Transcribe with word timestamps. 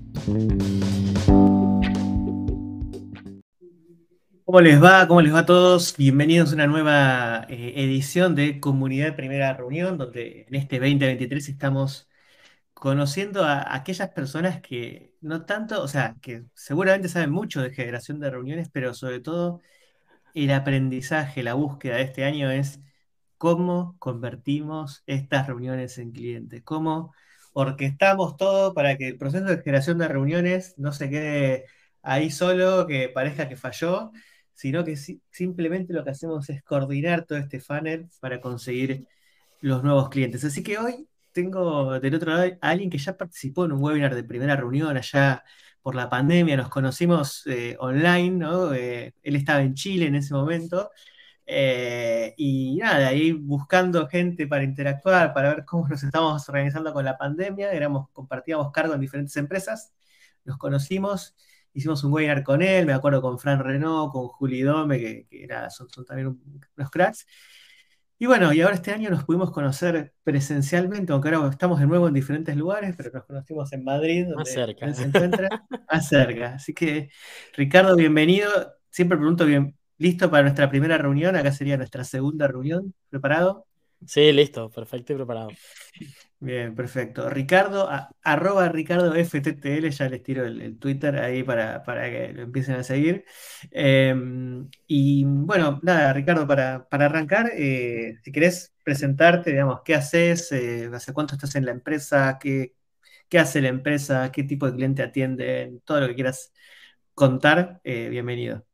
¿Cómo 4.46 4.62
les 4.62 4.82
va? 4.82 5.06
¿Cómo 5.06 5.20
les 5.20 5.34
va 5.34 5.40
a 5.40 5.46
todos? 5.46 5.94
Bienvenidos 5.98 6.52
a 6.52 6.54
una 6.54 6.66
nueva 6.66 7.44
eh, 7.50 7.74
edición 7.76 8.34
de 8.34 8.58
Comunidad 8.58 9.16
Primera 9.16 9.52
Reunión, 9.52 9.98
donde 9.98 10.46
en 10.48 10.54
este 10.54 10.78
2023 10.78 11.46
estamos 11.50 12.08
conociendo 12.78 13.44
a 13.44 13.74
aquellas 13.74 14.10
personas 14.10 14.60
que 14.60 15.14
no 15.20 15.44
tanto, 15.44 15.82
o 15.82 15.88
sea, 15.88 16.16
que 16.22 16.44
seguramente 16.54 17.08
saben 17.08 17.30
mucho 17.30 17.60
de 17.60 17.72
generación 17.72 18.20
de 18.20 18.30
reuniones, 18.30 18.70
pero 18.72 18.94
sobre 18.94 19.20
todo 19.20 19.60
el 20.34 20.50
aprendizaje, 20.52 21.42
la 21.42 21.54
búsqueda 21.54 21.96
de 21.96 22.02
este 22.02 22.24
año 22.24 22.50
es 22.50 22.80
cómo 23.38 23.96
convertimos 23.98 25.02
estas 25.06 25.46
reuniones 25.48 25.98
en 25.98 26.12
clientes, 26.12 26.62
cómo 26.64 27.14
orquestamos 27.52 28.36
todo 28.36 28.74
para 28.74 28.96
que 28.96 29.08
el 29.08 29.18
proceso 29.18 29.46
de 29.46 29.58
generación 29.62 29.98
de 29.98 30.08
reuniones 30.08 30.74
no 30.78 30.92
se 30.92 31.10
quede 31.10 31.66
ahí 32.02 32.30
solo, 32.30 32.86
que 32.86 33.08
parezca 33.08 33.48
que 33.48 33.56
falló, 33.56 34.12
sino 34.54 34.84
que 34.84 34.96
simplemente 34.96 35.92
lo 35.92 36.04
que 36.04 36.10
hacemos 36.10 36.48
es 36.50 36.62
coordinar 36.62 37.24
todo 37.26 37.38
este 37.38 37.60
funnel 37.60 38.08
para 38.20 38.40
conseguir 38.40 39.06
los 39.60 39.82
nuevos 39.84 40.08
clientes. 40.10 40.44
Así 40.44 40.62
que 40.62 40.78
hoy 40.78 41.08
tengo 41.38 42.00
del 42.00 42.14
otro 42.16 42.32
lado 42.32 42.50
a 42.60 42.68
alguien 42.68 42.90
que 42.90 42.98
ya 42.98 43.16
participó 43.16 43.64
en 43.64 43.72
un 43.72 43.82
webinar 43.82 44.12
de 44.14 44.24
primera 44.24 44.56
reunión 44.56 44.96
allá 44.96 45.44
por 45.82 45.94
la 45.94 46.08
pandemia, 46.10 46.56
nos 46.56 46.68
conocimos 46.68 47.46
eh, 47.46 47.76
online, 47.78 48.30
¿no? 48.32 48.74
Eh, 48.74 49.14
él 49.22 49.36
estaba 49.36 49.62
en 49.62 49.74
Chile 49.74 50.06
en 50.06 50.16
ese 50.16 50.34
momento. 50.34 50.90
Eh, 51.46 52.34
y 52.36 52.76
nada, 52.76 53.08
ahí 53.08 53.32
buscando 53.32 54.08
gente 54.08 54.46
para 54.48 54.64
interactuar, 54.64 55.32
para 55.32 55.54
ver 55.54 55.64
cómo 55.64 55.88
nos 55.88 56.02
estamos 56.02 56.48
organizando 56.48 56.92
con 56.92 57.04
la 57.04 57.16
pandemia, 57.16 57.72
éramos, 57.72 58.08
compartíamos 58.12 58.72
cargo 58.72 58.94
en 58.94 59.00
diferentes 59.00 59.36
empresas, 59.36 59.94
nos 60.44 60.58
conocimos 60.58 61.34
hicimos 61.72 62.02
un 62.02 62.12
webinar 62.12 62.42
con 62.42 62.62
él, 62.62 62.86
me 62.86 62.92
acuerdo 62.92 63.22
con 63.22 63.38
Fran 63.38 63.60
Renault, 63.60 64.12
con 64.12 64.26
Juli 64.28 64.62
Dome, 64.62 64.98
que, 64.98 65.26
era, 65.30 65.70
son, 65.70 65.88
también 66.06 66.40
unos 66.76 66.90
cracks. 66.90 67.26
Y 68.20 68.26
bueno, 68.26 68.52
y 68.52 68.60
ahora 68.60 68.74
este 68.74 68.90
año 68.90 69.10
nos 69.10 69.22
pudimos 69.22 69.52
conocer 69.52 70.12
presencialmente, 70.24 71.12
aunque 71.12 71.28
ahora 71.28 71.48
estamos 71.50 71.78
de 71.78 71.86
nuevo 71.86 72.08
en 72.08 72.14
diferentes 72.14 72.56
lugares, 72.56 72.94
pero 72.96 73.12
nos 73.12 73.24
conocimos 73.24 73.72
en 73.72 73.84
Madrid, 73.84 74.22
donde 74.22 74.36
más 74.36 74.50
cerca. 74.50 74.92
se 74.92 75.04
encuentra, 75.04 75.64
más 75.92 76.08
cerca. 76.08 76.54
Así 76.54 76.74
que, 76.74 77.10
Ricardo, 77.54 77.94
bienvenido. 77.94 78.50
Siempre 78.90 79.16
pregunto 79.18 79.46
bien, 79.46 79.76
¿listo 79.98 80.28
para 80.32 80.42
nuestra 80.42 80.68
primera 80.68 80.98
reunión? 80.98 81.36
Acá 81.36 81.52
sería 81.52 81.76
nuestra 81.76 82.02
segunda 82.02 82.48
reunión. 82.48 82.92
¿Preparado? 83.08 83.66
Sí, 84.04 84.32
listo, 84.32 84.68
perfecto 84.68 85.12
y 85.12 85.16
preparado. 85.16 85.50
Bien, 86.40 86.76
perfecto. 86.76 87.28
Ricardo, 87.28 87.88
arroba 88.22 88.68
Ricardo 88.68 89.12
FTTL, 89.12 89.90
ya 89.90 90.08
les 90.08 90.22
tiro 90.22 90.44
el, 90.46 90.78
Twitter 90.78 91.16
ahí 91.16 91.42
para, 91.42 91.82
que 91.84 92.32
lo 92.32 92.42
empiecen 92.42 92.76
a 92.76 92.84
seguir. 92.84 93.24
Em, 93.72 94.68
y 94.86 95.24
bueno, 95.24 95.80
nada, 95.82 96.12
Ricardo, 96.12 96.46
para, 96.46 96.86
arrancar, 96.90 97.50
eh, 97.56 98.18
si 98.22 98.30
querés 98.30 98.72
presentarte, 98.84 99.50
digamos, 99.50 99.80
qué 99.84 99.96
haces, 99.96 100.52
eh, 100.52 100.88
hace 100.92 101.12
cuánto 101.12 101.34
estás 101.34 101.56
en 101.56 101.64
la 101.64 101.72
empresa, 101.72 102.38
qué, 102.40 102.74
qué 103.28 103.38
hace 103.40 103.60
la 103.60 103.68
empresa, 103.68 104.30
qué 104.32 104.44
tipo 104.44 104.66
de 104.66 104.74
cliente 104.76 105.02
atienden, 105.02 105.80
todo 105.80 106.00
lo 106.02 106.08
que 106.08 106.14
quieras 106.14 106.52
contar, 107.14 107.80
eh, 107.84 108.08
bienvenido. 108.10 108.67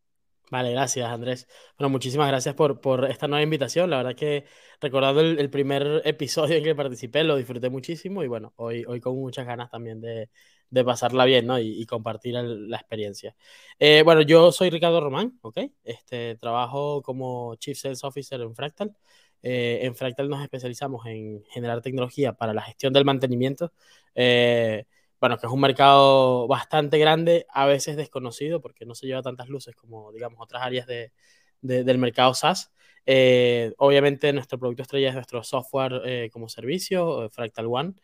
Vale, 0.50 0.72
gracias 0.72 1.08
Andrés. 1.10 1.48
Bueno, 1.78 1.90
muchísimas 1.90 2.28
gracias 2.28 2.54
por, 2.54 2.80
por 2.80 3.10
esta 3.10 3.26
nueva 3.28 3.42
invitación. 3.42 3.90
La 3.90 3.98
verdad 3.98 4.14
que 4.14 4.44
recordando 4.80 5.20
el, 5.20 5.50
primer 5.50 6.02
episodio 6.04 6.56
en 6.56 6.64
que 6.64 6.74
participé, 6.74 7.24
lo 7.24 7.36
disfruté 7.36 7.70
muchísimo 7.70 8.22
y 8.22 8.28
bueno, 8.28 8.52
hoy, 8.56 8.84
hoy 8.86 9.00
con 9.00 9.16
muchas 9.16 9.46
ganas 9.46 9.70
también 9.70 10.00
de, 10.00 10.28
de 10.70 10.84
pasarla 10.84 11.24
bien 11.24 11.46
¿no? 11.46 11.58
y, 11.58 11.86
compartir 11.86 12.34
la 12.34 12.76
experiencia. 12.76 13.36
Eh, 13.78 14.02
bueno, 14.04 14.22
yo 14.22 14.50
soy 14.52 14.70
Ricardo 14.70 15.00
Román, 15.00 15.38
¿ok? 15.42 15.58
Este, 15.84 16.36
trabajo 16.36 17.00
como 17.02 17.54
Chief 17.56 17.78
Sales 17.78 18.02
Officer 18.04 18.40
en 18.40 18.54
Fractal. 18.54 18.96
Eh, 19.42 19.80
en 19.82 19.94
Fractal 19.94 20.28
nos 20.28 20.42
especializamos 20.42 21.06
en 21.06 21.44
generar 21.50 21.80
tecnología 21.80 22.32
para 22.32 22.52
la 22.54 22.62
gestión 22.62 22.92
del 22.92 23.04
mantenimiento. 23.04 23.72
Eh, 24.14 24.86
bueno, 25.20 25.38
que 25.38 25.46
es 25.46 25.52
un 25.52 25.60
mercado 25.60 26.46
bastante 26.48 26.98
grande, 26.98 27.46
a 27.50 27.66
veces 27.66 27.96
desconocido, 27.96 28.60
porque 28.60 28.86
no 28.86 28.94
se 28.94 29.06
lleva 29.06 29.22
tantas 29.22 29.48
luces 29.48 29.74
como, 29.74 30.12
digamos, 30.12 30.38
otras 30.40 30.62
áreas 30.62 30.86
de, 30.86 31.12
del 31.60 31.98
mercado 31.98 32.34
SaaS. 32.34 32.72
Eh, 33.06 33.72
obviamente, 33.78 34.32
nuestro 34.32 34.58
producto 34.58 34.82
estrella 34.82 35.08
es 35.08 35.14
nuestro 35.14 35.42
software 35.42 36.02
eh, 36.04 36.30
como 36.32 36.48
servicio, 36.48 37.24
eh, 37.24 37.30
Fractal 37.30 37.66
One. 37.66 37.94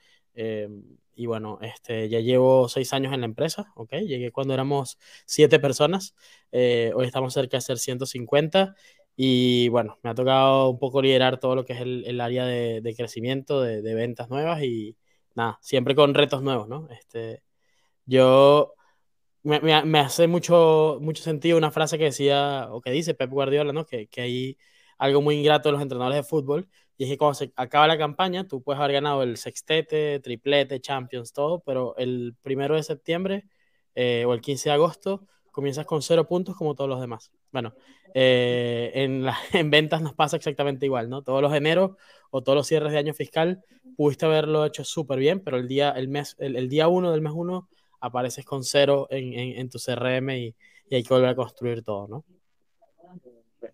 y 1.14 1.26
bueno, 1.26 1.58
este, 1.60 2.08
ya 2.08 2.20
llevo 2.20 2.68
seis 2.68 2.92
años 2.94 3.12
en 3.12 3.20
la 3.20 3.26
empresa, 3.26 3.72
¿ok? 3.76 3.92
Llegué 4.06 4.30
cuando 4.32 4.54
éramos 4.54 4.98
siete 5.26 5.58
personas, 5.58 6.14
hoy 6.52 7.06
estamos 7.06 7.34
cerca 7.34 7.58
de 7.58 7.60
ser 7.60 7.78
150 7.78 8.74
y 9.16 9.68
bueno, 9.68 9.98
me 10.02 10.10
ha 10.10 10.14
tocado 10.14 10.70
un 10.70 10.78
poco 10.78 11.02
liderar 11.02 11.38
todo 11.40 11.54
lo 11.54 11.64
que 11.66 11.74
es 11.74 11.80
el, 11.80 12.04
el 12.06 12.20
área 12.22 12.46
de, 12.46 12.80
de 12.80 12.94
crecimiento, 12.94 13.60
de, 13.60 13.82
de, 13.82 13.94
ventas 13.94 14.30
nuevas 14.30 14.62
y, 14.62 14.96
nada, 15.34 15.58
siempre 15.62 15.94
con 15.94 16.14
retos 16.14 16.42
nuevos, 16.42 16.68
¿no? 16.68 16.88
Este, 16.90 17.42
yo 18.06 18.74
me, 19.42 19.60
me, 19.60 19.98
hace 20.00 20.26
mucho, 20.26 20.98
mucho 21.00 21.22
sentido 21.22 21.58
una 21.58 21.70
frase 21.70 21.98
que 21.98 22.04
decía, 22.04 22.68
o 22.70 22.80
que 22.80 22.90
dice 22.90 23.14
Pep 23.14 23.30
Guardiola, 23.30 23.72
¿no? 23.72 23.86
Que, 23.86 24.08
que 24.08 24.20
hay 24.22 24.58
algo 24.98 25.22
muy 25.22 25.36
ingrato 25.36 25.68
de 25.68 25.72
los 25.72 25.82
entrenadores 25.82 26.18
de 26.18 26.28
fútbol, 26.28 26.68
y 26.96 27.04
es 27.04 27.10
que 27.10 27.18
cuando 27.18 27.34
se 27.34 27.52
acaba 27.56 27.86
la 27.86 27.96
campaña, 27.96 28.46
tú 28.46 28.62
puedes 28.62 28.78
haber 28.78 28.92
ganado 28.92 29.22
el 29.22 29.38
sextete, 29.38 30.20
triplete, 30.20 30.80
champions, 30.80 31.32
todo, 31.32 31.60
pero 31.60 31.96
el 31.96 32.36
primero 32.42 32.76
de 32.76 32.82
septiembre 32.82 33.46
eh, 33.94 34.24
o 34.26 34.34
el 34.34 34.42
15 34.42 34.68
de 34.68 34.74
agosto 34.74 35.26
comienzas 35.50 35.86
con 35.86 36.02
cero 36.02 36.26
puntos 36.26 36.56
como 36.56 36.74
todos 36.74 36.90
los 36.90 37.00
demás. 37.00 37.32
Bueno, 37.52 37.74
eh, 38.14 38.90
en, 38.94 39.26
en 39.52 39.70
ventas 39.70 40.02
nos 40.02 40.14
pasa 40.14 40.36
exactamente 40.36 40.86
igual, 40.86 41.08
¿no? 41.08 41.22
Todos 41.22 41.42
los 41.42 41.54
enero 41.54 41.96
o 42.30 42.42
todos 42.42 42.56
los 42.56 42.66
cierres 42.66 42.92
de 42.92 42.98
año 42.98 43.14
fiscal 43.14 43.62
pudiste 43.96 44.26
haberlo 44.26 44.64
hecho 44.64 44.84
súper 44.84 45.18
bien, 45.18 45.40
pero 45.40 45.56
el 45.56 45.68
día, 45.68 45.90
el 45.90 46.08
mes, 46.08 46.36
el, 46.38 46.68
día 46.68 46.88
uno 46.88 47.12
del 47.12 47.20
mes 47.20 47.32
uno 47.34 47.68
apareces 48.00 48.44
con 48.44 48.64
cero 48.64 49.06
en, 49.10 49.34
en, 49.34 49.68
tu 49.68 49.78
CRM 49.78 50.30
y, 50.30 50.54
y, 50.88 50.94
hay 50.94 51.02
que 51.02 51.12
volver 51.12 51.30
a 51.30 51.34
construir 51.34 51.82
todo, 51.82 52.08
¿no? 52.08 52.24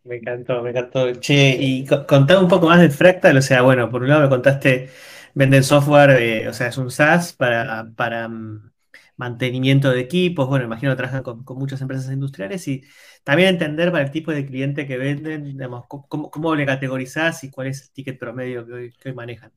Me 0.03 0.17
encantó, 0.17 0.63
me 0.63 0.71
encantó. 0.71 1.13
Che, 1.15 1.57
y 1.61 1.85
contame 1.85 2.41
un 2.41 2.49
poco 2.49 2.67
más 2.67 2.81
de 2.81 2.91
Fractal, 2.91 3.37
o 3.37 3.43
sea, 3.43 3.63
bueno, 3.63 3.89
por 3.89 4.03
un 4.03 4.09
lado 4.09 4.23
me 4.23 4.29
contaste, 4.29 4.89
venden 5.35 5.63
software, 5.63 6.11
eh, 6.21 6.49
o 6.49 6.53
sea, 6.53 6.69
es 6.69 6.79
un 6.79 6.91
SaaS 6.91 7.33
para, 7.33 7.89
para 7.95 8.29
mm, 8.29 8.73
mantenimiento 9.17 9.91
de 9.91 10.01
equipos, 10.01 10.49
bueno, 10.49 10.65
imagino 10.67 10.93
que 10.93 10.97
trabajan 10.97 11.23
con, 11.23 11.45
con, 11.45 11.59
muchas 11.59 11.81
empresas 11.81 12.13
industriales 12.13 12.67
y 12.69 12.83
también 13.25 13.51
entender 13.51 13.91
para 13.91 14.05
el 14.05 14.11
tipo 14.11 14.31
de 14.33 14.47
cliente 14.47 14.87
que 14.87 14.99
venden, 14.99 15.45
digamos, 15.45 15.85
cómo, 15.89 16.31
cómo 16.31 16.55
le 16.55 16.67
categorizás 16.67 17.45
y 17.45 17.51
cuál 17.51 17.69
es 17.69 17.83
el 17.83 17.91
ticket 17.93 18.19
promedio 18.19 18.67
que 18.67 18.73
hoy, 18.73 18.93
que 18.93 19.09
hoy 19.09 19.15
manejan. 19.15 19.53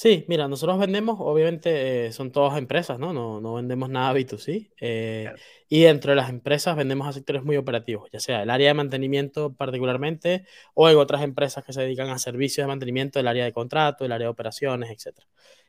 Sí, 0.00 0.24
mira, 0.28 0.48
nosotros 0.48 0.78
vendemos, 0.78 1.18
obviamente 1.20 2.06
eh, 2.06 2.12
son 2.12 2.32
todas 2.32 2.56
empresas, 2.56 2.98
¿no? 2.98 3.12
No, 3.12 3.38
no 3.38 3.54
vendemos 3.54 3.90
nada 3.90 4.14
B2C. 4.14 4.70
Eh, 4.80 5.30
y 5.68 5.82
dentro 5.82 6.12
de 6.12 6.16
las 6.16 6.30
empresas 6.30 6.74
vendemos 6.74 7.06
a 7.06 7.12
sectores 7.12 7.42
muy 7.42 7.58
operativos, 7.58 8.08
ya 8.10 8.18
sea 8.18 8.42
el 8.42 8.48
área 8.48 8.68
de 8.68 8.74
mantenimiento 8.74 9.52
particularmente, 9.52 10.46
o 10.72 10.88
en 10.88 10.96
otras 10.96 11.22
empresas 11.22 11.64
que 11.64 11.74
se 11.74 11.82
dedican 11.82 12.08
a 12.08 12.18
servicios 12.18 12.64
de 12.64 12.68
mantenimiento, 12.68 13.20
el 13.20 13.28
área 13.28 13.44
de 13.44 13.52
contrato, 13.52 14.06
el 14.06 14.12
área 14.12 14.28
de 14.28 14.30
operaciones, 14.30 14.88
etc. 14.90 15.18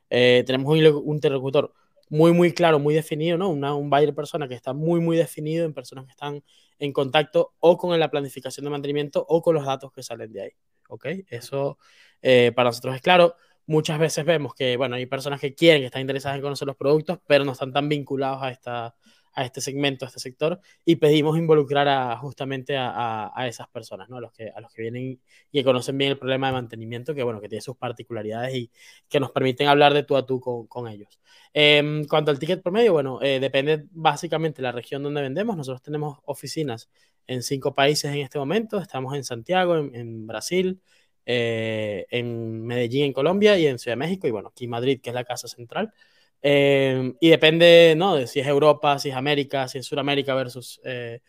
Eh, 0.09 0.43
tenemos 0.47 0.71
un, 0.73 0.85
un 0.85 1.15
interlocutor 1.15 1.73
muy, 2.11 2.33
muy 2.33 2.53
claro, 2.53 2.77
muy 2.77 2.93
definido, 2.93 3.37
¿no? 3.37 3.49
Una, 3.49 3.73
un 3.73 3.89
buyer 3.89 4.13
persona 4.13 4.49
que 4.49 4.53
está 4.53 4.73
muy, 4.73 4.99
muy 4.99 5.15
definido 5.15 5.65
en 5.65 5.73
personas 5.73 6.05
que 6.05 6.11
están 6.11 6.43
en 6.77 6.91
contacto 6.91 7.53
o 7.59 7.77
con 7.77 7.97
la 7.97 8.11
planificación 8.11 8.65
de 8.65 8.69
mantenimiento 8.69 9.25
o 9.29 9.41
con 9.41 9.55
los 9.55 9.65
datos 9.65 9.93
que 9.93 10.03
salen 10.03 10.33
de 10.33 10.41
ahí. 10.41 10.51
¿Ok? 10.89 11.05
Eso 11.29 11.77
eh, 12.21 12.51
para 12.53 12.69
nosotros 12.69 12.95
es 12.95 13.01
claro. 13.01 13.35
Muchas 13.65 13.97
veces 13.97 14.25
vemos 14.25 14.53
que, 14.53 14.75
bueno, 14.75 14.97
hay 14.97 15.05
personas 15.05 15.39
que 15.39 15.55
quieren, 15.55 15.81
que 15.81 15.85
están 15.85 16.01
interesadas 16.01 16.35
en 16.35 16.41
conocer 16.41 16.67
los 16.67 16.75
productos, 16.75 17.19
pero 17.27 17.45
no 17.45 17.53
están 17.53 17.71
tan 17.71 17.87
vinculados 17.87 18.43
a 18.43 18.51
esta, 18.51 18.93
a 19.33 19.45
este 19.45 19.61
segmento, 19.61 20.05
a 20.05 20.07
este 20.07 20.19
sector, 20.19 20.59
y 20.85 20.97
pedimos 20.97 21.37
involucrar 21.37 21.87
a, 21.87 22.17
justamente 22.17 22.75
a, 22.77 23.31
esas 23.47 23.67
personas. 23.69 24.09
A 24.11 24.19
los, 24.19 24.31
que, 24.33 24.51
vienen 24.77 25.19
y 25.51 25.63
conocen 25.63 25.97
bien 25.97 26.11
el 26.11 26.17
problema 26.17 26.47
de 26.47 26.53
mantenimiento, 26.53 27.15
que 27.15 27.23
bueno, 27.23 27.41
que 27.41 27.49
tiene 27.49 27.61
sus 27.61 27.77
particularidades 27.77 28.55
y 28.55 28.71
que 29.09 29.19
nos 29.19 29.31
permiten 29.31 29.67
hablar 29.67 29.93
de 29.93 30.03
tú 30.03 30.15
a 30.17 30.25
tú 30.25 30.39
con, 30.39 30.87
ellos. 30.87 31.19
Eh, 31.53 32.03
cuanto 32.09 32.31
al 32.31 32.39
ticket 32.39 32.61
promedio, 32.61 32.93
bueno, 32.93 33.19
eh, 33.21 33.39
depende 33.39 33.85
básicamente 33.91 34.57
de 34.61 34.63
la 34.63 34.71
región 34.71 35.03
donde 35.03 35.21
vendemos. 35.21 35.55
Nosotros 35.57 35.81
tenemos 35.81 36.19
oficinas 36.25 36.89
en 37.27 37.43
cinco 37.43 37.73
países 37.73 38.11
en 38.13 38.19
este 38.19 38.39
momento. 38.39 38.79
Estamos 38.79 39.15
en 39.15 39.23
Santiago, 39.23 39.77
en, 39.77 39.95
en 39.95 40.27
Brasil, 40.27 40.81
eh, 41.25 42.07
en 42.09 42.65
Medellín, 42.65 43.05
en 43.05 43.13
Colombia 43.13 43.57
y 43.57 43.67
en 43.67 43.77
Ciudad 43.79 43.93
de 43.93 43.99
México, 43.99 44.27
y 44.27 44.31
bueno, 44.31 44.49
aquí 44.49 44.67
Madrid, 44.67 44.99
que 45.01 45.11
es 45.11 45.13
la 45.13 45.23
casa 45.23 45.47
central. 45.47 45.93
Eh, 46.41 47.13
y 47.19 47.29
depende, 47.29 47.93
¿no? 47.97 48.15
De 48.15 48.27
si 48.27 48.39
es 48.39 48.47
Europa, 48.47 48.97
si 48.99 49.09
es 49.09 49.15
América, 49.15 49.67
si 49.67 49.77
es 49.77 49.85
Sudamérica 49.85 50.33
versus 50.33 50.81
eh, 50.83 51.21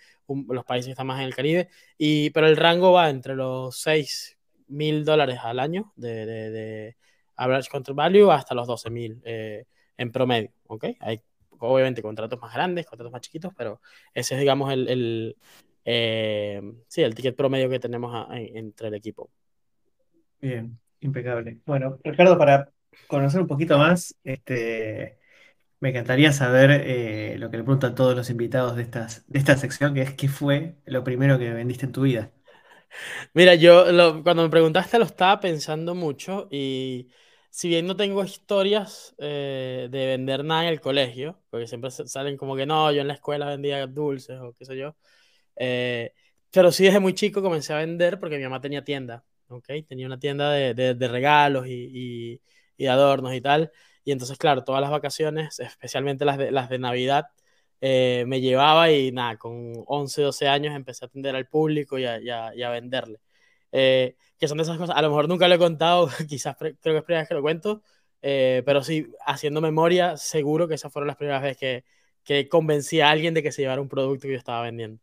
los 0.48 0.64
países 0.64 0.86
que 0.86 0.92
están 0.92 1.06
más 1.06 1.20
en 1.20 1.26
el 1.26 1.34
Caribe. 1.34 1.68
Y, 1.98 2.30
pero 2.30 2.46
el 2.46 2.56
rango 2.56 2.92
va 2.92 3.10
entre 3.10 3.36
los 3.36 3.76
6 3.80 4.38
mil 4.68 5.04
dólares 5.04 5.38
al 5.42 5.58
año 5.58 5.92
de, 5.96 6.26
de, 6.26 6.96
average 7.36 7.70
contract 7.70 7.96
value 7.96 8.30
hasta 8.30 8.54
los 8.54 8.66
12 8.66 8.90
mil 8.90 9.20
eh, 9.24 9.66
en 9.96 10.12
promedio, 10.12 10.52
¿ok? 10.66 10.84
Hay 11.00 11.20
obviamente 11.58 12.02
contratos 12.02 12.40
más 12.40 12.52
grandes, 12.52 12.86
contratos 12.86 13.12
más 13.12 13.20
chiquitos, 13.20 13.52
pero 13.56 13.80
ese 14.14 14.34
es, 14.34 14.40
digamos, 14.40 14.72
el, 14.72 14.88
el 14.88 15.36
eh, 15.84 16.60
sí, 16.88 17.02
el 17.02 17.14
ticket 17.14 17.36
promedio 17.36 17.68
que 17.68 17.78
tenemos 17.78 18.26
entre 18.30 18.88
el 18.88 18.94
equipo. 18.94 19.30
Bien, 20.40 20.78
impecable. 21.00 21.58
Bueno, 21.64 21.98
Ricardo, 22.02 22.36
para 22.38 22.72
conocer 23.06 23.40
un 23.40 23.46
poquito 23.48 23.78
más, 23.78 24.16
este, 24.24 25.18
me 25.80 25.90
encantaría 25.90 26.32
saber 26.32 26.70
eh, 26.72 27.36
lo 27.38 27.50
que 27.50 27.58
le 27.58 27.64
pregunto 27.64 27.86
a 27.88 27.94
todos 27.96 28.16
los 28.16 28.30
invitados 28.30 28.76
de, 28.76 28.82
estas, 28.84 29.24
de 29.28 29.38
esta 29.40 29.56
sección, 29.58 29.94
que 29.94 30.02
es 30.02 30.14
¿qué 30.14 30.28
fue 30.28 30.76
lo 30.86 31.04
primero 31.04 31.38
que 31.38 31.52
vendiste 31.52 31.86
en 31.86 31.92
tu 31.92 32.02
vida? 32.02 32.32
Mira, 33.34 33.54
yo 33.54 33.90
lo, 33.92 34.22
cuando 34.22 34.42
me 34.42 34.48
preguntaste 34.50 34.98
lo 34.98 35.04
estaba 35.04 35.40
pensando 35.40 35.94
mucho 35.94 36.48
y 36.50 37.08
si 37.50 37.68
bien 37.68 37.86
no 37.86 37.96
tengo 37.96 38.22
historias 38.24 39.14
eh, 39.18 39.88
de 39.90 40.06
vender 40.06 40.44
nada 40.44 40.62
en 40.64 40.68
el 40.70 40.80
colegio, 40.80 41.40
porque 41.50 41.66
siempre 41.66 41.90
salen 41.90 42.36
como 42.36 42.56
que 42.56 42.66
no, 42.66 42.90
yo 42.92 43.00
en 43.00 43.08
la 43.08 43.14
escuela 43.14 43.46
vendía 43.46 43.86
dulces 43.86 44.38
o 44.40 44.54
qué 44.54 44.64
sé 44.64 44.76
yo, 44.76 44.96
eh, 45.56 46.12
pero 46.50 46.72
sí 46.72 46.84
desde 46.84 47.00
muy 47.00 47.14
chico 47.14 47.42
comencé 47.42 47.72
a 47.74 47.78
vender 47.78 48.18
porque 48.20 48.36
mi 48.38 48.44
mamá 48.44 48.60
tenía 48.60 48.84
tienda, 48.84 49.24
¿ok? 49.48 49.66
Tenía 49.88 50.06
una 50.06 50.18
tienda 50.18 50.50
de, 50.52 50.74
de, 50.74 50.94
de 50.94 51.08
regalos 51.08 51.66
y, 51.66 52.32
y 52.34 52.40
y 52.76 52.86
adornos 52.86 53.34
y 53.34 53.40
tal. 53.40 53.72
Y 54.04 54.12
entonces, 54.12 54.38
claro, 54.38 54.64
todas 54.64 54.80
las 54.80 54.90
vacaciones, 54.90 55.58
especialmente 55.60 56.24
las 56.24 56.38
de, 56.38 56.50
las 56.50 56.68
de 56.68 56.78
Navidad, 56.78 57.26
eh, 57.80 58.24
me 58.26 58.40
llevaba 58.40 58.90
y 58.90 59.12
nada, 59.12 59.36
con 59.38 59.72
11, 59.86 60.22
12 60.22 60.48
años 60.48 60.74
empecé 60.74 61.04
a 61.04 61.08
atender 61.08 61.34
al 61.36 61.48
público 61.48 61.98
y 61.98 62.04
a, 62.06 62.20
y 62.20 62.30
a, 62.30 62.54
y 62.54 62.62
a 62.62 62.70
venderle. 62.70 63.18
Eh, 63.72 64.16
que 64.38 64.48
son 64.48 64.58
de 64.58 64.64
esas 64.64 64.78
cosas, 64.78 64.96
a 64.96 65.02
lo 65.02 65.08
mejor 65.08 65.28
nunca 65.28 65.48
lo 65.48 65.54
he 65.54 65.58
contado, 65.58 66.08
quizás 66.28 66.56
creo 66.56 66.76
que 66.80 66.96
es 66.98 67.04
primera 67.04 67.22
vez 67.22 67.28
que 67.28 67.34
lo 67.34 67.42
cuento, 67.42 67.82
eh, 68.22 68.62
pero 68.66 68.82
sí, 68.84 69.08
haciendo 69.26 69.60
memoria, 69.60 70.16
seguro 70.16 70.68
que 70.68 70.74
esas 70.74 70.92
fueron 70.92 71.08
las 71.08 71.16
primeras 71.16 71.42
veces 71.42 71.56
que, 71.58 71.84
que 72.24 72.48
convencí 72.48 73.00
a 73.00 73.10
alguien 73.10 73.34
de 73.34 73.42
que 73.42 73.52
se 73.52 73.62
llevara 73.62 73.82
un 73.82 73.88
producto 73.88 74.22
que 74.22 74.32
yo 74.32 74.38
estaba 74.38 74.62
vendiendo. 74.62 75.00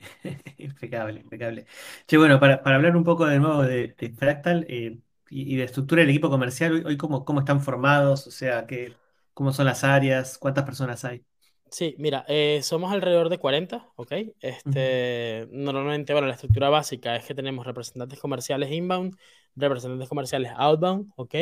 impecable, 0.58 1.20
impecable. 1.20 1.66
Che, 2.06 2.16
bueno, 2.16 2.40
para, 2.40 2.62
para, 2.62 2.76
hablar 2.76 2.96
un 2.96 3.04
poco 3.04 3.26
de 3.26 3.38
nuevo 3.38 3.62
de, 3.62 3.94
de 3.96 4.10
Fractal, 4.10 4.66
eh, 4.68 4.98
y, 5.30 5.56
de 5.56 5.64
estructura 5.64 6.00
del 6.02 6.10
equipo 6.10 6.28
comercial, 6.28 6.72
hoy, 6.72 6.82
hoy 6.84 6.96
cómo, 6.96 7.24
cómo, 7.24 7.40
están 7.40 7.60
formados, 7.60 8.26
o 8.26 8.30
sea, 8.30 8.66
qué, 8.66 8.94
cómo 9.32 9.52
son 9.52 9.66
las 9.66 9.84
áreas, 9.84 10.36
cuántas 10.38 10.64
personas 10.64 11.04
hay. 11.04 11.24
Sí, 11.70 11.94
mira, 11.98 12.24
eh, 12.26 12.60
somos 12.64 12.92
alrededor 12.92 13.28
de 13.28 13.38
40, 13.38 13.86
¿ok? 13.94 14.12
Este, 14.40 15.46
uh 15.46 15.52
-huh. 15.52 15.52
Normalmente, 15.52 16.12
bueno, 16.12 16.26
la 16.26 16.34
estructura 16.34 16.68
básica 16.68 17.14
es 17.14 17.24
que 17.24 17.34
tenemos 17.34 17.64
representantes 17.64 18.18
comerciales 18.18 18.72
inbound, 18.72 19.14
representantes 19.54 20.08
comerciales 20.08 20.52
outbound, 20.56 21.12
¿ok? 21.14 21.34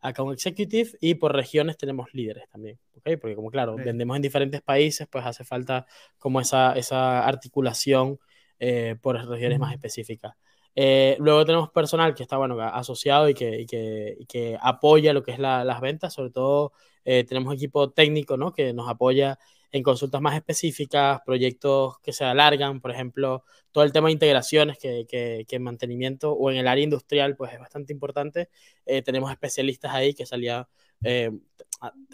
Account 0.00 0.32
executive 0.32 0.92
y 1.00 1.16
por 1.16 1.34
regiones 1.34 1.76
tenemos 1.76 2.08
líderes 2.14 2.48
también, 2.48 2.78
¿ok? 2.96 3.10
Porque 3.20 3.36
como 3.36 3.50
claro, 3.50 3.76
vendemos 3.76 4.16
en 4.16 4.22
diferentes 4.22 4.62
países, 4.62 5.06
pues 5.10 5.26
hace 5.26 5.44
falta 5.44 5.86
como 6.18 6.40
esa, 6.40 6.72
esa 6.76 7.26
articulación 7.26 8.18
eh, 8.58 8.96
por 9.02 9.16
regiones 9.16 9.58
uh 9.58 9.62
-huh. 9.62 9.66
más 9.66 9.74
específicas. 9.74 10.34
Eh, 10.76 11.16
luego 11.20 11.44
tenemos 11.44 11.70
personal 11.70 12.14
que 12.14 12.22
está 12.22 12.36
bueno, 12.36 12.60
asociado 12.60 13.28
y 13.28 13.34
que, 13.34 13.60
y 13.60 13.66
que, 13.66 14.16
y 14.18 14.26
que 14.26 14.58
apoya 14.60 15.12
lo 15.12 15.22
que 15.22 15.32
es 15.32 15.38
la, 15.38 15.64
las 15.64 15.80
ventas, 15.80 16.14
sobre 16.14 16.30
todo 16.30 16.72
eh, 17.04 17.24
tenemos 17.24 17.54
equipo 17.54 17.90
técnico 17.90 18.36
¿no? 18.36 18.52
que 18.52 18.72
nos 18.72 18.88
apoya 18.88 19.38
en 19.70 19.82
consultas 19.82 20.20
más 20.20 20.36
específicas, 20.36 21.20
proyectos 21.26 21.98
que 21.98 22.12
se 22.12 22.24
alargan, 22.24 22.80
por 22.80 22.92
ejemplo, 22.92 23.44
todo 23.72 23.82
el 23.82 23.92
tema 23.92 24.06
de 24.06 24.12
integraciones 24.12 24.78
que, 24.78 25.04
que, 25.08 25.44
que 25.48 25.56
en 25.56 25.64
mantenimiento 25.64 26.32
o 26.32 26.50
en 26.50 26.58
el 26.58 26.68
área 26.68 26.84
industrial 26.84 27.34
pues 27.34 27.52
es 27.52 27.58
bastante 27.58 27.92
importante. 27.92 28.48
Eh, 28.86 29.02
tenemos 29.02 29.32
especialistas 29.32 29.92
ahí 29.92 30.14
que 30.14 30.26
salía, 30.26 30.68
eh, 31.02 31.32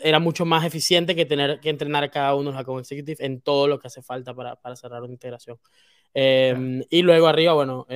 era 0.02 0.18
mucho 0.20 0.46
más 0.46 0.64
eficiente 0.64 1.14
que 1.14 1.26
tener 1.26 1.60
que 1.60 1.68
entrenar 1.68 2.02
a 2.02 2.10
cada 2.10 2.34
uno 2.34 2.50
de 2.50 2.52
los 2.52 2.60
account 2.62 2.80
executive 2.80 3.24
en 3.24 3.42
todo 3.42 3.68
lo 3.68 3.78
que 3.78 3.88
hace 3.88 4.00
falta 4.00 4.34
para, 4.34 4.56
para 4.56 4.74
cerrar 4.74 5.02
una 5.02 5.12
integración. 5.12 5.58
Claro. 6.14 6.84
Y 6.88 7.02
luego 7.02 7.26
arriba, 7.28 7.52
bueno, 7.52 7.86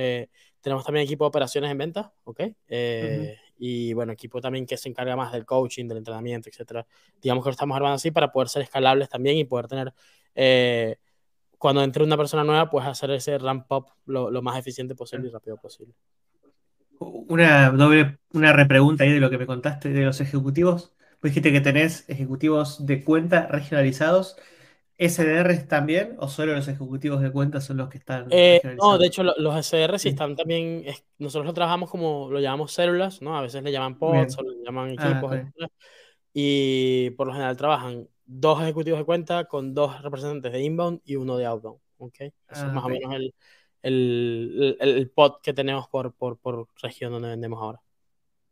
tenemos 0.65 0.83
también 0.83 1.05
equipo 1.05 1.25
de 1.25 1.27
operaciones 1.27 1.69
en 1.69 1.77
venta, 1.77 2.11
¿ok? 2.23 2.39
Eh, 2.67 3.19
uh 3.19 3.23
-huh. 3.23 3.53
Y 3.59 3.93
bueno, 3.93 4.13
equipo 4.13 4.41
también 4.41 4.65
que 4.65 4.77
se 4.77 4.89
encarga 4.89 5.15
más 5.15 5.31
del 5.31 5.45
coaching, 5.45 5.87
del 5.87 5.99
entrenamiento, 5.99 6.49
etcétera. 6.49 6.87
Digamos 7.21 7.43
que 7.43 7.49
lo 7.49 7.51
estamos 7.51 7.75
armando 7.75 7.97
así 7.97 8.09
para 8.09 8.31
poder 8.31 8.49
ser 8.49 8.63
escalables 8.63 9.07
también 9.07 9.37
y 9.37 9.45
poder 9.45 9.67
tener, 9.67 9.93
eh, 10.33 10.97
cuando 11.59 11.83
entre 11.83 12.03
una 12.03 12.17
persona 12.17 12.43
nueva, 12.43 12.67
pues 12.67 12.83
hacer 12.83 13.11
ese 13.11 13.37
ramp 13.37 13.71
up 13.71 13.85
lo, 14.07 14.31
lo 14.31 14.41
más 14.41 14.57
eficiente 14.57 14.95
posible 14.95 15.27
y 15.27 15.31
rápido 15.31 15.55
posible. 15.57 15.93
Una 16.97 17.69
doble, 17.69 18.17
una 18.33 18.51
repregunta 18.51 19.03
ahí 19.03 19.11
de 19.13 19.19
lo 19.19 19.29
que 19.29 19.37
me 19.37 19.45
contaste 19.45 19.89
de 19.89 20.03
los 20.03 20.19
ejecutivos. 20.19 20.95
Pues 21.19 21.31
dijiste 21.31 21.51
que 21.51 21.61
tenés 21.61 22.09
ejecutivos 22.09 22.87
de 22.87 23.03
cuenta 23.03 23.45
regionalizados. 23.45 24.35
¿SDRs 24.97 25.67
también 25.67 26.15
o 26.19 26.29
solo 26.29 26.53
los 26.53 26.67
ejecutivos 26.67 27.21
de 27.21 27.31
cuentas 27.31 27.65
son 27.65 27.77
los 27.77 27.89
que 27.89 27.97
están? 27.97 28.27
Eh, 28.29 28.61
no, 28.77 28.97
de 28.97 29.07
hecho 29.07 29.23
lo, 29.23 29.33
los 29.37 29.65
SDRs 29.65 30.01
sí 30.01 30.09
están 30.09 30.35
también, 30.35 30.83
es, 30.85 31.03
nosotros 31.17 31.45
lo 31.45 31.53
trabajamos 31.53 31.89
como, 31.89 32.29
lo 32.31 32.39
llamamos 32.39 32.71
células, 32.71 33.21
¿no? 33.21 33.37
A 33.37 33.41
veces 33.41 33.61
le 33.61 33.71
llaman 33.71 33.97
pods 33.97 34.37
o 34.37 34.43
le 34.43 34.63
llaman 34.63 34.91
equipos. 34.91 35.31
Ah, 35.33 35.51
okay. 35.51 35.67
Y 36.33 37.09
por 37.11 37.27
lo 37.27 37.33
general 37.33 37.57
trabajan 37.57 38.07
dos 38.25 38.61
ejecutivos 38.61 38.99
de 38.99 39.05
cuenta 39.05 39.45
con 39.45 39.73
dos 39.73 40.01
representantes 40.01 40.51
de 40.51 40.61
inbound 40.63 41.01
y 41.03 41.15
uno 41.17 41.37
de 41.37 41.45
outbound, 41.45 41.79
¿ok? 41.97 42.21
Eso 42.21 42.33
ah, 42.49 42.67
es 42.67 42.73
más 42.73 42.83
okay. 42.85 42.97
o 42.97 42.99
menos 42.99 43.15
el, 43.15 43.35
el, 43.81 44.77
el, 44.79 44.89
el, 44.97 45.09
pod 45.09 45.41
que 45.41 45.53
tenemos 45.53 45.87
por, 45.89 46.13
por, 46.13 46.37
por 46.37 46.67
región 46.81 47.11
donde 47.11 47.29
vendemos 47.29 47.61
ahora. 47.61 47.81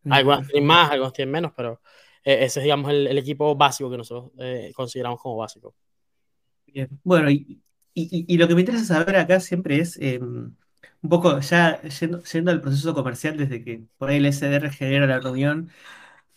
Algunos 0.10 0.48
tienen 0.48 0.68
más, 0.68 0.92
algunos 0.92 1.14
tienen 1.14 1.32
menos, 1.32 1.54
pero 1.56 1.82
eh, 2.24 2.44
ese 2.44 2.60
es, 2.60 2.64
digamos, 2.64 2.92
el, 2.92 3.08
el, 3.08 3.18
equipo 3.18 3.56
básico 3.56 3.90
que 3.90 3.98
nosotros 3.98 4.32
eh, 4.40 4.72
consideramos 4.76 5.22
como 5.22 5.38
básico. 5.38 5.76
Bien. 6.74 6.90
Bueno, 7.04 7.30
y, 7.30 7.62
y, 7.94 8.26
y, 8.28 8.38
lo 8.38 8.48
que 8.48 8.56
me 8.56 8.62
interesa 8.62 8.86
saber 8.86 9.16
acá 9.18 9.40
siempre 9.40 9.80
es 9.80 9.98
eh, 10.02 10.20
un 10.20 10.58
poco 11.10 11.40
ya 11.40 11.82
yendo, 11.84 12.24
yendo, 12.24 12.52
al 12.52 12.62
proceso 12.62 12.94
comercial 12.96 13.38
desde 13.38 13.64
que 13.64 13.84
por 13.98 14.10
ahí 14.10 14.18
el 14.18 14.26
SDR 14.26 14.72
genera 14.72 15.06
la 15.06 15.20
reunión 15.20 15.70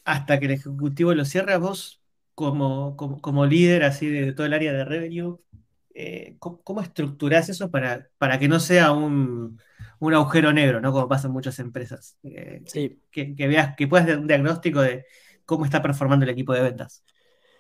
hasta 0.05 0.41
que 0.41 0.47
el 0.47 0.53
ejecutivo 0.53 1.15
lo 1.15 1.25
cierra, 1.25 1.59
vos 1.59 2.03
como, 2.35 2.97
como, 2.97 3.21
como 3.21 3.47
líder 3.47 3.85
así 3.85 4.09
de, 4.09 4.33
todo 4.33 4.47
el 4.47 4.55
área 4.55 4.73
de 4.73 4.85
revenue, 4.85 5.39
eh, 5.95 6.37
¿cómo, 6.39 6.63
¿cómo, 6.63 6.83
estructurás 6.83 7.49
eso 7.49 7.71
para, 7.71 8.11
para 8.19 8.39
que 8.39 8.49
no 8.49 8.61
sea 8.61 8.93
un, 8.93 9.61
un 10.01 10.15
agujero 10.15 10.53
negro, 10.53 10.81
¿no? 10.81 10.93
Como 10.93 11.09
pasa 11.09 11.29
en 11.29 11.35
muchas 11.35 11.59
empresas? 11.61 12.19
Eh, 12.25 12.63
sí. 12.67 13.03
que, 13.11 13.35
que, 13.37 13.49
veas, 13.49 13.77
que 13.77 13.89
puedas 13.89 14.07
dar 14.07 14.19
un 14.19 14.27
diagnóstico 14.29 14.83
de 14.83 15.07
cómo 15.47 15.65
está 15.65 15.83
performando 15.83 16.25
el 16.25 16.31
equipo 16.31 16.53
de 16.55 16.63
ventas. 16.63 17.05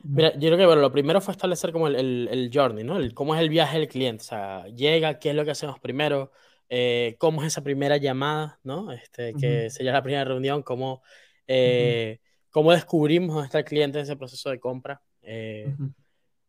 Mira, 0.08 0.32
yo 0.34 0.48
creo 0.48 0.56
que 0.56 0.66
bueno, 0.66 0.82
lo 0.82 0.92
primero 0.92 1.20
fue 1.20 1.32
establecer 1.32 1.72
como 1.72 1.88
el, 1.88 1.96
el, 1.96 2.28
el 2.30 2.50
journey, 2.52 2.84
¿no? 2.84 2.96
El, 2.96 3.14
cómo 3.14 3.34
es 3.34 3.40
el 3.40 3.48
viaje 3.48 3.78
del 3.78 3.88
cliente, 3.88 4.22
o 4.22 4.26
sea, 4.26 4.66
llega, 4.68 5.18
qué 5.18 5.30
es 5.30 5.36
lo 5.36 5.44
que 5.44 5.50
hacemos 5.50 5.80
primero, 5.80 6.30
eh, 6.68 7.16
cómo 7.18 7.42
es 7.42 7.48
esa 7.48 7.62
primera 7.62 7.96
llamada, 7.96 8.60
¿no? 8.62 8.92
Este, 8.92 9.34
que 9.34 9.46
uh 9.46 9.66
-huh. 9.66 9.70
sería 9.70 9.92
la 9.92 10.02
primera 10.02 10.24
reunión, 10.24 10.62
cómo, 10.62 11.02
eh, 11.46 12.18
uh 12.18 12.22
-huh. 12.22 12.50
cómo 12.50 12.72
descubrimos 12.72 13.34
dónde 13.34 13.46
está 13.46 13.58
el 13.58 13.64
cliente 13.64 13.98
en 13.98 14.04
ese 14.04 14.16
proceso 14.16 14.50
de 14.50 14.60
compra. 14.60 15.02
Eh, 15.22 15.66
uh 15.68 15.82
-huh. 15.82 15.94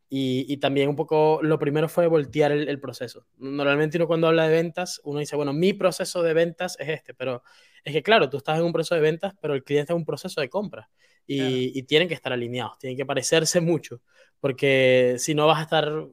y, 0.09 0.45
y, 0.53 0.57
también 0.57 0.89
un 0.89 0.95
poco, 0.95 1.39
lo 1.41 1.57
primero 1.57 1.89
fue 1.89 2.07
voltear 2.07 2.51
el, 2.51 2.69
el, 2.69 2.79
proceso. 2.79 3.25
Normalmente 3.37 3.97
uno 3.97 4.07
cuando 4.07 4.27
habla 4.27 4.47
de 4.47 4.53
ventas, 4.55 5.01
uno 5.03 5.19
dice, 5.19 5.35
bueno, 5.35 5.53
mi 5.53 5.73
proceso 5.73 6.21
de 6.23 6.33
ventas 6.33 6.77
es 6.79 6.89
este, 6.89 7.13
pero 7.13 7.43
es 7.83 7.93
que 7.93 8.03
claro, 8.03 8.29
tú 8.29 8.37
estás 8.37 8.59
en 8.59 8.65
un 8.65 8.73
proceso 8.73 8.95
de 8.95 9.01
ventas, 9.01 9.33
pero 9.41 9.53
el 9.53 9.63
cliente 9.63 9.93
es 9.93 9.97
un 9.97 10.05
proceso 10.05 10.41
de 10.41 10.49
compra 10.49 10.89
y, 11.27 11.77
y, 11.77 11.83
tienen 11.83 12.07
que 12.07 12.13
estar 12.13 12.31
alineados, 12.33 12.79
tienen 12.79 12.97
que 12.97 13.05
parecerse 13.05 13.59
mucho, 13.61 14.01
porque 14.39 15.15
si 15.17 15.35
no 15.35 15.45
vas 15.45 15.59
a 15.59 15.63
estar 15.63 16.07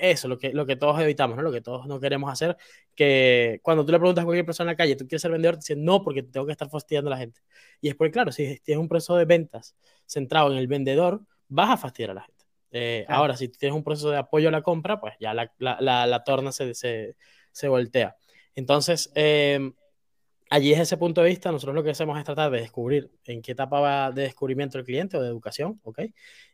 eso, 0.00 0.28
lo 0.28 0.38
que, 0.38 0.52
lo 0.52 0.66
que 0.66 0.76
todos 0.76 1.00
evitamos, 1.00 1.36
¿no? 1.36 1.42
Lo 1.42 1.52
que 1.52 1.60
todos 1.60 1.86
no 1.86 2.00
queremos 2.00 2.30
hacer, 2.30 2.56
que 2.94 3.60
cuando 3.62 3.84
tú 3.84 3.92
le 3.92 3.98
preguntas 3.98 4.22
a 4.22 4.24
cualquier 4.24 4.46
persona 4.46 4.70
en 4.70 4.74
la 4.74 4.76
calle, 4.76 4.96
¿tú 4.96 5.06
quieres 5.06 5.22
ser 5.22 5.30
vendedor? 5.30 5.56
Te 5.56 5.60
dicen, 5.60 5.84
no, 5.84 6.02
porque 6.02 6.22
tengo 6.22 6.46
que 6.46 6.52
estar 6.52 6.68
fastidiando 6.68 7.10
a 7.10 7.12
la 7.12 7.18
gente. 7.18 7.40
Y 7.80 7.88
es 7.88 7.94
porque, 7.94 8.12
claro, 8.12 8.32
si 8.32 8.58
tienes 8.60 8.80
un 8.80 8.88
proceso 8.88 9.16
de 9.16 9.24
ventas 9.24 9.76
centrado 10.06 10.52
en 10.52 10.58
el 10.58 10.66
vendedor, 10.66 11.22
vas 11.48 11.70
a 11.70 11.76
fastidiar 11.76 12.10
a 12.10 12.14
la 12.14 12.22
gente. 12.22 12.44
Eh, 12.70 13.06
ahora, 13.08 13.36
si 13.36 13.48
tienes 13.48 13.76
un 13.76 13.84
proceso 13.84 14.10
de 14.10 14.18
apoyo 14.18 14.48
a 14.48 14.52
la 14.52 14.62
compra, 14.62 15.00
pues 15.00 15.14
ya 15.18 15.32
la, 15.32 15.52
la, 15.58 16.06
la, 16.06 16.24
torna 16.24 16.52
se, 16.52 16.74
se, 16.74 17.16
se, 17.50 17.68
voltea. 17.68 18.16
Entonces, 18.54 19.10
eh, 19.14 19.72
allí 20.50 20.70
desde 20.70 20.82
ese 20.82 20.96
punto 20.96 21.22
de 21.22 21.28
vista, 21.28 21.52
nosotros 21.52 21.74
lo 21.74 21.82
que 21.82 21.90
hacemos 21.90 22.18
es 22.18 22.24
tratar 22.24 22.50
de 22.50 22.60
descubrir 22.60 23.10
en 23.24 23.42
qué 23.42 23.52
etapa 23.52 23.80
va 23.80 24.10
de 24.12 24.22
descubrimiento 24.22 24.78
el 24.78 24.84
cliente 24.84 25.16
o 25.16 25.22
de 25.22 25.28
educación, 25.28 25.80
¿ok? 25.84 26.00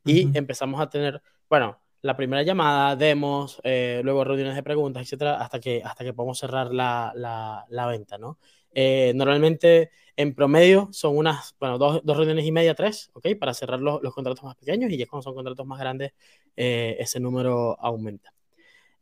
Y 0.04 0.36
empezamos 0.36 0.80
a 0.80 0.88
tener, 0.88 1.22
bueno, 1.48 1.78
la 2.02 2.16
primera 2.16 2.42
llamada, 2.42 2.96
demos, 2.96 3.60
eh, 3.64 4.02
luego 4.04 4.24
reuniones 4.24 4.54
de 4.54 4.62
preguntas, 4.62 5.02
etcétera, 5.02 5.36
hasta 5.36 5.58
que, 5.58 5.80
hasta 5.82 6.04
que 6.04 6.12
podamos 6.12 6.38
cerrar 6.38 6.74
la, 6.74 7.12
la, 7.14 7.64
la 7.70 7.86
venta, 7.86 8.18
¿no? 8.18 8.38
Eh, 8.74 9.12
normalmente, 9.14 9.90
en 10.16 10.34
promedio, 10.34 10.88
son 10.92 11.16
unas, 11.16 11.56
bueno, 11.58 11.78
dos, 11.78 12.02
dos, 12.04 12.16
reuniones 12.16 12.44
y 12.44 12.52
media, 12.52 12.74
tres, 12.74 13.10
¿ok? 13.14 13.28
Para 13.40 13.54
cerrar 13.54 13.80
los, 13.80 14.02
los 14.02 14.12
contratos 14.12 14.44
más 14.44 14.56
pequeños 14.56 14.90
y 14.90 14.98
ya 14.98 15.06
cuando 15.06 15.22
son 15.22 15.34
contratos 15.34 15.66
más 15.66 15.78
grandes, 15.80 16.12
eh, 16.56 16.96
ese 16.98 17.20
número 17.20 17.80
aumenta. 17.80 18.33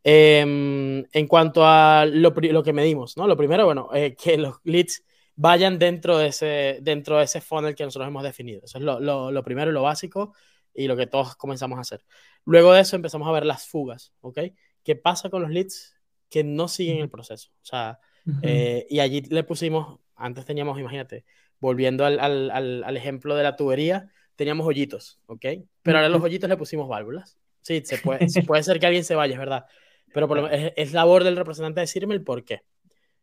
Eh, 0.03 0.41
en 0.41 1.27
cuanto 1.27 1.65
a 1.65 2.05
lo, 2.05 2.33
lo, 2.35 2.63
que 2.63 2.73
medimos, 2.73 3.15
¿no? 3.15 3.27
Lo 3.27 3.37
primero, 3.37 3.65
bueno, 3.65 3.89
eh, 3.93 4.15
que 4.15 4.37
los 4.37 4.57
leads 4.63 5.03
vayan 5.35 5.79
dentro 5.79 6.17
de, 6.17 6.27
ese, 6.27 6.79
dentro 6.81 7.17
de 7.17 7.23
ese 7.23 7.41
funnel 7.41 7.75
que 7.75 7.85
nosotros 7.85 8.07
hemos 8.07 8.23
definido. 8.23 8.61
Eso 8.63 8.77
es 8.77 8.83
lo, 8.83 8.99
lo, 8.99 9.31
lo, 9.31 9.43
primero 9.43 9.71
y 9.71 9.73
lo 9.73 9.83
básico 9.83 10.33
y 10.73 10.87
lo 10.87 10.97
que 10.97 11.07
todos 11.07 11.35
comenzamos 11.35 11.77
a 11.77 11.81
hacer. 11.81 12.03
Luego 12.45 12.73
de 12.73 12.81
eso 12.81 12.95
empezamos 12.95 13.27
a 13.27 13.31
ver 13.31 13.45
las 13.45 13.65
fugas, 13.65 14.13
¿ok? 14.21 14.39
¿Qué 14.83 14.95
pasa 14.95 15.29
con 15.29 15.41
los 15.41 15.51
leads 15.51 15.95
que 16.29 16.43
no 16.43 16.67
siguen 16.67 16.97
el 16.97 17.09
proceso? 17.09 17.51
O 17.61 17.65
sea, 17.65 17.99
uh 18.25 18.31
-huh. 18.31 18.39
eh, 18.43 18.87
y 18.89 18.99
allí 18.99 19.21
le 19.21 19.43
pusimos, 19.43 19.99
antes 20.15 20.45
teníamos, 20.45 20.77
imagínate, 20.79 21.23
volviendo 21.59 22.05
al, 22.05 22.19
al, 22.19 22.51
al, 22.51 22.83
al, 22.83 22.97
ejemplo 22.97 23.35
de 23.35 23.43
la 23.43 23.55
tubería, 23.55 24.11
teníamos 24.35 24.67
hoyitos, 24.67 25.21
¿ok? 25.27 25.45
Pero 25.81 25.97
ahora 25.97 26.09
los 26.09 26.21
hoyitos 26.21 26.49
le 26.49 26.57
pusimos 26.57 26.89
válvulas. 26.89 27.37
Sí, 27.61 27.81
se 27.85 27.97
puede, 27.99 28.27
puede 28.45 28.63
ser 28.63 28.79
que 28.79 28.85
alguien 28.87 29.05
se 29.05 29.15
vaya, 29.15 29.33
es 29.33 29.39
verdad 29.39 29.65
pero 30.13 30.27
por 30.27 30.37
lo, 30.37 30.49
es, 30.49 30.73
es, 30.75 30.93
labor 30.93 31.23
del 31.23 31.35
representante 31.35 31.81
decirme 31.81 32.13
el 32.13 32.23
por 32.23 32.43
qué. 32.43 32.61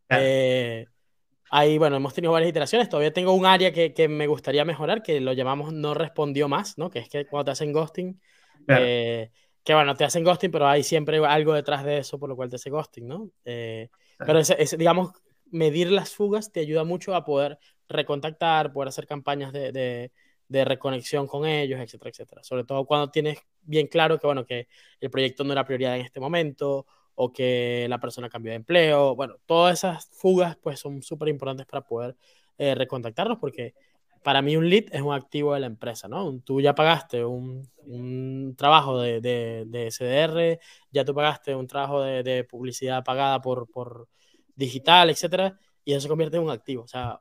Claro. 0.07 0.23
Eh, 0.27 0.87
ahí, 1.51 1.79
bueno, 1.79 1.97
hemos 1.97 2.15
tenido 2.15 2.33
varias 2.33 2.51
iteraciones. 2.51 2.89
Todavía 2.89 3.13
tengo 3.13 3.33
un 3.33 3.47
área 3.47 3.73
que, 3.73 3.95
que, 3.95 4.09
me 4.09 4.27
gustaría 4.27 4.65
mejorar, 4.65 5.03
que 5.03 5.21
lo 5.21 5.33
llamamos 5.33 5.73
no 5.73 5.95
respondió 5.95 6.49
más, 6.49 6.79
¿no? 6.79 6.91
Que 6.91 7.01
es 7.01 7.09
que 7.09 7.27
cuando 7.27 7.47
te 7.47 7.51
hacen 7.53 7.73
ghosting, 7.73 8.21
claro. 8.67 8.85
eh, 8.87 9.31
que 9.65 9.75
bueno, 9.75 9.95
te 9.95 10.05
hacen 10.05 10.25
ghosting, 10.25 10.51
pero 10.51 10.67
hay 10.67 10.83
siempre 10.83 11.25
algo 11.25 11.55
detrás 11.55 11.85
de 11.85 11.99
eso 11.99 12.19
por 12.19 12.29
lo 12.29 12.37
cual 12.37 12.51
te 12.51 12.57
hace 12.57 12.71
ghosting, 12.71 13.07
¿no? 13.07 13.31
Eh, 13.45 13.89
claro. 14.17 14.27
Pero, 14.27 14.39
ese, 14.41 14.57
ese, 14.63 14.77
digamos, 14.77 15.13
medir 15.51 15.91
las 15.91 16.15
fugas 16.15 16.53
te 16.53 16.61
ayuda 16.61 16.85
mucho 16.85 17.15
a 17.15 17.25
poder 17.25 17.59
recontactar, 17.89 18.73
poder 18.73 18.89
hacer 18.89 19.07
campañas 19.07 19.53
de, 19.53 19.73
de, 19.73 20.13
de 20.51 20.65
reconexión 20.65 21.27
con 21.27 21.47
ellos, 21.47 21.81
etcétera, 21.81 22.11
etcétera. 22.11 22.43
Sobre 22.43 22.65
todo 22.65 22.85
cuando 22.85 23.11
tienes 23.11 23.39
bien 23.63 23.87
claro 23.87 24.19
que, 24.19 24.27
bueno, 24.27 24.45
que 24.45 24.69
el 25.01 25.11
proyecto 25.11 25.45
no 25.45 25.53
era 25.53 25.65
prioridad 25.65 25.97
en 25.97 26.05
este 26.05 26.21
momento 26.21 26.87
o 27.15 27.33
que 27.33 27.87
la 27.89 27.99
persona 27.99 28.29
cambió 28.29 28.51
de 28.51 28.57
empleo. 28.57 29.15
Bueno, 29.15 29.37
todas 29.47 29.79
esas 29.79 30.09
fugas 30.13 30.57
pues 30.57 30.81
son 30.81 31.03
súper 31.03 31.29
importantes 31.29 31.67
para 31.67 31.87
poder 31.87 32.17
eh, 32.59 32.75
recontactarlos 32.75 33.39
porque 33.39 33.75
para 34.23 34.43
mí 34.43 34.57
un 34.57 34.69
lead 34.69 34.85
es 34.93 35.01
un 35.01 35.15
activo 35.15 35.55
de 35.55 35.61
la 35.61 35.67
empresa, 35.67 36.09
¿no? 36.09 36.41
Tú 36.45 36.61
ya 36.61 36.75
pagaste 36.75 37.25
un, 37.25 37.67
un 37.87 38.55
trabajo 38.57 39.01
de, 39.01 39.21
de, 39.21 39.87
SDR, 39.91 40.61
ya 40.91 41.05
tú 41.05 41.15
pagaste 41.15 41.55
un 41.55 41.67
trabajo 41.67 42.03
de, 42.03 42.23
de 42.23 42.45
publicidad 42.45 43.03
pagada 43.03 43.41
por, 43.41 43.71
por, 43.71 44.09
digital, 44.57 45.11
etcétera, 45.11 45.59
y 45.85 45.93
eso 45.93 46.03
se 46.03 46.09
convierte 46.09 46.37
en 46.37 46.43
un 46.43 46.51
activo. 46.51 46.83
O 46.85 46.89
sea, 46.89 47.21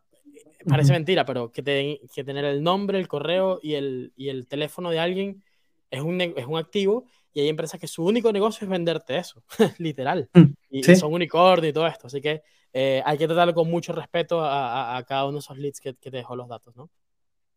parece 0.68 0.89
uh 0.89 0.94
-huh. 0.94 0.98
mentira, 0.98 1.25
pero 1.25 1.51
que, 1.51 1.62
te, 1.62 2.01
que, 2.13 2.24
tener 2.24 2.46
el 2.46 2.63
nombre, 2.63 3.00
el 3.00 3.08
correo 3.08 3.60
y 3.62 3.75
el, 3.75 4.13
y 4.16 4.30
el 4.30 4.48
teléfono 4.48 4.89
de 4.89 5.00
alguien 5.00 5.44
es 5.92 6.01
un, 6.01 6.22
es 6.22 6.46
un 6.46 6.58
activo 6.58 7.06
y 7.34 7.42
hay 7.42 7.50
empresas 7.50 7.80
que 7.80 7.88
su 7.88 8.04
único 8.04 8.32
negocio 8.32 8.66
es 8.66 8.70
venderte 8.70 9.18
eso, 9.18 9.44
literal. 9.78 10.30
Mm, 10.34 10.44
y, 10.70 10.84
¿Sí? 10.84 10.92
y, 10.92 10.96
son 10.96 11.13
unicornio 11.13 11.70
y 11.70 11.74
todo 11.74 11.88
esto. 11.88 12.08
Así 12.08 12.22
que 12.22 12.42
eh, 12.74 13.01
hay 13.06 13.18
que 13.18 13.28
tratarlo 13.28 13.54
con 13.54 13.70
mucho 13.70 13.94
respeto 13.94 14.42
a, 14.42 14.94
a, 14.94 14.98
a, 14.98 15.04
cada 15.04 15.25
uno 15.25 15.34
de 15.34 15.39
esos 15.39 15.58
leads 15.58 15.80
que, 15.80 15.96
que 15.96 16.12
te 16.12 16.18
dejó 16.18 16.36
los 16.36 16.48
datos, 16.48 16.75
¿no? 16.75 16.89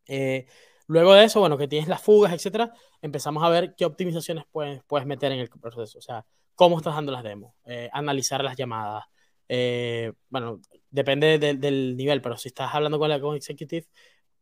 Eh, 0.07 0.47
luego 0.87 1.15
de 1.15 1.25
eso, 1.25 1.41
bueno, 1.41 1.57
que 1.57 1.69
tienes 1.69 1.89
las 1.89 2.03
fugas, 2.03 2.33
etcétera, 2.33 2.73
empezamos 3.01 3.43
a 3.43 3.49
ver 3.49 3.75
qué 3.77 3.85
optimizaciones 3.85 4.45
puedes, 4.51 4.83
puedes 4.85 5.07
meter 5.07 5.33
en 5.33 5.41
el 5.41 5.49
proceso. 5.49 5.99
O 5.99 6.03
sea, 6.03 6.25
cómo 6.55 6.79
estás 6.79 6.95
dando 6.95 7.13
las 7.13 7.23
demos, 7.23 7.55
eh, 7.65 7.89
analizar 7.93 8.43
las 8.45 8.57
llamadas. 8.57 9.05
Eh, 9.49 10.13
bueno, 10.29 10.61
depende 10.93 11.39
de, 11.39 11.55
del 11.55 11.97
nivel, 11.97 12.23
pero 12.23 12.37
si 12.37 12.49
estás 12.49 12.73
hablando 12.75 12.99
con 13.01 13.09
la 13.09 13.21
con 13.21 13.35
executive, 13.35 13.87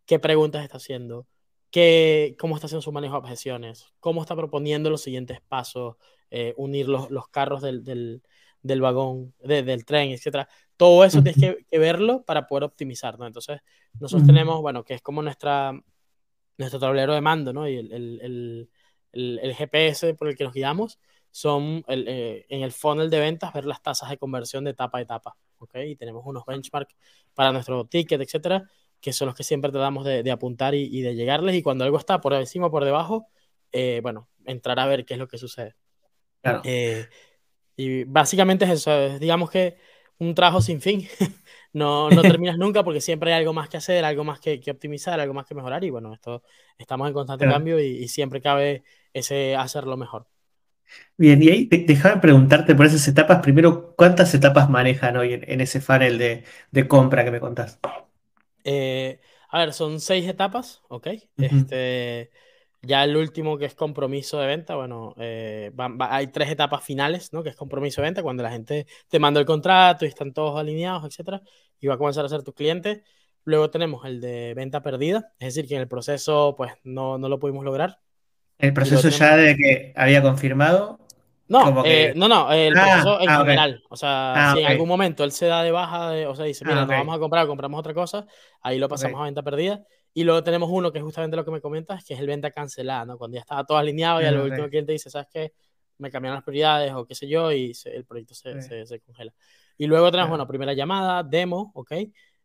¿qué 0.05 0.19
preguntas 0.19 0.63
está 0.63 0.77
haciendo? 0.77 1.27
que, 1.71 2.37
cómo 2.39 2.57
está 2.57 2.67
haciendo 2.67 2.83
su 2.83 2.93
manejo 2.93 3.15
de 3.15 3.21
objeciones, 3.21 3.93
cómo 4.01 4.21
está 4.23 4.35
proponiendo 4.37 4.91
los 4.91 5.03
siguientes 5.03 5.41
pasos, 5.41 5.97
eh, 6.31 6.55
unir 6.57 6.89
los, 6.89 7.11
los 7.11 7.29
carros 7.29 7.63
del, 7.63 7.85
del, 7.85 8.23
del 8.63 8.81
vagón, 8.81 9.35
de, 9.43 9.63
del 9.63 9.85
tren, 9.85 10.11
etcétera. 10.11 10.49
Todo 10.77 11.05
eso 11.05 11.19
uh 11.19 11.21
-huh. 11.21 11.33
tienes 11.33 11.57
que, 11.59 11.67
que, 11.71 11.79
verlo 11.79 12.25
para 12.25 12.47
poder 12.47 12.65
optimizar, 12.65 13.19
¿no? 13.19 13.27
Entonces, 13.27 13.61
nosotros 13.95 14.23
uh 14.23 14.25
-huh. 14.25 14.27
tenemos, 14.27 14.61
bueno, 14.61 14.85
que 14.85 14.95
es 14.95 15.03
como 15.03 15.23
nuestra, 15.23 15.73
nuestro 16.59 16.81
tablero 16.81 17.15
de 17.15 17.21
mando, 17.21 17.53
¿no? 17.53 17.69
Y 17.69 17.77
el, 17.77 17.93
el, 17.93 18.69
el, 19.13 19.39
el 19.43 19.55
GPS 19.55 20.15
por 20.15 20.29
el 20.29 20.37
que 20.37 20.45
nos 20.45 20.53
guiamos 20.53 20.99
son 21.31 21.85
eh, 21.89 22.47
en 22.49 22.63
el 22.63 22.73
funnel 22.73 23.11
de 23.11 23.21
ventas 23.21 23.53
ver 23.53 23.65
las 23.65 23.83
tasas 23.83 24.11
de 24.11 24.19
conversión 24.19 24.65
de 24.65 24.71
etapa 24.71 24.99
a 24.99 25.03
etapa, 25.03 25.37
¿ok? 25.61 25.77
Y 25.87 25.97
tenemos 25.97 26.23
unos 26.27 26.45
benchmarks 26.45 26.97
para 27.35 27.53
nuestro 27.53 27.85
ticket, 27.87 28.21
etcétera, 28.21 28.69
que 29.01 29.13
son 29.13 29.27
los 29.27 29.35
que 29.35 29.45
siempre 29.45 29.71
tratamos 29.71 30.05
de, 30.05 30.23
de 30.23 30.31
apuntar 30.31 30.75
y, 30.75 30.83
y, 30.91 31.03
de 31.03 31.15
llegarles, 31.15 31.55
y 31.55 31.63
cuando 31.63 31.85
algo 31.85 31.99
está 31.99 32.21
por 32.21 32.35
encima 32.35 32.67
o 32.67 32.71
por 32.71 32.85
debajo, 32.85 33.29
eh, 33.73 34.01
bueno, 34.03 34.29
entrar 34.45 34.79
a 34.79 34.87
ver 34.87 35.05
qué 35.05 35.15
es 35.15 35.21
lo 35.21 35.29
que 35.29 35.39
sucede. 35.39 35.75
Claro. 36.43 36.63
Eh, 36.65 37.07
y 37.77 38.05
básicamente 38.05 38.65
es 38.65 38.71
eso, 38.73 38.93
es, 38.93 39.21
digamos 39.21 39.51
que 39.51 39.77
un 40.19 40.35
trabajo 40.35 40.61
sin 40.61 40.81
fin, 40.81 41.09
no, 41.73 42.11
no 42.11 42.23
terminas 42.23 42.59
nunca 42.59 42.85
porque 42.85 43.01
siempre 43.01 43.33
hay 43.33 43.41
algo 43.41 43.53
más 43.53 43.69
que 43.69 43.79
hacer, 43.79 44.05
algo 44.05 44.25
más 44.25 44.41
que, 44.41 44.61
que, 44.61 44.71
optimizar, 44.71 45.19
algo 45.19 45.35
más 45.35 45.47
que 45.47 45.55
mejorar, 45.55 45.83
y 45.85 45.91
bueno, 45.91 46.13
esto 46.13 46.43
estamos 46.77 47.09
en 47.09 47.15
constante 47.15 47.45
claro. 47.45 47.57
cambio 47.57 47.81
y, 47.81 48.03
y, 48.03 48.09
siempre 48.09 48.41
cabe 48.41 48.83
ese 49.15 49.57
hacerlo 49.57 49.97
mejor. 49.97 50.27
Bien, 51.17 51.43
y 51.43 51.49
ahí 51.49 51.69
déjame 51.71 52.21
preguntarte 52.21 52.75
por 52.75 52.87
esas 52.87 53.07
etapas, 53.09 53.41
primero, 53.41 53.95
¿cuántas 53.97 54.35
etapas 54.35 54.71
manejan 54.71 55.17
hoy 55.17 55.35
en, 55.35 55.51
en 55.51 55.61
ese 55.61 55.81
funnel 55.81 56.19
de, 56.19 56.45
de 56.71 56.89
compra 56.89 57.25
que 57.25 57.31
me 57.31 57.41
contás? 57.41 57.79
Eh, 58.65 59.21
a 59.51 59.59
ver, 59.59 59.73
son 59.73 60.01
seis 60.01 60.29
etapas, 60.29 60.83
¿ok? 60.89 61.09
Este, 61.37 62.31
ya 62.83 63.05
el 63.05 63.17
último 63.17 63.59
que 63.59 63.67
es 63.67 63.75
compromiso 63.75 64.39
de 64.39 64.47
venta, 64.47 64.77
bueno, 64.77 65.15
eh, 65.19 65.73
va, 65.79 66.15
hay 66.15 66.29
tres 66.29 66.51
etapas 66.51 66.83
finales, 66.85 67.33
¿no? 67.33 67.43
Que 67.43 67.51
es 67.51 67.57
compromiso 67.57 68.01
de 68.01 68.09
venta, 68.09 68.23
cuando 68.23 68.43
la 68.43 68.51
gente 68.51 68.87
te 69.09 69.19
manda 69.19 69.41
el 69.41 69.47
contrato 69.47 70.05
y 70.05 70.09
están 70.09 70.33
todos 70.33 70.59
alineados, 70.59 71.05
etcétera, 71.05 71.43
y 71.81 71.87
va 71.87 71.95
a 71.95 71.99
comenzar 71.99 72.25
a 72.25 72.29
ser 72.29 72.43
tu 72.43 72.55
cliente. 72.55 73.03
Luego 73.45 73.71
tenemos 73.71 74.05
el 74.05 74.21
de 74.21 74.55
venta 74.55 74.83
perdida, 74.83 75.33
es 75.39 75.55
decir, 75.55 75.69
que 75.69 75.75
en 75.75 75.83
el 75.83 75.89
proceso, 75.89 76.55
pues, 76.57 76.73
no, 76.85 77.19
no 77.19 77.29
lo 77.29 77.39
pudimos 77.39 77.65
lograr. 77.65 78.01
¿El 78.61 78.73
proceso 78.73 79.09
ya 79.09 79.37
de 79.37 79.57
que 79.57 79.93
había 79.97 80.23
confirmado? 80.23 80.99
No, 81.49 81.83
que... 81.83 82.05
eh, 82.05 82.13
no, 82.15 82.29
no, 82.29 82.53
el 82.53 82.77
ah, 82.79 82.83
proceso 82.83 83.21
en 83.21 83.29
ah, 83.29 83.39
general. 83.39 83.71
Okay. 83.71 83.87
O 83.91 83.97
sea, 83.97 84.33
ah, 84.33 84.53
si 84.53 84.59
okay. 84.59 84.65
en 84.67 84.71
algún 84.71 84.89
momento 84.89 85.25
él 85.25 85.33
se 85.33 85.47
da 85.47 85.65
de 85.65 85.73
baja, 85.73 86.11
de, 86.11 86.27
o 86.27 86.35
sea, 86.37 86.45
dice, 86.45 86.65
mira, 86.65 86.85
okay. 86.85 86.97
no 86.97 87.01
vamos 87.01 87.17
a 87.17 87.19
comprar, 87.19 87.47
compramos 87.49 87.81
otra 87.81 87.93
cosa, 87.93 88.25
ahí 88.63 88.79
lo 88.79 88.89
pasamos 88.89 89.21
a 89.21 89.25
venta 89.25 89.43
perdida. 89.43 89.83
Y 90.15 90.25
luego 90.25 90.45
tenemos 90.45 90.69
uno 90.71 90.93
que 90.93 90.99
es 90.99 91.05
justamente 91.05 91.37
lo 91.37 91.45
que 91.45 91.51
me 91.51 91.61
comentas, 91.61 92.05
que 92.05 92.15
es 92.15 92.21
el 92.21 92.27
venta 92.27 92.51
cancelada, 92.51 93.05
¿no? 93.05 93.19
Cuando 93.19 93.37
ya 93.37 93.41
estaba 93.41 93.65
todo 93.65 93.79
alineado 93.79 94.21
y 94.23 94.27
al 94.27 94.41
último 94.41 94.69
cliente 94.69 94.93
dice, 94.93 95.11
¿sabes 95.11 95.29
qué? 95.33 95.53
Me 95.99 96.11
cambiaron 96.11 96.37
las 96.37 96.45
prioridades 96.45 96.93
o 96.95 97.05
qué 97.05 97.15
sé 97.15 97.29
yo, 97.29 97.51
y 97.51 97.75
se, 97.75 97.95
el 97.95 98.05
proyecto 98.05 98.35
se, 98.35 98.63
se, 98.63 98.87
se, 98.87 99.01
congela. 99.01 99.33
Y 99.77 99.87
luego 99.87 100.11
tenemos, 100.11 100.31
bueno, 100.31 100.47
primera 100.47 100.73
llamada, 100.73 101.23
demo, 101.23 101.73
¿ok? 101.75 101.93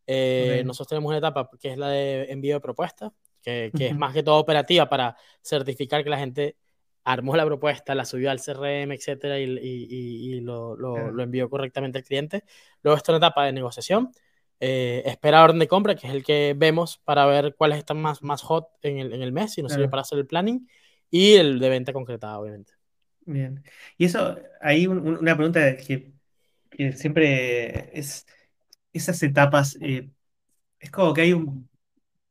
Eh, 0.07 0.63
nosotros 0.65 0.89
tenemos 0.89 1.09
una 1.09 1.17
etapa 1.17 1.49
que 1.59 1.71
es 1.71 1.77
la 1.77 1.89
de 1.89 2.31
envío 2.31 2.55
de 2.55 2.61
propuestas, 2.61 3.11
que, 3.45 3.71
que 3.77 3.85
uh 3.85 3.87
-huh. 3.87 3.91
es 3.91 3.97
más 3.97 4.13
que 4.13 4.23
todo 4.23 4.37
operativa 4.37 4.89
para 4.89 5.15
certificar 5.41 6.03
que 6.03 6.09
la 6.09 6.17
gente 6.17 6.57
armó 7.03 7.35
la 7.37 7.45
propuesta, 7.45 7.93
la 7.93 8.03
subió 8.03 8.31
al 8.31 8.39
CRM, 8.39 8.91
etcétera, 8.91 9.39
y, 9.39 9.43
y, 9.43 10.35
y 10.35 10.41
lo, 10.41 10.75
lo, 10.75 11.11
lo, 11.11 11.23
envió 11.23 11.49
correctamente 11.49 11.99
al 11.99 12.03
cliente. 12.03 12.43
Luego 12.81 12.97
está 12.97 13.11
una 13.11 13.17
etapa 13.17 13.45
de 13.45 13.53
negociación, 13.53 14.11
eh, 14.59 15.03
espera 15.05 15.43
orden 15.43 15.59
de 15.59 15.67
compra, 15.67 15.95
que 15.95 16.07
es 16.07 16.13
el 16.13 16.23
que 16.23 16.55
vemos 16.57 16.97
para 17.05 17.25
ver 17.27 17.55
cuáles 17.55 17.77
están 17.77 18.01
más, 18.01 18.23
más 18.23 18.41
hot 18.41 18.69
en 18.81 18.97
el, 18.97 19.13
en 19.13 19.21
el 19.21 19.31
mes 19.31 19.55
y 19.57 19.61
nos 19.61 19.73
sirve 19.73 19.87
para 19.87 20.01
hacer 20.01 20.17
el 20.17 20.25
planning, 20.25 20.67
y 21.11 21.35
el 21.35 21.59
de 21.59 21.69
venta 21.69 21.93
concretada, 21.93 22.39
obviamente. 22.39 22.73
Bien. 23.21 23.63
Y 23.97 24.05
eso, 24.05 24.37
hay 24.59 24.87
un, 24.87 24.99
una 24.99 25.35
pregunta 25.35 25.77
que, 25.77 26.11
que, 26.71 26.93
siempre 26.93 27.97
es, 27.97 28.25
esas 28.93 29.21
etapas, 29.21 29.77
eh, 29.79 30.09
es 30.79 30.89
como 30.89 31.13
que 31.13 31.21
hay 31.21 31.33
un, 31.33 31.69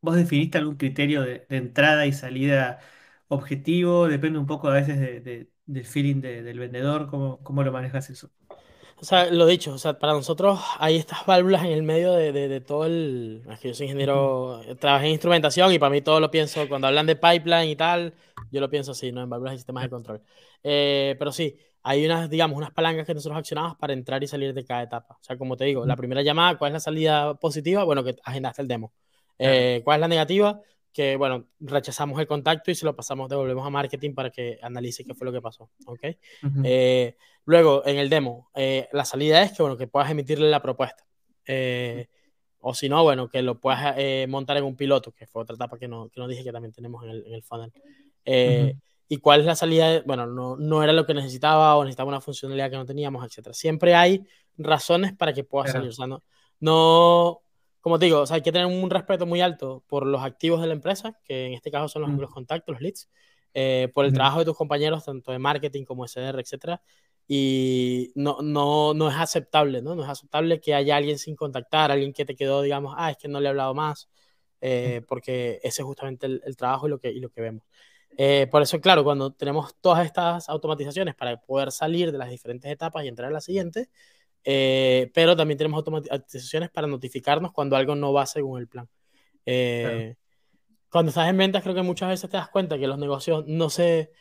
vos 0.05 0.17
definiste 0.17 0.59
algún 0.59 0.77
criterio 0.77 1.23
de, 1.23 1.47
de 1.49 1.57
entrada 1.57 2.07
y 2.07 2.13
salida 2.13 2.81
objetivo, 3.29 4.09
depende 4.09 4.39
un 4.39 4.47
poco 4.47 4.69
a 4.69 4.75
veces 4.75 5.01
de, 5.01 5.21
de, 5.21 5.51
del 5.67 5.85
feeling 5.85 6.21
del 6.21 6.59
vendedor? 6.59 7.09
¿Cómo, 7.09 7.43
cómo 7.43 7.63
lo 7.63 7.73
manejas 7.73 8.11
eso? 8.11 8.31
O 8.97 9.05
sea, 9.05 9.31
lo 9.31 9.47
dicho, 9.47 9.75
o 9.75 9.79
sea, 9.79 9.99
para 9.99 10.13
nosotros 10.13 10.61
hay 10.79 10.97
estas 10.97 11.27
válvulas 11.27 11.65
en 11.65 11.73
el 11.73 11.83
medio 11.83 12.13
de, 12.13 12.33
de, 12.33 12.61
todo 12.61 12.87
el... 12.87 13.43
Es 13.51 13.59
que 13.59 13.69
yo 13.69 13.75
soy 13.75 13.87
ingeniero, 13.87 14.63
trabajé 14.79 15.07
en 15.07 15.13
instrumentación 15.13 15.73
y 15.73 15.79
para 15.79 15.91
mí 15.91 16.01
todo 16.01 16.21
lo 16.21 16.31
pienso, 16.31 16.69
cuando 16.69 16.87
hablan 16.87 17.07
de 17.07 17.17
pipeline 17.17 17.71
y 17.71 17.77
tal, 17.77 18.15
yo 18.53 18.61
lo 18.61 18.71
pienso 18.71 18.93
así, 18.93 19.11
¿no? 19.13 19.23
En 19.23 19.29
válvulas 19.29 19.55
y 19.55 19.59
sistemas 19.59 19.83
de 19.85 19.91
control. 19.91 20.23
Eh, 20.63 21.17
pero 21.19 21.33
sí, 21.33 21.57
hay 21.83 22.07
unas, 22.07 22.31
digamos, 22.31 22.57
unas 22.57 22.71
palancas 22.71 23.07
que 23.07 23.15
nosotros 23.15 23.39
accionamos 23.39 23.77
para 23.77 23.93
entrar 23.93 24.23
y 24.23 24.29
salir 24.29 24.55
de 24.55 24.65
cada 24.65 24.83
etapa. 24.83 25.17
O 25.21 25.25
sea, 25.25 25.37
como 25.37 25.57
te 25.57 25.65
digo, 25.65 25.85
la 25.85 25.97
primera 25.97 26.23
llamada, 26.23 26.57
¿cuál 26.57 26.71
es 26.71 26.75
la 26.75 26.81
salida 26.81 27.35
positiva? 27.35 27.85
Bueno, 27.85 28.05
que 28.05 28.17
agendaste 28.25 28.63
el 28.63 28.69
demo. 28.69 28.93
Eh, 29.39 29.81
¿Cuál 29.85 29.97
es 29.97 30.01
la 30.01 30.09
negativa? 30.09 30.61
Que, 30.93 31.17
bueno, 31.17 31.47
rechazamos 31.61 32.21
el 32.21 32.27
contacto 32.27 32.71
y 32.71 32.75
se 32.75 32.85
lo 32.85 32.95
pasamos, 32.95 33.29
devolvemos 33.29 33.67
a 33.67 33.71
marketing 33.71 34.15
para 34.15 34.31
que 34.31 34.59
analice 34.63 35.05
qué 35.05 35.15
fue 35.15 35.25
lo 35.25 35.33
que 35.33 35.41
pasó. 35.41 35.71
¿Ok? 35.87 36.01
eh, 36.63 37.17
Luego, 37.47 37.87
en 37.87 37.99
el 37.99 38.09
demo, 38.09 38.51
eh, 38.55 38.89
la 38.93 39.05
salida 39.05 39.43
es 39.43 39.53
que, 39.53 39.63
bueno, 39.63 39.77
que 39.77 39.87
puedas 39.87 40.11
emitirle 40.11 40.49
la 40.49 40.63
propuesta. 40.63 41.05
Eh, 41.47 42.09
o 42.61 42.73
si 42.73 42.89
no, 42.89 43.03
bueno, 43.03 43.29
que 43.29 43.43
lo 43.43 43.61
puedas 43.61 43.95
eh, 43.99 44.27
montar 44.29 44.57
en 44.57 44.65
un 44.65 44.77
piloto, 44.77 45.13
que 45.13 45.27
fue 45.27 45.43
otra 45.43 45.55
etapa 45.55 45.79
que 45.79 45.87
no, 45.87 46.09
que 46.09 46.21
no 46.21 46.29
dije 46.29 46.43
que 46.43 46.53
también 46.53 46.73
tenemos 46.73 47.05
en 47.05 47.11
el, 47.11 47.27
en 47.27 47.35
el 47.35 47.43
funnel. 47.43 47.73
¿Y 49.07 49.19
cuál 49.19 49.41
es 49.41 49.47
la 49.47 49.55
salida? 49.55 50.03
Bueno, 50.07 50.27
no, 50.27 50.57
no, 50.57 50.83
era 50.83 50.93
lo 50.93 51.05
que 51.05 51.13
necesitaba 51.13 51.77
o 51.77 51.85
necesitaba 51.85 52.09
una 52.09 52.23
funcionalidad 52.23 52.71
que 52.71 52.77
no 52.77 52.87
teníamos, 52.87 53.25
etc. 53.25 53.53
Siempre 53.53 53.95
hay 53.95 54.27
razones 54.57 55.13
para 55.13 55.35
que 55.35 55.45
pueda 55.45 55.71
salir. 55.71 55.91
O 55.91 55.93
sea, 55.93 56.07
no, 56.07 56.23
no, 56.61 57.43
como 57.85 57.99
te 57.99 58.07
digo, 58.07 58.21
o 58.21 58.27
sea, 58.27 58.37
hay 58.37 58.43
que 58.43 58.51
tener 58.51 58.67
un 58.67 58.89
respeto 58.89 59.27
muy 59.27 59.43
alto 59.43 59.85
por 59.87 60.07
los 60.07 60.23
activos 60.23 60.63
de 60.63 60.69
la 60.69 60.73
empresa, 60.73 61.21
que 61.23 61.45
en 61.45 61.53
este 61.53 61.71
caso 61.71 61.89
son 61.89 62.01
los, 62.01 62.11
los 62.13 62.31
contactos, 62.31 62.73
los 62.73 62.81
leads, 62.81 63.11
por 63.93 64.07
el 64.07 64.15
trabajo 64.15 64.39
de 64.39 64.47
tus 64.47 64.57
compañeros, 64.57 65.05
tanto 65.05 65.33
de 65.33 65.39
marketing 65.39 65.85
como 65.85 66.09
SDR, 66.09 66.41
etcétera, 66.41 66.81
y 67.29 68.11
no, 68.15 68.39
no, 68.43 68.95
no 68.95 69.11
es 69.11 69.17
aceptable, 69.17 69.83
¿no? 69.83 69.95
No 69.95 70.03
es 70.03 70.09
aceptable 70.09 70.61
que 70.61 70.75
haya 70.75 70.97
alguien 70.97 71.19
sin 71.19 71.37
contactar, 71.37 71.91
alguien 71.91 72.15
que 72.15 72.25
te 72.25 72.35
quedó, 72.35 72.63
digamos, 72.63 72.95
ah, 72.97 73.11
es 73.11 73.19
que 73.19 73.29
no 73.29 73.39
le 73.39 73.47
he 73.47 73.51
hablado 73.51 73.75
más, 73.75 74.09
eh, 74.63 75.03
porque 75.07 75.61
ese 75.63 75.83
es 75.83 75.87
justamente 75.87 76.25
el, 76.25 76.41
el, 76.47 76.57
trabajo 76.57 76.87
y 76.87 76.91
lo 76.91 76.99
que, 76.99 77.11
y 77.13 77.21
lo 77.21 77.29
que 77.29 77.43
vemos. 77.43 77.65
Eh, 78.17 78.47
por 78.51 78.63
eso, 78.63 78.81
claro, 78.81 79.05
cuando 79.05 79.33
tenemos 79.33 79.75
todas 79.81 80.07
estas 80.07 80.49
automatizaciones 80.49 81.15
para 81.15 81.41
poder 81.41 81.73
salir 81.73 82.13
de 82.13 82.19
las 82.19 82.31
diferentes 82.31 82.71
etapas 82.71 83.05
y 83.05 83.09
entrar 83.09 83.29
a 83.29 83.33
la 83.33 83.41
siguiente, 83.41 83.91
eh, 84.45 85.11
pero 85.15 85.35
también 85.37 85.59
tenemos 85.59 85.79
automatizaciones 85.79 86.71
para 86.71 86.87
notificarnos 86.87 87.53
cuando 87.53 87.77
algo 87.77 87.95
no 87.95 88.13
va 88.13 88.27
según 88.27 88.61
el 88.61 88.69
plan. 88.69 88.89
Claro. 89.45 90.17
Cuando 90.91 91.09
estás 91.09 91.29
en 91.29 91.37
ventas, 91.37 91.63
creo 91.63 91.75
que 91.75 91.83
muchas 91.83 92.09
veces 92.09 92.31
te 92.31 92.37
das 92.37 92.49
cuenta 92.49 92.79
que 92.79 92.87
los 92.87 92.99
negocios 92.99 93.45
no 93.47 93.69
se 93.69 94.13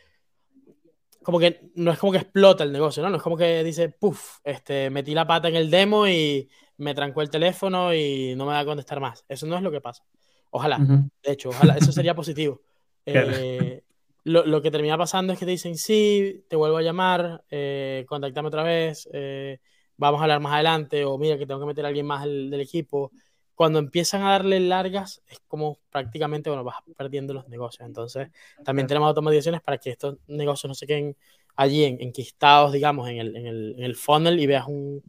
como 1.24 1.40
que 1.40 1.70
no 1.74 1.90
es 1.90 1.98
como 1.98 2.12
que 2.12 2.18
explota 2.18 2.62
el 2.62 2.70
negocio, 2.70 3.02
¿no? 3.02 3.10
No 3.10 3.16
es 3.16 3.22
como 3.22 3.36
que 3.36 3.64
dice, 3.64 3.88
puff, 3.88 4.38
este, 4.44 4.90
metí 4.90 5.14
la 5.14 5.26
pata 5.26 5.48
en 5.48 5.56
el 5.56 5.70
demo 5.70 6.06
y 6.06 6.48
me 6.76 6.94
trancó 6.94 7.22
el 7.22 7.30
teléfono 7.30 7.92
y 7.92 8.34
no 8.36 8.44
me 8.44 8.52
va 8.52 8.60
a 8.60 8.64
contestar 8.64 9.00
más. 9.00 9.24
Eso 9.28 9.46
no 9.46 9.56
es 9.56 9.62
lo 9.62 9.72
que 9.72 9.80
pasa. 9.80 10.04
Ojalá, 10.50 10.78
de 10.78 11.32
hecho, 11.32 11.48
ojalá, 11.48 11.76
eso 11.76 11.90
sería 11.90 12.14
positivo. 12.16 12.62
Eh, 13.06 13.82
lo, 14.22 14.46
lo, 14.46 14.62
que 14.62 14.70
termina 14.70 14.96
pasando 14.96 15.32
es 15.32 15.38
que 15.38 15.44
te 15.44 15.50
dicen, 15.50 15.76
sí, 15.76 16.44
te 16.48 16.56
vuelvo 16.56 16.76
a 16.76 16.82
llamar, 16.82 17.42
eh, 17.50 18.04
contactame 18.06 18.48
otra 18.48 18.62
vez, 18.62 19.08
eh, 19.12 19.58
vamos 19.96 20.20
a 20.20 20.24
hablar 20.24 20.40
más 20.40 20.54
adelante, 20.54 21.04
o 21.04 21.18
mira 21.18 21.38
que 21.38 21.46
tengo 21.46 21.60
que 21.60 21.66
meter 21.66 21.84
a 21.84 21.88
alguien 21.88 22.06
más 22.06 22.24
del, 22.24 22.50
del 22.50 22.60
equipo 22.60 23.12
cuando 23.54 23.78
empiezan 23.78 24.22
a 24.22 24.30
darle 24.30 24.58
largas, 24.60 25.22
es 25.28 25.40
como 25.46 25.78
prácticamente, 25.90 26.50
bueno, 26.50 26.64
vas 26.64 26.76
perdiendo 26.96 27.32
los 27.34 27.48
negocios. 27.48 27.86
Entonces, 27.86 28.28
también 28.64 28.88
tenemos 28.88 29.08
automatizaciones 29.08 29.60
para 29.60 29.78
que 29.78 29.90
estos 29.90 30.16
negocios 30.26 30.68
no 30.68 30.74
se 30.74 30.86
queden 30.86 31.16
allí 31.56 31.84
en, 31.84 32.00
enquistados, 32.00 32.72
digamos, 32.72 33.08
en 33.08 33.18
el, 33.18 33.36
en, 33.36 33.46
el, 33.46 33.74
en 33.78 33.84
el, 33.84 33.94
funnel 33.94 34.40
y 34.40 34.46
veas 34.46 34.66
un, 34.66 35.02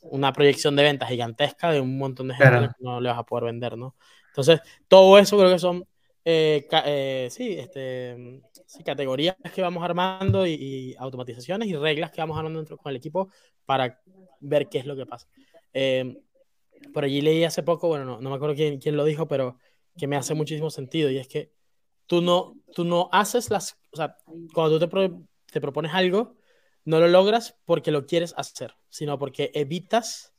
una 0.00 0.32
proyección 0.32 0.76
de 0.76 0.82
ventas 0.82 1.10
gigantesca 1.10 1.70
de 1.70 1.80
un 1.80 1.98
montón 1.98 2.28
de 2.28 2.34
gente 2.34 2.50
claro. 2.50 2.68
que 2.68 2.84
no 2.84 3.00
le 3.00 3.10
vas 3.10 3.18
a 3.18 3.24
poder 3.24 3.44
vender, 3.44 3.76
¿no? 3.76 3.94
Entonces, 4.28 4.60
todo 4.86 5.18
eso 5.18 5.36
creo 5.36 5.50
que 5.50 5.58
son, 5.58 5.84
eh, 6.24 6.66
eh, 6.84 7.28
sí, 7.30 7.54
este, 7.58 8.42
sí, 8.66 8.82
categorías 8.84 9.36
que 9.54 9.62
vamos 9.62 9.82
armando 9.82 10.46
y, 10.46 10.52
y, 10.52 10.94
automatizaciones 10.98 11.68
y 11.68 11.76
reglas 11.76 12.10
que 12.10 12.20
vamos 12.20 12.36
armando 12.36 12.58
dentro 12.58 12.76
con 12.76 12.90
el 12.90 12.96
equipo 12.96 13.30
para 13.64 14.00
ver 14.40 14.68
qué 14.68 14.78
es 14.78 14.86
lo 14.86 14.96
que 14.96 15.06
pasa. 15.06 15.28
Eh, 15.72 16.18
por 16.92 17.04
allí 17.04 17.20
leí 17.20 17.44
hace 17.44 17.62
poco, 17.62 17.88
bueno, 17.88 18.04
no, 18.04 18.20
no 18.20 18.30
me 18.30 18.36
acuerdo 18.36 18.54
quién, 18.54 18.78
quién, 18.78 18.96
lo 18.96 19.04
dijo, 19.04 19.26
pero 19.28 19.58
que 19.96 20.06
me 20.06 20.16
hace 20.16 20.34
muchísimo 20.34 20.70
sentido 20.70 21.10
y 21.10 21.18
es 21.18 21.28
que 21.28 21.52
tú 22.06 22.22
no, 22.22 22.54
tú 22.74 22.84
no 22.84 23.08
haces 23.12 23.50
las, 23.50 23.78
o 23.92 23.96
sea, 23.96 24.16
cuando 24.54 24.74
tú 24.74 24.78
te, 24.80 24.88
pro, 24.88 25.22
te 25.50 25.60
propones 25.60 25.92
algo, 25.94 26.36
no 26.84 27.00
lo 27.00 27.08
logras 27.08 27.56
porque 27.64 27.90
lo 27.90 28.06
quieres 28.06 28.34
hacer, 28.36 28.74
sino 28.88 29.18
porque 29.18 29.50
evitas 29.54 30.34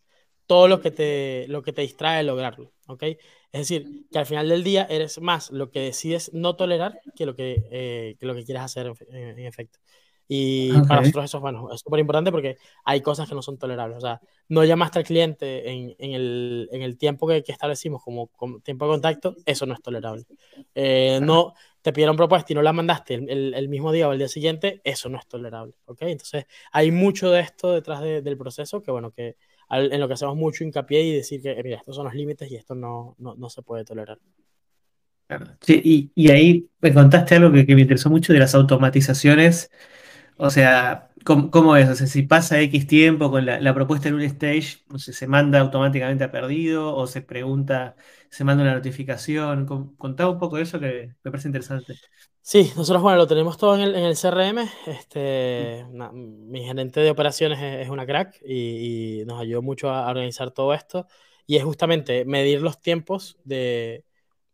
todo 0.48 0.68
lo 0.68 0.82
que 0.82 0.92
te, 0.92 1.46
lo 1.48 1.62
que 1.62 1.74
te 1.74 1.84
distrae 1.84 2.18
de 2.18 2.24
lograrlo, 2.24 2.74
¿ok? 2.88 3.04
Es 3.51 3.62
decir, 3.62 4.05
que 4.12 4.19
al 4.19 4.25
final 4.25 4.47
del 4.47 4.63
día 4.63 4.85
eres 4.89 5.19
más 5.19 5.49
lo 5.51 5.71
que 5.71 5.79
decides 5.79 6.31
no 6.33 6.55
tolerar 6.55 6.99
que 7.15 7.25
lo 7.25 7.35
que, 7.35 7.63
eh, 7.71 8.15
que, 8.19 8.25
lo 8.25 8.35
que 8.35 8.45
quieres 8.45 8.63
hacer 8.63 8.93
en, 9.09 9.39
en 9.39 9.45
efecto. 9.45 9.79
Y 10.31 10.69
okay. 10.69 10.88
para 10.88 11.01
nosotros 11.01 11.25
eso 11.25 11.39
bueno, 11.39 11.73
es 11.73 11.81
súper 11.81 11.99
importante 11.99 12.31
porque 12.31 12.57
hay 12.85 13.01
cosas 13.01 13.27
que 13.27 13.33
no 13.33 13.41
son 13.41 13.57
tolerables. 13.57 13.97
O 13.97 14.01
sea, 14.01 14.21
no 14.47 14.63
llamaste 14.63 14.99
al 14.99 15.05
cliente 15.05 15.71
en, 15.71 15.95
en, 15.97 16.12
el, 16.12 16.69
en 16.71 16.83
el, 16.83 16.99
tiempo 16.99 17.27
que, 17.27 17.41
que, 17.41 17.51
establecimos 17.51 18.03
como, 18.03 18.27
como, 18.27 18.59
tiempo 18.59 18.85
de 18.85 18.91
contacto, 18.91 19.35
eso 19.43 19.65
no 19.65 19.73
es 19.73 19.81
tolerable. 19.81 20.25
Eh, 20.75 21.19
no 21.19 21.55
te 21.81 21.91
pidieron 21.91 22.15
propuesta 22.15 22.53
y 22.53 22.55
no 22.55 22.62
la 22.62 22.73
mandaste 22.73 23.15
el, 23.15 23.27
el, 23.27 23.53
el, 23.55 23.69
mismo 23.69 23.91
día 23.91 24.07
o 24.07 24.12
el 24.12 24.19
día 24.19 24.27
siguiente, 24.27 24.81
eso 24.83 25.09
no 25.09 25.17
es 25.17 25.25
tolerable. 25.27 25.73
¿okay? 25.85 26.12
Entonces, 26.12 26.45
hay 26.71 26.91
mucho 26.91 27.31
de 27.31 27.39
esto 27.39 27.71
detrás 27.71 28.01
de, 28.01 28.21
del 28.21 28.38
proceso 28.38 28.83
que, 28.83 28.91
bueno, 28.91 29.09
que 29.09 29.35
en 29.69 29.99
lo 29.99 30.08
que 30.08 30.13
hacemos 30.15 30.36
mucho 30.36 30.63
hincapié 30.63 31.03
y 31.03 31.15
decir 31.15 31.41
que, 31.41 31.60
estos 31.73 31.95
son 31.95 32.05
los 32.05 32.15
límites 32.15 32.49
y 32.51 32.55
esto 32.55 32.75
no, 32.75 33.15
no, 33.19 33.36
no 33.36 33.49
se 33.49 33.62
puede 33.62 33.86
tolerar. 33.86 34.19
Sí, 35.62 35.79
y, 35.84 36.12
y, 36.15 36.32
ahí 36.32 36.69
me 36.82 36.91
contaste 36.91 37.36
algo 37.36 37.51
que, 37.51 37.65
que 37.67 37.75
me 37.75 37.82
interesó 37.82 38.10
mucho 38.10 38.34
de 38.34 38.39
las 38.39 38.55
automatizaciones. 38.55 39.69
O 40.38 40.49
sea, 40.49 41.12
¿cómo, 41.23 41.51
¿cómo, 41.51 41.75
es? 41.77 41.89
O 41.89 41.95
sea, 41.95 42.08
si 42.08 42.23
pasa 42.23 42.60
X 42.62 42.88
tiempo 42.88 43.29
con 43.29 43.45
la, 43.45 43.60
la, 43.60 43.73
propuesta 43.75 44.10
en 44.10 44.15
un 44.15 44.21
stage, 44.21 44.86
no 44.89 44.97
sé, 44.97 45.13
se 45.13 45.27
manda 45.27 45.60
automáticamente 45.60 46.23
a 46.23 46.32
perdido 46.32 46.95
o 46.95 47.05
se 47.08 47.21
pregunta, 47.21 47.95
se 48.29 48.43
manda 48.43 48.63
una 48.63 48.73
notificación. 48.75 49.65
Contaba 49.97 50.32
un 50.32 50.39
poco 50.39 50.58
de 50.58 50.63
eso 50.63 50.79
que 50.79 51.13
me 51.23 51.32
parece 51.32 51.49
interesante. 51.49 51.95
Sí, 52.51 52.71
nosotros, 52.75 53.03
bueno, 53.03 53.19
lo 53.19 53.27
tenemos 53.27 53.57
todo 53.57 53.75
en 53.75 53.81
el, 53.81 53.95
en 53.95 54.05
el 54.05 54.15
CRM. 54.15 54.67
Este, 54.88 55.85
una, 55.91 56.12
mi 56.12 56.63
gerente 56.65 56.99
de 56.99 57.12
operaciones 57.12 57.59
es, 57.62 57.85
es 57.85 57.89
una 57.89 58.07
crack 58.07 58.41
y, 58.43 59.21
y, 59.21 59.25
nos 59.25 59.39
ayudó 59.39 59.62
mucho 59.62 59.91
a 59.91 60.09
organizar 60.09 60.49
todo 60.49 60.73
esto. 60.73 61.05
Y 61.45 61.57
es 61.57 61.63
justamente 61.63 62.25
medir 62.25 62.63
los 62.63 62.81
tiempos 62.81 63.38
de, 63.43 64.03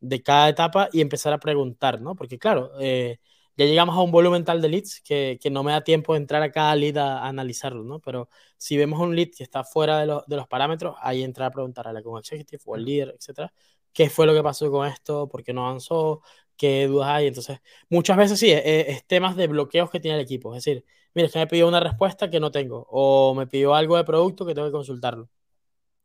de 0.02 0.22
cada 0.22 0.50
etapa 0.50 0.90
y 0.92 1.00
empezar 1.00 1.32
a 1.32 1.40
preguntar, 1.40 2.02
¿no? 2.02 2.16
Porque, 2.16 2.38
claro, 2.38 2.72
eh, 2.82 3.20
ya 3.56 3.66
llegamos 3.66 3.96
a 3.96 4.02
un 4.02 4.12
volumen 4.12 4.44
tal 4.44 4.62
de 4.62 4.68
leads 4.68 5.00
que, 5.02 5.40
que, 5.42 5.50
no 5.50 5.64
me 5.64 5.72
da 5.72 5.82
tiempo 5.82 6.14
de 6.14 6.20
entrar 6.20 6.42
a 6.44 6.52
cada 6.52 6.76
lead 6.76 6.98
a, 6.98 7.20
a, 7.20 7.30
analizarlo, 7.30 7.86
¿no? 7.86 8.02
Pero 8.02 8.28
si 8.58 8.76
vemos 8.76 9.00
un 9.00 9.16
lead 9.16 9.30
que 9.38 9.44
está 9.44 9.64
fuera 9.64 10.00
de, 10.00 10.08
lo, 10.08 10.26
de 10.28 10.36
los 10.36 10.48
parámetros, 10.50 10.98
ahí 11.00 11.24
entrar 11.24 11.48
a 11.48 11.52
preguntar 11.52 11.88
a 11.88 11.94
la 11.94 12.04
con 12.04 12.20
executive 12.20 12.62
o 12.66 12.76
al 12.76 12.84
líder, 12.84 13.16
etcétera, 13.18 13.54
qué 13.96 14.10
fue 14.10 14.26
lo 14.26 14.34
que 14.34 14.44
pasó 14.44 14.70
con 14.70 14.86
esto, 14.88 15.28
por 15.30 15.44
qué 15.44 15.54
no 15.54 15.66
avanzó, 15.68 16.22
qué 16.58 16.88
dudas 16.88 17.10
hay. 17.10 17.28
Entonces, 17.28 17.60
muchas 17.90 18.18
veces 18.18 18.40
sí, 18.40 18.52
es, 18.52 18.62
es 18.66 19.06
temas 19.08 19.36
de 19.36 19.48
bloqueos 19.48 19.90
que 19.90 20.00
tiene 20.00 20.18
el 20.18 20.24
equipo. 20.24 20.56
Es 20.56 20.64
decir, 20.64 20.86
mira, 21.14 21.28
es 21.28 21.34
que 21.34 21.40
me 21.40 21.48
pidió 21.48 21.68
una 21.68 21.80
respuesta 21.80 22.30
que 22.30 22.40
no 22.40 22.52
tengo, 22.52 22.86
o 22.90 23.34
me 23.36 23.48
pidió 23.48 23.74
algo 23.76 23.98
de 23.98 24.04
producto 24.04 24.46
que 24.46 24.54
tengo 24.54 24.68
que 24.68 24.74
consultarlo. 24.74 25.30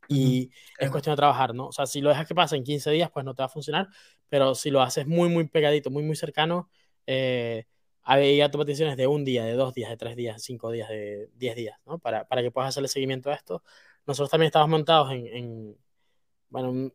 Y 0.08 0.50
es 0.78 0.90
cuestión 0.90 1.12
de 1.14 1.18
trabajar, 1.18 1.54
¿no? 1.54 1.68
O 1.68 1.72
sea, 1.72 1.86
si 1.86 2.00
lo 2.00 2.08
dejas 2.08 2.26
que 2.26 2.34
pase 2.34 2.56
en 2.56 2.64
15 2.64 2.90
días, 2.90 3.10
pues 3.12 3.24
no 3.24 3.34
te 3.34 3.42
va 3.42 3.46
a 3.46 3.48
funcionar, 3.48 3.88
pero 4.28 4.56
si 4.56 4.70
lo 4.70 4.82
haces 4.82 5.06
muy, 5.06 5.28
muy 5.28 5.46
pegadito, 5.48 5.90
muy, 5.90 6.02
muy 6.02 6.16
cercano, 6.16 6.68
eh, 7.06 7.64
hay 8.02 8.40
automatizaciones 8.40 8.96
de 8.96 9.06
un 9.06 9.24
día, 9.24 9.44
de 9.44 9.52
dos 9.52 9.72
días, 9.72 9.88
de 9.90 9.96
tres 9.96 10.16
días, 10.16 10.36
de 10.36 10.40
cinco 10.42 10.70
días, 10.72 10.88
de 10.88 11.30
diez 11.36 11.54
días, 11.54 11.78
¿no? 11.86 11.98
Para, 12.00 12.26
para 12.26 12.42
que 12.42 12.50
puedas 12.50 12.70
hacerle 12.70 12.88
seguimiento 12.88 13.30
a 13.30 13.34
esto. 13.34 13.62
Nosotros 14.06 14.30
también 14.30 14.48
estamos 14.48 14.68
montados 14.68 15.12
en, 15.12 15.26
en 15.28 15.76
bueno, 16.48 16.92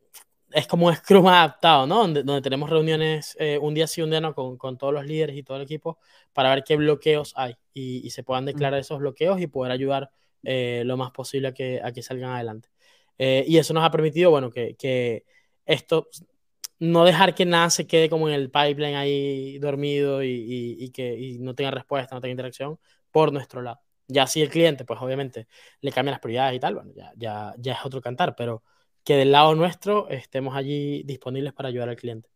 es 0.52 0.66
como 0.66 0.86
un 0.86 0.94
Scrum 0.94 1.26
adaptado, 1.26 1.86
¿no? 1.86 1.98
Donde, 1.98 2.22
donde 2.22 2.42
tenemos 2.42 2.70
reuniones 2.70 3.36
eh, 3.38 3.58
un 3.60 3.74
día 3.74 3.86
sí, 3.86 4.02
un 4.02 4.10
día 4.10 4.20
no, 4.20 4.34
con, 4.34 4.56
con, 4.56 4.78
todos 4.78 4.92
los 4.94 5.04
líderes 5.06 5.36
y 5.36 5.42
todo 5.42 5.56
el 5.56 5.64
equipo 5.64 5.98
para 6.32 6.50
ver 6.50 6.64
qué 6.64 6.76
bloqueos 6.76 7.32
hay 7.36 7.56
y, 7.74 8.06
y 8.06 8.10
se 8.10 8.22
puedan 8.22 8.44
declarar 8.44 8.80
esos 8.80 8.98
bloqueos 8.98 9.40
y 9.40 9.46
poder 9.46 9.72
ayudar 9.72 10.10
eh, 10.42 10.82
lo 10.86 10.96
más 10.96 11.10
posible 11.10 11.48
a 11.48 11.52
que, 11.52 11.80
a 11.82 11.92
que 11.92 12.02
salgan 12.02 12.30
adelante. 12.30 12.68
Eh, 13.18 13.44
y 13.48 13.58
eso 13.58 13.74
nos 13.74 13.84
ha 13.84 13.90
permitido, 13.90 14.30
bueno, 14.30 14.50
que, 14.50 14.76
que 14.76 15.24
esto 15.64 16.08
no 16.78 17.04
dejar 17.04 17.34
que 17.34 17.46
nada 17.46 17.70
se 17.70 17.86
quede 17.86 18.08
como 18.10 18.28
en 18.28 18.34
el 18.34 18.50
pipeline 18.50 18.96
ahí 18.96 19.58
dormido 19.58 20.22
y, 20.22 20.28
y, 20.28 20.84
y 20.84 20.90
que 20.90 21.18
y 21.18 21.38
no 21.38 21.54
tenga 21.54 21.70
respuesta, 21.70 22.14
no 22.14 22.20
tenga 22.20 22.32
interacción 22.32 22.78
por 23.10 23.32
nuestro 23.32 23.62
lado. 23.62 23.80
Ya 24.08 24.26
si 24.26 24.42
el 24.42 24.50
cliente, 24.50 24.84
pues 24.84 25.00
obviamente 25.00 25.48
le 25.80 25.92
cambia 25.92 26.12
las 26.12 26.20
prioridades 26.20 26.56
y 26.56 26.60
tal, 26.60 26.74
bueno, 26.76 26.92
ya, 26.94 27.12
ya, 27.16 27.54
ya 27.58 27.72
es 27.72 27.84
otro 27.84 28.00
cantar, 28.00 28.36
pero 28.36 28.62
que 29.06 29.16
del 29.16 29.30
lado 29.30 29.54
nuestro 29.54 30.08
estemos 30.10 30.56
allí 30.56 31.04
disponibles 31.04 31.52
para 31.52 31.68
ayudar 31.68 31.88
al 31.88 31.96
cliente. 31.96 32.28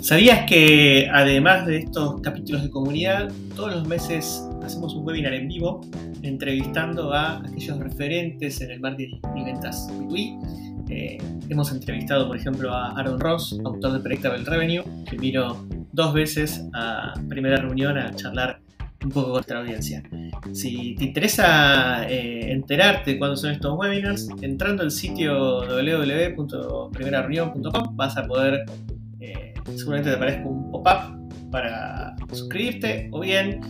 ¿Sabías 0.00 0.48
que 0.48 1.08
además 1.12 1.66
de 1.66 1.78
estos 1.78 2.20
capítulos 2.22 2.62
de 2.62 2.70
comunidad, 2.70 3.30
todos 3.54 3.74
los 3.74 3.86
meses 3.86 4.42
hacemos 4.62 4.94
un 4.94 5.06
webinar 5.06 5.34
en 5.34 5.48
vivo 5.48 5.82
entrevistando 6.22 7.12
a 7.12 7.38
aquellos 7.38 7.78
referentes 7.78 8.60
en 8.62 8.70
el 8.70 8.80
marketing 8.80 9.20
y 9.36 9.44
ventas 9.44 9.88
eh, 10.88 11.18
hemos 11.50 11.70
entrevistado, 11.72 12.26
por 12.26 12.36
ejemplo, 12.36 12.72
a 12.72 12.98
Aaron 12.98 13.20
Ross, 13.20 13.58
autor 13.64 13.92
de 13.92 14.00
Predictable 14.00 14.44
Revenue, 14.44 14.84
que 15.04 15.16
vino 15.16 15.68
dos 15.92 16.14
veces 16.14 16.64
a 16.72 17.12
primera 17.28 17.56
reunión 17.56 17.98
a 17.98 18.14
charlar 18.14 18.60
un 19.04 19.10
poco 19.10 19.30
nuestra 19.30 19.60
audiencia. 19.60 20.02
Si 20.52 20.96
te 20.96 21.04
interesa 21.04 22.08
eh, 22.08 22.50
enterarte 22.52 23.16
cuándo 23.18 23.36
son 23.36 23.52
estos 23.52 23.78
webinars, 23.78 24.28
entrando 24.42 24.82
al 24.82 24.90
sitio 24.90 25.60
www.primerareunión.com 25.66 27.96
vas 27.96 28.16
a 28.16 28.26
poder 28.26 28.64
seguramente 29.76 30.10
te 30.10 30.16
aparezca 30.16 30.48
un 30.48 30.70
pop-up 30.70 31.50
para 31.50 32.14
suscribirte 32.30 33.08
o 33.12 33.20
bien 33.20 33.60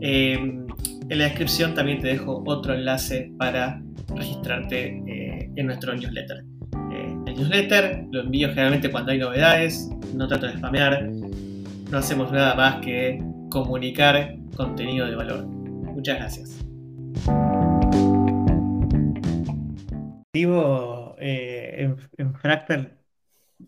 eh, 0.00 0.34
en 0.34 1.18
la 1.18 1.24
descripción 1.24 1.74
también 1.74 2.00
te 2.00 2.08
dejo 2.08 2.42
otro 2.46 2.74
enlace 2.74 3.32
para 3.38 3.82
registrarte 4.14 5.02
eh, 5.06 5.50
en 5.56 5.66
nuestro 5.66 5.94
newsletter. 5.94 6.44
Eh, 6.92 7.16
el 7.26 7.34
newsletter 7.34 8.06
lo 8.10 8.22
envío 8.22 8.48
generalmente 8.48 8.90
cuando 8.90 9.12
hay 9.12 9.18
novedades, 9.18 9.90
no 10.14 10.26
trato 10.26 10.46
de 10.46 10.56
spamear, 10.56 11.10
no 11.90 11.98
hacemos 11.98 12.32
nada 12.32 12.54
más 12.54 12.84
que 12.84 13.22
comunicar 13.50 14.36
contenido 14.56 15.06
de 15.06 15.16
valor. 15.16 15.44
Muchas 15.46 16.16
gracias. 16.16 16.62
en, 21.22 21.96
en 22.16 22.34
Fractal, 22.34 22.98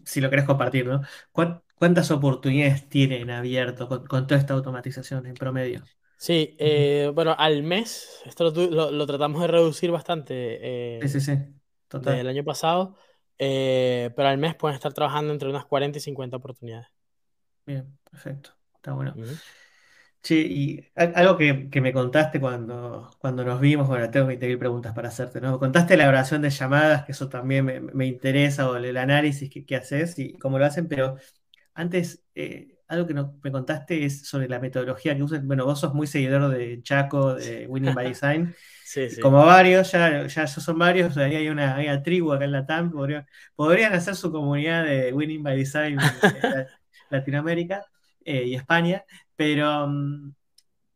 si 0.04 0.20
lo 0.20 0.30
querés 0.30 0.44
compartir, 0.44 0.86
¿no? 0.86 1.02
¿Cuántas 1.32 2.10
oportunidades 2.10 2.88
tienen 2.88 3.30
abierto 3.30 3.88
con, 3.88 4.26
toda 4.26 4.40
esta 4.40 4.54
automatización 4.54 5.26
en 5.26 5.34
promedio? 5.34 5.84
Sí, 6.16 6.56
eh, 6.58 7.10
bueno, 7.14 7.34
al 7.36 7.62
mes, 7.62 8.22
esto 8.24 8.50
lo, 8.50 9.06
tratamos 9.06 9.40
de 9.42 9.48
reducir 9.48 9.90
bastante 9.90 11.00
sí, 11.02 11.08
sí, 11.08 11.20
sí, 11.20 11.38
total. 11.88 12.18
el 12.18 12.28
año 12.28 12.44
pasado, 12.44 12.96
eh, 13.38 14.10
pero 14.16 14.28
al 14.28 14.38
mes 14.38 14.54
pueden 14.54 14.76
estar 14.76 14.92
trabajando 14.94 15.32
entre 15.32 15.48
unas 15.48 15.66
40 15.66 15.98
y 15.98 16.00
50 16.00 16.36
oportunidades. 16.36 16.88
Bien, 17.66 17.98
perfecto, 18.10 18.50
está 18.76 18.92
bueno. 18.92 19.14
Sí, 20.24 20.36
y 20.36 20.90
algo 20.96 21.36
que, 21.36 21.68
me 21.82 21.92
contaste 21.92 22.40
cuando, 22.40 23.10
cuando 23.18 23.44
nos 23.44 23.60
vimos, 23.60 23.86
bueno, 23.86 24.10
tengo 24.10 24.26
20.000 24.28 24.58
preguntas 24.58 24.94
para 24.94 25.08
hacerte, 25.08 25.38
¿no? 25.38 25.58
Contaste 25.58 25.98
la 25.98 26.08
oración 26.08 26.40
de 26.40 26.48
llamadas, 26.48 27.04
que 27.04 27.12
eso 27.12 27.28
también 27.28 27.90
me, 27.92 28.06
interesa, 28.06 28.70
o 28.70 28.76
el 28.76 28.96
análisis 28.96 29.50
que, 29.50 29.66
que 29.66 29.76
haces 29.76 30.18
y 30.18 30.38
cómo 30.38 30.58
lo 30.58 30.64
hacen, 30.64 30.88
pero 30.88 31.16
antes, 31.74 32.24
eh, 32.34 32.78
algo 32.88 33.06
que 33.06 33.14
me 33.42 33.52
contaste 33.52 34.06
es 34.06 34.26
sobre 34.26 34.48
la 34.48 34.60
metodología 34.60 35.14
que 35.14 35.22
usan. 35.22 35.46
Bueno, 35.46 35.66
vos 35.66 35.80
sos 35.80 35.92
muy 35.92 36.06
seguidor 36.06 36.48
de 36.48 36.80
Chaco, 36.82 37.34
de 37.34 37.66
Winning 37.66 37.94
by 37.94 38.08
Design. 38.08 38.54
sí, 38.82 39.10
sí. 39.10 39.20
Como 39.20 39.44
varios, 39.44 39.92
ya, 39.92 40.26
ya 40.26 40.46
son 40.46 40.78
varios, 40.78 41.18
ahí 41.18 41.36
hay 41.36 41.48
una, 41.50 41.76
hay 41.76 42.02
tribu 42.02 42.32
acá 42.32 42.46
en 42.46 42.52
la 42.52 42.64
TAM, 42.64 42.90
podrían, 43.56 43.92
hacer 43.92 44.16
su 44.16 44.32
comunidad 44.32 44.84
de 44.84 45.12
Winning 45.12 45.42
by 45.42 45.54
Design 45.54 45.98
en 46.00 46.66
Latinoamérica 47.10 47.84
eh, 48.24 48.44
y 48.46 48.54
España, 48.54 49.04
pero 49.36 49.86
mm, 49.88 50.34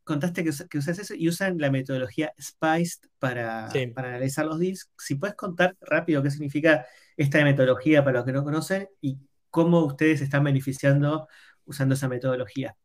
contaste 0.05 0.45
que, 0.45 0.51
que, 0.69 0.79
usas 0.79 0.99
eso 0.99 1.15
y 1.15 1.29
usan 1.29 1.59
la 1.59 1.71
metodología 1.71 2.33
SPICed 2.41 3.09
para, 3.19 3.71
para 3.95 4.09
analizar 4.09 4.47
los 4.47 4.59
deals. 4.59 4.91
Si 4.99 5.15
puedes 5.15 5.37
contar 5.37 5.77
rápido 5.81 6.23
qué 6.23 6.31
significa 6.31 6.87
esta 7.17 7.43
metodología 7.45 8.05
para 8.05 8.19
los 8.19 8.27
que 8.27 8.33
no 8.33 8.45
conocen 8.45 8.89
y 9.01 9.19
cómo 9.51 9.85
ustedes 9.85 10.21
están 10.21 10.45
beneficiando 10.45 11.29
usando 11.65 11.95
esa 11.95 12.09
metodología. 12.09 12.77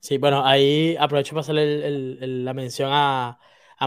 Sí, 0.00 0.16
bueno, 0.18 0.44
ahí 0.46 0.96
aprovecho 0.98 1.34
para 1.34 1.42
hacerle 1.42 2.26
la 2.26 2.54
mención 2.54 2.90
a, 2.92 3.38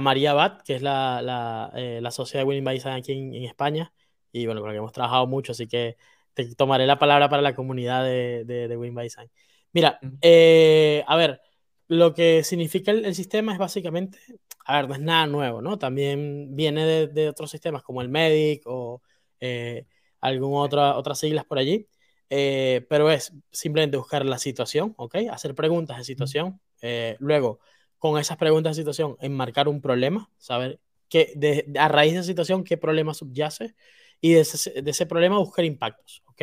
María 0.02 0.34
Bat, 0.34 0.62
que 0.64 0.76
es 0.76 0.82
la, 0.82 1.22
la, 1.22 1.72
eh, 1.76 2.02
socia 2.12 2.40
de 2.40 2.46
Winning 2.46 2.64
by 2.64 2.76
Design 2.76 2.96
aquí 2.96 3.12
en, 3.12 3.44
España, 3.44 3.94
y 4.32 4.46
bueno, 4.46 4.62
con 4.62 4.70
la 4.70 4.74
que 4.74 4.80
hemos 4.80 4.92
trabajado 4.92 5.28
mucho, 5.28 5.52
así 5.52 5.68
que 5.68 5.98
te 6.34 6.56
tomaré 6.56 6.88
la 6.88 6.98
palabra 6.98 7.30
para 7.30 7.42
la 7.44 7.56
comunidad 7.56 8.04
de, 8.04 8.44
de, 8.46 8.78
Winning 8.78 8.96
by 8.96 9.06
Design. 9.06 9.30
Mira, 9.74 10.00
eh, 10.22 11.04
a 11.08 11.16
ver, 11.18 11.42
lo 11.88 12.14
que 12.14 12.44
significa 12.44 12.92
el, 12.92 13.16
sistema 13.16 13.54
es 13.54 13.60
básicamente, 13.60 14.20
a 14.66 14.78
ver, 14.78 14.88
no 14.90 14.96
es 14.96 15.02
nada 15.02 15.28
nuevo, 15.28 15.62
¿no? 15.62 15.78
También 15.78 16.56
viene 16.56 17.08
de, 17.08 17.30
otros 17.30 17.52
sistemas 17.52 17.84
como 17.84 18.02
el 18.02 18.10
MEDIC 18.10 18.64
o 18.66 19.02
eh, 19.40 19.86
algún 20.22 20.56
otra, 20.56 20.96
otras 20.98 21.20
siglas 21.20 21.46
por 21.46 21.58
allí. 21.60 21.88
Eh, 22.36 22.86
pero 22.90 23.12
es 23.12 23.32
simplemente 23.52 23.96
buscar 23.98 24.26
la 24.26 24.40
situación, 24.40 24.96
¿ok? 24.98 25.18
Hacer 25.32 25.54
preguntas 25.54 25.98
de 25.98 26.04
situación. 26.04 26.60
Eh, 26.82 27.16
luego, 27.20 27.60
con 28.00 28.20
esas 28.20 28.38
preguntas 28.38 28.76
de 28.76 28.82
situación, 28.82 29.18
enmarcar 29.22 29.68
un 29.68 29.82
problema, 29.82 30.32
saber 30.38 30.80
que 31.10 31.66
a 31.78 31.88
raíz 31.90 32.14
de 32.14 32.20
esa 32.20 32.28
situación 32.28 32.64
qué 32.64 32.76
problema 32.76 33.14
subyace 33.14 33.76
y 34.20 34.34
de 34.34 34.40
ese, 34.42 35.06
problema 35.06 35.38
buscar 35.38 35.64
impactos, 35.64 36.24
¿ok? 36.26 36.42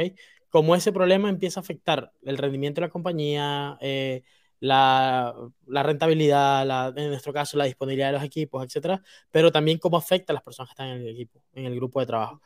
Como 0.50 0.74
ese 0.74 0.92
problema 0.92 1.28
empieza 1.28 1.60
a 1.60 1.62
afectar 1.62 2.12
el 2.22 2.38
rendimiento 2.38 2.80
de 2.80 2.88
la 2.88 2.90
compañía, 2.92 3.78
eh, 3.80 4.22
la, 4.60 5.34
la, 5.66 5.82
rentabilidad, 5.82 6.98
en 6.98 7.08
nuestro 7.08 7.32
caso 7.32 7.56
la 7.56 7.64
disponibilidad 7.64 8.08
de 8.08 8.14
los 8.14 8.24
equipos, 8.24 8.64
etcétera, 8.64 9.02
pero 9.30 9.50
también 9.50 9.78
cómo 9.78 9.96
afecta 9.96 10.32
a 10.32 10.34
las 10.34 10.42
personas 10.42 10.68
que 10.68 10.72
están 10.72 10.88
en 10.88 11.02
el 11.02 11.08
equipo, 11.08 11.42
en 11.54 11.64
el 11.66 11.76
grupo 11.76 12.00
de 12.00 12.06
trabajo 12.06 12.42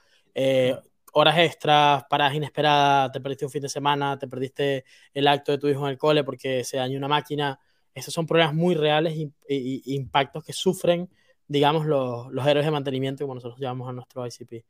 horas 1.14 1.38
extras, 1.38 2.04
paradas 2.10 2.34
inesperadas, 2.34 3.12
te 3.12 3.20
perdiste 3.20 3.44
un 3.44 3.50
fin 3.50 3.62
de 3.62 3.68
semana, 3.68 4.18
te 4.18 4.26
perdiste 4.28 4.84
el 5.14 5.28
acto 5.28 5.52
de 5.52 5.58
tu 5.58 5.68
hijo 5.68 5.84
en 5.86 5.92
el 5.92 5.98
cole 5.98 6.24
porque 6.24 6.64
se 6.64 6.76
dañó 6.76 6.98
una 6.98 7.08
máquina. 7.08 7.58
Esos 7.94 8.12
son 8.12 8.26
problemas 8.26 8.54
muy 8.54 8.74
reales 8.74 9.14
e 9.48 9.82
impactos 9.86 10.42
que 10.44 10.52
sufren, 10.52 11.08
digamos, 11.46 11.86
los, 11.86 12.32
los, 12.32 12.46
héroes 12.46 12.66
de 12.66 12.72
mantenimiento, 12.72 13.24
como 13.24 13.36
nosotros 13.36 13.60
llamamos 13.60 13.88
a 13.88 13.92
nuestro 13.92 14.26
ICP. 14.26 14.64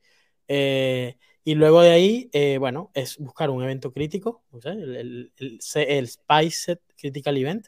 Eh, 0.47 1.17
y 1.45 1.53
luego 1.53 1.81
de 1.81 1.91
ahí, 1.91 2.29
eh, 2.33 2.57
bueno, 2.57 2.91
es 2.95 3.19
buscar 3.19 3.51
un 3.51 3.63
evento 3.63 3.93
crítico, 3.93 4.43
el, 4.63 4.95
el, 4.95 5.33
el, 5.37 5.59
el 5.75 6.07
Spice 6.07 6.79
Critical 6.97 7.37
Event, 7.37 7.67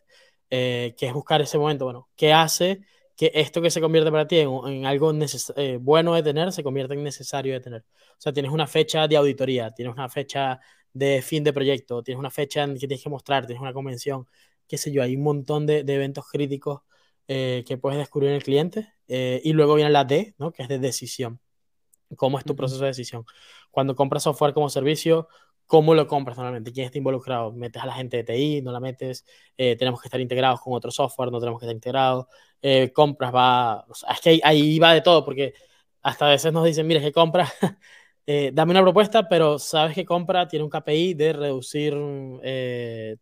eh, 0.49 0.95
que 0.97 1.05
es 1.05 1.13
buscar 1.13 1.41
ese 1.41 1.59
momento, 1.59 1.85
bueno, 1.85 2.09
¿qué 2.15 2.33
hace 2.33 2.81
que 3.15 3.31
esto 3.35 3.61
que 3.61 3.69
se 3.71 3.79
convierte 3.81 4.11
para 4.11 4.27
ti 4.27 4.39
en, 4.39 4.85
algo 4.85 5.11
eh, 5.57 5.77
bueno 5.81 6.15
de 6.15 6.23
tener 6.23 6.51
se 6.51 6.63
convierte 6.63 6.93
en 6.95 7.03
necesario 7.03 7.53
de 7.53 7.59
tener. 7.59 7.81
O 8.11 8.15
sea, 8.19 8.33
tienes 8.33 8.51
una 8.51 8.67
fecha 8.67 9.07
de 9.07 9.17
auditoría, 9.17 9.71
tienes 9.71 9.93
una 9.93 10.09
fecha 10.09 10.59
de 10.93 11.21
fin 11.21 11.43
de 11.43 11.53
proyecto, 11.53 12.03
tienes 12.03 12.19
una 12.19 12.31
fecha 12.31 12.63
en 12.63 12.73
que 12.73 12.87
tienes 12.87 13.03
que 13.03 13.09
mostrar, 13.09 13.45
tienes 13.45 13.61
una 13.61 13.73
convención, 13.73 14.27
qué 14.67 14.77
sé 14.77 14.91
yo, 14.91 15.03
hay 15.03 15.15
un 15.15 15.23
montón 15.23 15.65
de, 15.67 15.79
eventos 15.79 16.25
críticos 16.31 16.81
eh, 17.27 17.63
que 17.67 17.77
puedes 17.77 17.99
descubrir 17.99 18.29
en 18.31 18.35
el 18.37 18.43
cliente. 18.43 18.93
Y 19.07 19.53
luego 19.53 19.75
viene 19.75 19.91
la 19.91 20.03
D, 20.03 20.35
¿no? 20.37 20.51
que 20.51 20.63
es 20.63 20.69
de 20.69 20.79
decisión. 20.79 21.39
¿Cómo 22.15 22.39
es 22.39 22.45
tu 22.45 22.55
proceso 22.55 22.81
de 22.81 22.87
decisión? 22.87 23.25
Cuando 23.71 23.95
compras 23.95 24.23
software 24.23 24.53
como 24.53 24.69
servicio, 24.69 25.27
¿Cómo 25.67 25.93
lo 25.93 26.07
compras 26.07 26.37
normalmente? 26.37 26.71
¿Quién 26.71 26.85
está 26.85 26.97
involucrado? 26.97 27.51
¿Metes 27.51 27.83
a 27.83 27.85
la 27.85 27.93
gente 27.93 28.17
de 28.17 28.23
TI? 28.23 28.61
¿No 28.61 28.71
la 28.71 28.79
metes? 28.79 29.25
Eh, 29.57 29.75
¿Tenemos 29.75 30.01
que 30.01 30.07
estar 30.07 30.21
integrados 30.21 30.61
con 30.61 30.73
otro 30.73 30.91
software? 30.91 31.29
¿No 31.29 31.39
tenemos 31.39 31.59
que 31.59 31.65
estar 31.65 31.75
integrados? 31.75 32.25
Eh, 32.61 32.93
¿Compras? 32.93 33.35
Va... 33.35 33.85
es 34.09 34.21
que 34.21 34.39
ahí, 34.43 34.79
va 34.79 34.93
de 34.93 35.01
todo, 35.01 35.25
porque 35.25 35.53
hasta 36.01 36.27
a 36.27 36.29
veces 36.29 36.53
nos 36.53 36.63
dicen, 36.63 36.87
mire, 36.87 37.01
que 37.01 37.11
compra, 37.11 37.51
eh, 38.25 38.51
dame 38.53 38.71
una 38.71 38.81
propuesta, 38.81 39.27
pero 39.27 39.59
sabes 39.59 39.93
que 39.93 40.05
compra 40.05 40.47
tiene 40.47 40.63
un 40.63 40.69
KPI 40.69 41.15
de 41.15 41.33
reducir 41.33 41.93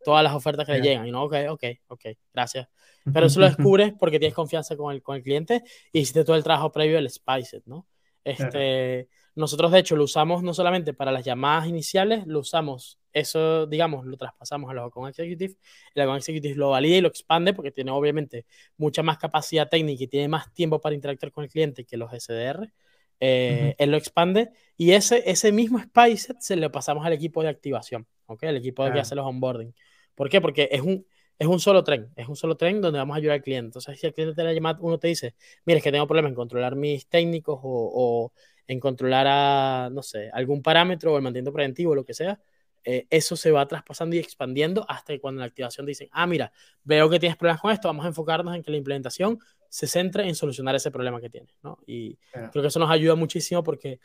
todas 0.03 0.23
las 0.23 0.35
ofertas 0.35 0.67
que 0.67 0.73
le 0.73 0.81
llegan. 0.81 1.07
Y 1.07 1.11
no, 1.11 1.23
ok, 1.23 1.35
ok, 1.49 1.63
ok, 1.87 2.05
gracias. 2.31 2.67
Pero 3.11 3.25
eso 3.25 3.39
lo 3.39 3.47
descubres 3.47 3.91
porque 3.99 4.19
tienes 4.19 4.35
confianza 4.35 4.77
con 4.77 4.93
el, 4.93 5.01
con 5.01 5.15
el 5.15 5.23
cliente 5.23 5.63
y 5.91 6.01
hiciste 6.01 6.23
todo 6.23 6.35
el 6.35 6.43
trabajo 6.43 6.71
previo 6.71 6.97
del 6.97 7.09
Spice, 7.09 7.63
¿no? 7.65 7.87
Este... 8.25 9.07
Nosotros, 9.35 9.69
de 9.73 9.79
hecho, 9.79 9.97
lo 9.97 10.05
usamos 10.05 10.43
no 10.43 10.53
solamente 10.53 10.93
para 10.93 11.11
las 11.11 11.25
llamadas 11.25 11.67
iniciales, 11.67 12.25
lo 12.25 12.39
usamos, 12.39 12.99
eso, 13.11 13.67
digamos, 13.67 14.05
lo 14.05 14.15
traspasamos 14.15 14.71
a 14.71 14.73
los 14.73 14.87
Account 14.87 15.09
Executive. 15.09 15.55
El 15.93 16.01
Account 16.03 16.19
Executive 16.19 16.55
lo 16.55 16.69
valida 16.69 16.95
y 16.95 17.01
lo 17.01 17.09
expande 17.09 17.53
porque 17.53 17.71
tiene, 17.71 17.91
obviamente, 17.91 18.45
mucha 18.77 19.03
más 19.03 19.17
capacidad 19.17 19.67
técnica 19.67 20.05
y 20.05 20.07
tiene 20.07 20.29
más 20.29 20.53
tiempo 20.53 20.79
para 20.79 20.95
interactuar 20.95 21.33
con 21.33 21.43
el 21.43 21.49
cliente 21.49 21.83
que 21.83 21.97
los 21.97 22.11
SDR. 22.13 22.71
Eh, 23.19 23.75
él 23.77 23.91
lo 23.91 23.97
expande 23.97 24.51
y 24.77 24.91
ese, 24.91 25.23
ese 25.29 25.51
mismo 25.51 25.79
Spice 25.79 26.33
se 26.39 26.55
lo 26.55 26.71
pasamos 26.71 27.05
al 27.05 27.13
equipo 27.13 27.41
de 27.43 27.49
activación, 27.49 28.07
¿ok? 28.27 28.43
El 28.43 28.57
equipo 28.57 28.89
que 28.91 28.99
hace 28.99 29.15
los 29.15 29.25
onboarding. 29.25 29.73
¿Por 30.15 30.29
qué? 30.29 30.39
Porque 30.39 30.69
es 30.71 30.81
un, 30.81 31.05
es 31.37 31.47
un 31.47 31.59
solo 31.59 31.83
tren, 31.83 32.11
es 32.15 32.27
un 32.27 32.35
solo 32.35 32.55
tren 32.55 32.81
donde 32.81 32.99
vamos 32.99 33.15
a 33.15 33.17
ayudar 33.17 33.35
al 33.35 33.41
cliente. 33.41 33.67
Entonces, 33.67 33.99
si 33.99 34.07
el 34.07 34.13
cliente 34.13 34.35
te 34.35 34.43
la 34.43 34.53
llama, 34.53 34.77
uno 34.81 34.97
te 34.97 35.07
dice, 35.07 35.35
mire, 35.65 35.77
es 35.77 35.83
que 35.83 35.91
tengo 35.91 36.07
problemas 36.07 36.29
en 36.29 36.35
controlar 36.35 36.75
mis 36.75 37.07
técnicos 37.07 37.59
o, 37.61 37.91
o 37.93 38.33
en 38.67 38.79
controlar 38.79 39.27
a, 39.27 39.89
no 39.91 40.01
sé, 40.01 40.29
algún 40.33 40.61
parámetro 40.61 41.13
o 41.13 41.17
el 41.17 41.23
mantenimiento 41.23 41.53
preventivo, 41.53 41.93
lo 41.93 42.03
que 42.03 42.13
sea, 42.13 42.39
eh, 42.87 43.07
eso 43.09 43.35
se 43.35 43.51
va 43.51 43.67
traspasando 43.67 44.15
y 44.15 44.19
expandiendo 44.19 44.85
hasta 44.87 45.13
que 45.13 45.19
cuando 45.19 45.39
en 45.39 45.41
la 45.41 45.47
activación 45.47 45.87
dicen, 45.87 46.07
ah, 46.11 46.27
mira, 46.27 46.51
veo 46.83 47.09
que 47.09 47.19
tienes 47.19 47.35
problemas 47.35 47.59
con 47.59 47.71
esto, 47.71 47.87
vamos 47.87 48.05
a 48.05 48.09
enfocarnos 48.09 48.55
en 48.55 48.61
que 48.61 48.69
la 48.69 48.77
implementación 48.77 49.39
se 49.69 49.87
centre 49.87 50.27
en 50.27 50.35
solucionar 50.35 50.75
ese 50.75 50.91
problema 50.91 51.19
que 51.19 51.29
tienes, 51.29 51.57
¿no? 51.63 51.79
Y 51.87 52.17
creo 52.31 52.61
que 52.61 52.67
eso 52.67 52.79
nos 52.79 52.91
ayuda 52.91 53.15
muchísimo 53.15 53.63
porque 53.63 53.99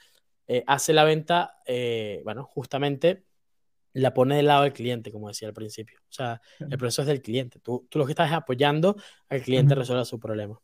eh, 0.49 0.64
hace 0.66 0.95
la 0.95 1.05
venta, 1.05 1.59
eh, 1.66 2.23
bueno, 2.25 2.45
justamente 2.45 3.25
la 3.92 4.14
pone 4.14 4.37
del 4.37 4.46
lado 4.46 4.62
del 4.62 4.72
cliente, 4.72 5.11
como 5.11 5.29
decía 5.29 5.48
al 5.48 5.55
principio. 5.55 5.98
O 6.03 6.12
sea, 6.12 6.40
el 6.59 6.79
proceso 6.79 7.03
es 7.03 7.09
del 7.09 7.22
cliente. 7.22 7.59
Tú, 7.61 7.87
tú 7.90 7.98
lo 7.98 8.07
que 8.07 8.12
estás 8.12 8.29
es 8.29 8.37
apoyando 8.37 8.96
al 9.29 9.42
cliente 9.42 9.74
a 9.74 9.76
resolver 9.76 10.07
su 10.07 10.18
problema. 10.18 10.61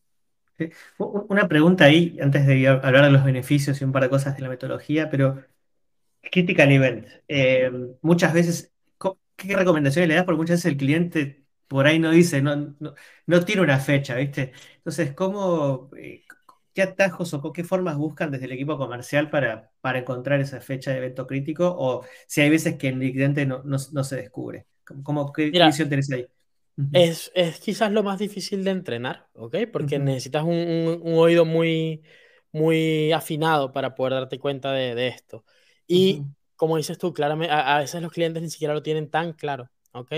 Una 0.98 1.48
pregunta 1.48 1.84
ahí, 1.84 2.16
antes 2.20 2.46
de 2.46 2.66
hablar 2.68 3.04
de 3.04 3.10
los 3.10 3.24
beneficios 3.24 3.80
y 3.80 3.84
un 3.84 3.92
par 3.92 4.02
de 4.02 4.10
cosas 4.10 4.36
de 4.36 4.42
la 4.42 4.48
metodología, 4.48 5.10
pero 5.10 5.44
Critical 6.30 6.72
Event. 6.72 7.08
Eh, 7.28 7.70
muchas 8.02 8.32
veces, 8.32 8.72
¿qué 9.36 9.56
recomendaciones 9.56 10.08
le 10.08 10.14
das? 10.14 10.24
Porque 10.24 10.38
muchas 10.38 10.58
veces 10.58 10.72
el 10.72 10.76
cliente 10.78 11.44
por 11.68 11.86
ahí 11.86 11.98
no 11.98 12.10
dice, 12.10 12.42
no, 12.42 12.76
no, 13.26 13.44
tiene 13.44 13.62
una 13.62 13.78
fecha, 13.78 14.14
¿viste? 14.16 14.52
Entonces, 14.78 15.12
¿cómo, 15.14 15.90
eh, 15.96 16.24
qué 16.76 16.82
atajos 16.82 17.32
o 17.32 17.52
qué 17.54 17.64
formas 17.64 17.96
buscan 17.96 18.30
desde 18.30 18.44
el 18.44 18.52
equipo 18.52 18.76
comercial 18.76 19.30
para, 19.30 19.70
para 19.80 20.00
encontrar 20.00 20.42
esa 20.42 20.60
fecha 20.60 20.90
de 20.90 20.98
evento 20.98 21.26
crítico? 21.26 21.74
O 21.74 22.04
si 22.26 22.42
hay 22.42 22.50
veces 22.50 22.76
que 22.76 22.88
el 22.88 22.98
cliente 22.98 23.46
no, 23.46 23.62
no, 23.64 23.78
se 23.78 24.16
descubre. 24.16 24.66
¿Cómo, 25.02 25.32
¿Qué 25.32 25.48
visión 25.48 25.88
tenés 25.88 26.12
ahí? 26.12 26.26
Es, 26.92 27.32
quizás 27.60 27.90
lo 27.90 28.02
más 28.02 28.18
difícil 28.18 28.62
de 28.62 28.72
entrenar, 28.72 29.26
¿ok? 29.32 29.56
Porque 29.72 29.98
necesitas 29.98 30.44
un, 30.44 31.00
oído 31.02 31.46
muy, 31.46 32.02
muy 32.52 33.10
afinado 33.10 33.72
para 33.72 33.94
poder 33.94 34.12
darte 34.12 34.38
cuenta 34.38 34.70
de, 34.72 35.08
esto. 35.08 35.46
Y 35.86 36.24
como 36.56 36.76
dices 36.76 36.98
tú, 36.98 37.14
claramente, 37.14 37.54
a, 37.54 37.78
veces 37.78 38.02
los 38.02 38.12
clientes 38.12 38.42
ni 38.42 38.50
siquiera 38.50 38.74
lo 38.74 38.82
tienen 38.82 39.08
tan 39.08 39.32
claro, 39.32 39.70
¿ok? 39.92 40.12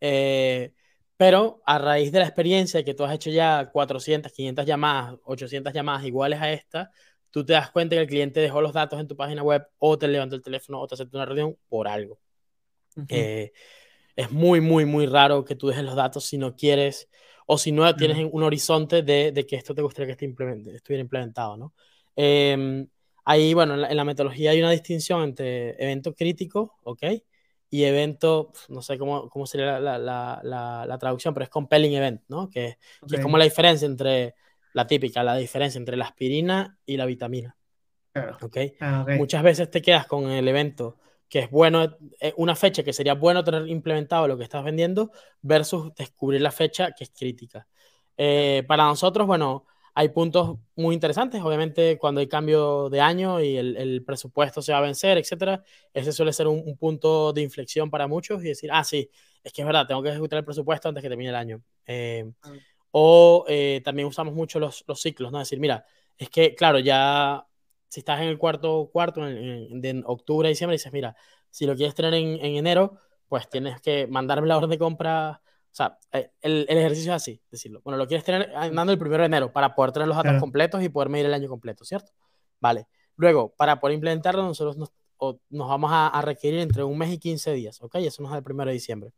Eh, 0.00 0.72
pero 1.18 1.60
a 1.66 1.78
raíz 1.78 2.10
de 2.12 2.20
la 2.20 2.24
experiencia 2.24 2.82
que 2.82 2.94
tú 2.94 3.04
has 3.04 3.14
hecho 3.14 3.28
ya 3.30 3.70
400, 3.70 4.32
500 4.32 4.64
llamadas, 4.64 5.18
800 5.24 5.74
llamadas 5.74 6.06
iguales 6.06 6.40
a 6.40 6.50
esta, 6.50 6.90
tú 7.30 7.44
te 7.44 7.52
das 7.52 7.70
cuenta 7.70 7.96
que 7.96 8.02
el 8.02 8.08
cliente 8.08 8.40
dejó 8.40 8.62
los 8.62 8.72
datos 8.72 8.98
en 8.98 9.06
tu 9.06 9.16
página 9.16 9.42
web 9.42 9.66
o 9.78 9.98
te 9.98 10.08
levantó 10.08 10.36
el 10.36 10.42
teléfono 10.42 10.80
o 10.80 10.86
te 10.86 10.94
aceptó 10.94 11.18
una 11.18 11.26
reunión 11.26 11.58
por 11.68 11.88
algo 11.88 12.18
es 14.18 14.32
muy, 14.32 14.60
muy, 14.60 14.84
muy 14.84 15.06
raro 15.06 15.44
que 15.44 15.54
tú 15.54 15.68
dejes 15.68 15.84
los 15.84 15.94
datos 15.94 16.24
si 16.24 16.38
no 16.38 16.56
quieres 16.56 17.08
o 17.46 17.56
si 17.56 17.70
no 17.70 17.94
tienes 17.94 18.18
un 18.30 18.42
horizonte 18.42 19.02
de, 19.02 19.30
de, 19.30 19.46
que 19.46 19.54
esto 19.54 19.76
te 19.76 19.80
gustaría 19.80 20.08
que 20.08 20.26
esté 20.26 20.74
estuviera 20.74 21.00
implementado, 21.00 21.56
¿no? 21.56 21.72
Em, 22.16 22.88
ahí, 23.24 23.54
bueno, 23.54 23.74
en 23.86 23.96
la, 23.96 24.04
metodología 24.04 24.50
hay 24.50 24.58
una 24.58 24.72
distinción 24.72 25.22
entre 25.22 25.80
evento 25.80 26.14
crítico, 26.16 26.78
¿ok? 26.82 27.04
Y 27.70 27.84
evento, 27.84 28.52
no 28.68 28.80
sé 28.80 28.96
cómo, 28.98 29.28
cómo 29.28 29.46
sería 29.46 29.78
la, 29.78 29.98
la, 29.98 30.40
la, 30.42 30.98
traducción, 30.98 31.34
pero 31.34 31.44
es 31.44 31.50
compelling 31.50 31.92
event, 31.92 32.22
¿no? 32.28 32.48
Que, 32.48 32.78
que, 33.06 33.16
es 33.16 33.22
como 33.22 33.36
la 33.36 33.44
diferencia 33.44 33.86
entre, 33.86 34.34
la 34.72 34.86
típica, 34.86 35.22
la 35.22 35.36
diferencia 35.36 35.78
entre 35.78 35.96
la 35.96 36.06
aspirina 36.06 36.78
y 36.86 36.96
la 36.96 37.04
vitamina. 37.04 37.56
Claro. 38.12 38.38
¿Okay? 38.40 38.74
Ah, 38.80 39.02
¿ok? 39.02 39.16
Muchas 39.16 39.42
veces 39.42 39.70
te 39.70 39.82
quedas 39.82 40.06
con 40.06 40.30
el 40.30 40.48
evento 40.48 40.98
que 41.28 41.40
es 41.40 41.50
bueno, 41.50 41.98
eh, 42.20 42.32
una 42.36 42.56
fecha 42.56 42.82
que 42.82 42.92
sería 42.92 43.14
bueno 43.14 43.44
tener 43.44 43.68
implementado 43.68 44.26
lo 44.26 44.38
que 44.38 44.44
estás 44.44 44.64
vendiendo 44.64 45.10
versus 45.42 45.94
descubrir 45.94 46.40
la 46.40 46.50
fecha 46.50 46.92
que 46.92 47.04
es 47.04 47.10
crítica. 47.10 47.66
Eh, 48.16 48.64
para 48.66 48.84
nosotros, 48.84 49.26
bueno, 49.26 49.66
hay 49.98 50.10
puntos 50.10 50.58
muy 50.76 50.94
interesantes, 50.94 51.42
obviamente 51.42 51.98
cuando 51.98 52.20
hay 52.20 52.28
cambio 52.28 52.88
de 52.88 53.00
año 53.00 53.40
y 53.40 53.56
el, 53.56 54.04
presupuesto 54.04 54.62
se 54.62 54.70
va 54.70 54.78
a 54.78 54.82
vencer, 54.82 55.18
etcétera, 55.18 55.64
ese 55.92 56.12
suele 56.12 56.32
ser 56.32 56.46
un, 56.46 56.76
punto 56.76 57.32
de 57.32 57.42
inflexión 57.42 57.90
para 57.90 58.06
muchos 58.06 58.44
y 58.44 58.48
decir, 58.48 58.70
ah, 58.72 58.84
sí, 58.84 59.10
es 59.42 59.52
que 59.52 59.62
es 59.62 59.66
verdad, 59.66 59.88
tengo 59.88 60.00
que 60.00 60.10
ejecutar 60.10 60.38
el 60.38 60.44
presupuesto 60.44 60.88
antes 60.88 61.02
que 61.02 61.08
termine 61.08 61.30
el 61.30 61.34
año. 61.34 61.60
Eh, 61.84 62.30
ah. 62.42 62.52
o 62.92 63.44
también 63.82 64.06
usamos 64.06 64.34
mucho 64.34 64.60
los, 64.60 64.84
los 64.86 65.00
ciclos, 65.00 65.32
¿no? 65.32 65.40
Decir, 65.40 65.58
mira, 65.58 65.84
es 66.16 66.30
que, 66.30 66.54
claro, 66.54 66.78
ya 66.78 67.44
si 67.88 67.98
estás 67.98 68.20
en 68.20 68.28
el 68.28 68.38
cuarto 68.38 68.90
cuarto, 68.92 69.26
en, 69.26 69.80
de 69.80 70.02
octubre, 70.06 70.48
diciembre, 70.48 70.76
dices, 70.76 70.92
mira, 70.92 71.16
si 71.50 71.66
lo 71.66 71.74
quieres 71.74 71.96
tener 71.96 72.14
en, 72.14 72.38
enero, 72.40 72.98
pues 73.26 73.50
tienes 73.50 73.80
que 73.80 74.06
mandarme 74.06 74.46
la 74.46 74.58
orden 74.58 74.70
de 74.70 74.78
compra. 74.78 75.42
O 75.78 75.84
sea, 75.84 75.96
eh, 76.10 76.32
el, 76.42 76.66
ejercicio 76.68 77.12
es 77.12 77.22
así, 77.22 77.40
decirlo. 77.52 77.80
Bueno, 77.84 77.96
lo 77.96 78.08
quieres 78.08 78.24
tener 78.24 78.52
andando 78.56 78.92
el 78.92 78.98
primero 78.98 79.22
de 79.22 79.26
enero 79.26 79.52
para 79.52 79.76
poder 79.76 79.92
tener 79.92 80.08
los 80.08 80.16
datos 80.16 80.40
completos 80.40 80.82
y 80.82 80.88
poder 80.88 81.08
medir 81.08 81.26
el 81.26 81.34
año 81.34 81.48
completo, 81.48 81.84
¿cierto? 81.84 82.10
Vale. 82.58 82.88
Luego, 83.14 83.54
para 83.56 83.78
poder 83.78 83.94
implementarlo, 83.94 84.42
nosotros 84.42 84.76
nos, 84.76 84.92
nos 85.50 85.68
vamos 85.68 85.90
a, 85.92 86.20
requerir 86.22 86.58
entre 86.58 86.82
un 86.82 86.98
mes 86.98 87.12
y 87.12 87.18
15 87.18 87.52
días, 87.52 87.80
¿ok? 87.80 87.94
Eso 87.96 88.22
nos 88.22 88.32
da 88.32 88.38
el 88.38 88.42
primero 88.42 88.70
de 88.70 88.74
diciembre. 88.74 89.12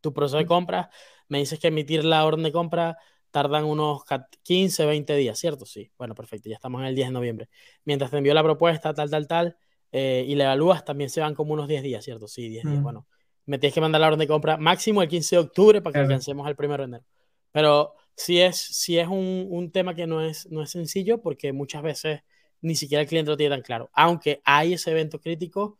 Tu 0.00 0.14
proceso 0.14 0.38
de 0.38 0.46
compra, 0.46 0.88
me 1.28 1.38
dices 1.40 1.58
que 1.58 1.68
emitir 1.68 2.06
la 2.06 2.24
orden 2.24 2.42
de 2.42 2.52
compra 2.52 2.96
tardan 3.30 3.66
unos 3.66 4.02
15, 4.44 4.86
20 4.86 5.14
días, 5.14 5.38
¿cierto? 5.38 5.66
Sí. 5.66 5.92
Bueno, 5.98 6.14
perfecto, 6.14 6.48
ya 6.48 6.54
estamos 6.54 6.80
en 6.80 6.86
el 6.86 6.94
10 6.94 7.08
de 7.08 7.12
noviembre. 7.12 7.48
Mientras 7.84 8.10
te 8.10 8.16
envió 8.16 8.32
la 8.32 8.42
propuesta, 8.42 8.94
tal, 8.94 9.10
tal, 9.10 9.26
tal, 9.26 9.58
eh, 9.92 10.24
y 10.26 10.36
la 10.36 10.44
evalúas, 10.44 10.86
también 10.86 11.10
se 11.10 11.20
van 11.20 11.34
como 11.34 11.52
unos 11.52 11.68
10 11.68 11.82
días, 11.82 12.02
¿cierto? 12.02 12.28
Sí, 12.28 12.48
10 12.48 12.64
días. 12.64 12.82
Bueno, 12.82 13.06
me 13.46 13.58
tienes 13.58 13.74
que 13.74 13.80
mandar 13.80 14.00
la 14.00 14.08
orden 14.08 14.18
de 14.18 14.26
compra 14.26 14.56
máximo 14.56 15.02
el 15.02 15.08
15 15.08 15.36
de 15.36 15.40
octubre 15.40 15.80
para 15.80 15.92
que 15.94 15.98
alcancemos 16.00 16.48
el 16.48 16.56
1 16.58 16.76
de 16.76 16.84
enero. 16.84 17.04
Pero 17.52 17.94
sí 18.14 18.40
es, 18.40 18.56
sí 18.56 18.98
es 18.98 19.08
un, 19.08 19.46
un, 19.48 19.70
tema 19.70 19.94
que 19.94 20.06
no 20.06 20.22
es, 20.22 20.50
no 20.50 20.62
es 20.62 20.70
sencillo 20.70 21.22
porque 21.22 21.52
muchas 21.52 21.82
veces 21.82 22.20
ni 22.60 22.74
siquiera 22.74 23.02
el 23.02 23.08
cliente 23.08 23.30
lo 23.30 23.36
tiene 23.36 23.54
tan 23.54 23.62
claro. 23.62 23.90
Aunque 23.92 24.40
hay 24.44 24.74
ese 24.74 24.90
evento 24.90 25.20
crítico, 25.20 25.78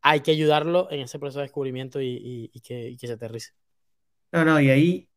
hay 0.00 0.20
que 0.20 0.32
ayudarlo 0.32 0.90
en 0.90 1.00
ese 1.00 1.18
proceso 1.18 1.38
de 1.38 1.44
descubrimiento 1.44 2.00
y, 2.00 2.50
y, 2.52 2.60
que, 2.60 2.88
y 2.88 2.96
que 2.96 3.06
se 3.06 3.12
aterrice. 3.12 3.52
No, 4.32 4.44
no, 4.44 4.60
y 4.60 4.70
ahí 4.70 5.08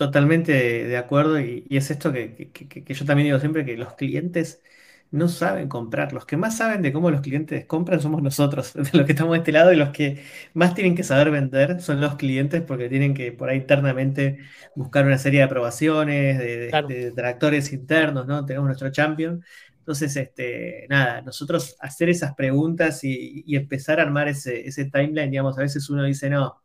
Totalmente 0.00 0.52
de, 0.86 0.96
acuerdo 0.96 1.38
y, 1.38 1.66
es 1.68 1.90
esto 1.90 2.10
que, 2.10 2.50
yo 2.86 3.04
también 3.04 3.26
digo 3.26 3.38
siempre, 3.38 3.66
que 3.66 3.76
los 3.76 3.92
clientes 3.92 4.62
no 5.10 5.28
saben 5.28 5.68
comprar. 5.68 6.12
Los 6.12 6.24
que 6.26 6.36
más 6.36 6.56
saben 6.56 6.82
de 6.82 6.92
cómo 6.92 7.10
los 7.10 7.20
clientes 7.20 7.66
compran 7.66 8.00
somos 8.00 8.22
nosotros, 8.22 8.72
de 8.74 8.90
los 8.92 9.06
que 9.06 9.12
estamos 9.12 9.32
de 9.32 9.38
este 9.38 9.52
lado 9.52 9.72
y 9.72 9.76
los 9.76 9.90
que 9.90 10.22
más 10.54 10.74
tienen 10.74 10.94
que 10.94 11.02
saber 11.02 11.30
vender 11.30 11.80
son 11.80 12.00
los 12.00 12.16
clientes 12.16 12.62
porque 12.62 12.88
tienen 12.88 13.14
que 13.14 13.32
por 13.32 13.48
ahí 13.48 13.58
internamente 13.58 14.38
buscar 14.74 15.06
una 15.06 15.18
serie 15.18 15.40
de 15.40 15.44
aprobaciones, 15.44 16.38
de, 16.38 17.12
tractores 17.14 17.72
internos, 17.72 18.26
¿no? 18.26 18.44
Tenemos 18.46 18.66
nuestro 18.66 18.90
champion. 18.90 19.44
Entonces, 19.78 20.14
este, 20.16 20.86
nada, 20.88 21.22
nosotros 21.22 21.76
hacer 21.80 22.10
esas 22.10 22.34
preguntas 22.34 23.02
y, 23.02 23.44
empezar 23.56 23.98
a 24.00 24.02
armar 24.02 24.28
ese, 24.28 24.66
ese 24.68 24.84
timeline, 24.86 25.30
digamos, 25.30 25.58
a 25.58 25.62
veces 25.62 25.88
uno 25.90 26.04
dice, 26.04 26.30
no, 26.30 26.62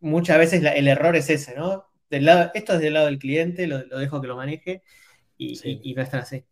muchas 0.00 0.38
veces 0.38 0.62
el 0.62 0.88
error 0.88 1.16
es 1.16 1.30
ese, 1.30 1.54
¿no? 1.56 1.86
lado, 2.10 2.50
esto 2.54 2.74
es 2.74 2.80
del 2.80 2.94
lado 2.94 3.06
del 3.06 3.18
cliente, 3.18 3.66
lo, 3.66 3.78
dejo 3.98 4.20
que 4.20 4.28
lo 4.28 4.36
maneje 4.36 4.82
y, 5.36 5.94
no 5.94 6.02
es 6.02 6.14
así. 6.14 6.44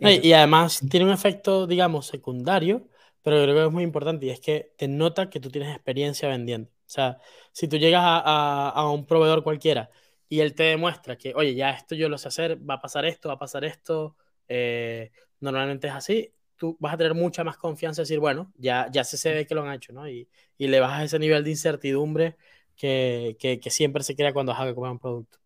Y 0.00 0.32
además 0.32 0.80
tiene 0.90 1.06
un 1.06 1.12
efecto, 1.12 1.66
digamos, 1.66 2.06
secundario, 2.06 2.88
pero 3.22 3.42
creo 3.42 3.54
que 3.54 3.66
es 3.66 3.72
muy 3.72 3.82
importante 3.82 4.26
y 4.26 4.30
es 4.30 4.40
que 4.40 4.72
te 4.76 4.88
nota 4.88 5.30
que 5.30 5.40
tú 5.40 5.50
tienes 5.50 5.74
experiencia 5.74 6.28
vendiendo. 6.28 6.70
O 6.70 6.92
sea, 6.92 7.18
si 7.52 7.68
tú 7.68 7.76
llegas 7.76 8.02
a, 8.04 8.90
un 8.92 9.06
proveedor 9.06 9.42
cualquiera 9.42 9.90
y 10.28 10.40
él 10.40 10.54
te 10.54 10.64
demuestra 10.64 11.16
que, 11.16 11.34
oye, 11.34 11.54
ya 11.54 11.70
esto 11.70 11.94
yo 11.94 12.08
lo 12.08 12.18
sé 12.18 12.28
hacer, 12.28 12.58
va 12.68 12.74
a 12.74 12.80
pasar 12.80 13.04
esto, 13.04 13.28
va 13.28 13.34
a 13.34 13.38
pasar 13.38 13.64
esto, 13.64 14.16
eh, 14.48 15.10
normalmente 15.40 15.88
es 15.88 15.94
así, 15.94 16.32
tú 16.56 16.76
vas 16.80 16.94
a 16.94 16.96
tener 16.96 17.14
mucha 17.14 17.44
más 17.44 17.56
confianza 17.56 18.02
en 18.02 18.04
decir, 18.04 18.20
bueno, 18.20 18.52
ya, 18.56 18.88
ya 18.92 19.04
se 19.04 19.34
ve 19.34 19.46
que 19.46 19.54
lo 19.54 19.62
han 19.62 19.74
hecho, 19.74 19.92
¿no? 19.92 20.08
Y, 20.08 20.28
y 20.58 20.68
le 20.68 20.80
bajas 20.80 21.04
ese 21.04 21.18
nivel 21.18 21.44
de 21.44 21.50
incertidumbre 21.50 22.36
que, 22.80 23.60
siempre 23.70 24.02
se 24.02 24.16
crea 24.16 24.32
cuando 24.32 24.52
haga 24.52 24.74
comer 24.74 24.92
un 24.92 24.98
producto. 24.98 25.38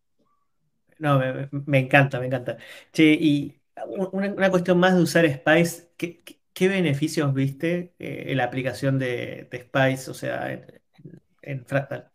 No, 0.98 1.18
me, 1.66 1.78
encanta, 1.78 2.20
me 2.20 2.26
encanta. 2.26 2.56
Che, 2.92 3.04
y 3.04 3.60
una, 4.12 4.50
cuestión 4.50 4.78
más 4.78 4.94
de 4.94 5.02
usar 5.02 5.26
Spice, 5.26 5.90
¿qué, 5.96 6.68
beneficios 6.68 7.32
viste 7.34 7.94
eh, 7.98 8.26
en 8.28 8.36
la 8.36 8.44
aplicación 8.44 8.98
de, 8.98 9.48
Spice, 9.52 10.10
o 10.10 10.14
sea, 10.14 10.52
en, 11.42 11.64
Fractal? 11.64 12.10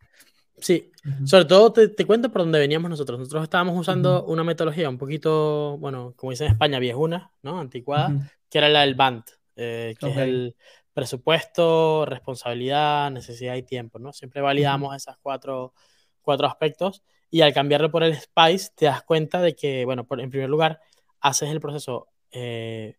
Sí, 0.58 0.92
sobre 1.24 1.46
todo 1.46 1.72
te, 1.72 2.04
cuento 2.04 2.30
por 2.30 2.42
dónde 2.42 2.58
veníamos 2.58 2.90
nosotros. 2.90 3.18
Nosotros 3.18 3.44
estábamos 3.44 3.78
usando 3.78 4.24
una 4.26 4.44
metodología 4.44 4.88
un 4.88 4.98
poquito, 4.98 5.78
bueno, 5.78 6.12
como 6.16 6.30
dicen 6.32 6.48
en 6.48 6.52
España, 6.52 6.78
viejuna, 6.78 7.32
¿no? 7.42 7.58
Anticuada, 7.58 8.30
que 8.50 8.58
era 8.58 8.68
la 8.68 8.82
del 8.82 8.94
BANT, 8.94 9.30
eh, 9.56 9.94
que 9.98 10.10
es 10.10 10.16
el 10.18 10.56
presupuesto, 10.92 12.04
responsabilidad, 12.04 13.10
necesidad 13.10 13.54
y 13.54 13.62
tiempo, 13.62 13.98
¿no? 13.98 14.12
Siempre 14.12 14.42
validamos 14.42 14.94
esos 14.94 15.16
cuatro, 15.22 15.72
cuatro 16.20 16.46
aspectos 16.46 17.02
y 17.30 17.42
al 17.42 17.54
cambiarlo 17.54 17.90
por 17.90 18.02
el 18.02 18.14
SPICE 18.14 18.72
te 18.74 18.86
das 18.86 19.02
cuenta 19.02 19.40
de 19.40 19.54
que, 19.54 19.84
bueno, 19.84 20.06
en 20.10 20.30
primer 20.30 20.50
lugar, 20.50 20.80
haces 21.20 21.50
el 21.50 21.60
proceso, 21.60 22.08
eh, 22.32 22.96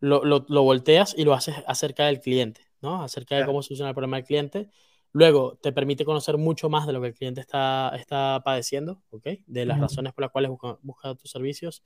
lo, 0.00 0.24
lo, 0.24 0.62
volteas 0.62 1.14
y 1.16 1.24
lo 1.24 1.34
haces 1.34 1.56
acerca 1.66 2.06
del 2.06 2.20
cliente, 2.20 2.62
¿no? 2.82 3.02
Acerca 3.02 3.36
de 3.36 3.46
cómo 3.46 3.62
soluciona 3.62 3.90
el 3.90 3.94
problema 3.94 4.16
del 4.16 4.26
cliente. 4.26 4.70
Luego 5.12 5.58
te 5.62 5.72
permite 5.72 6.04
conocer 6.04 6.38
mucho 6.38 6.68
más 6.68 6.86
de 6.86 6.92
lo 6.92 7.00
que 7.00 7.08
el 7.08 7.14
cliente 7.14 7.40
está, 7.40 7.92
está 7.96 8.42
padeciendo, 8.44 9.02
¿ok? 9.10 9.28
De 9.46 9.64
las 9.64 9.80
razones 9.80 10.12
por 10.12 10.22
las 10.22 10.30
cuales 10.30 10.50
busca, 10.50 10.78
busca 10.82 11.14
tus 11.14 11.30
servicios. 11.30 11.82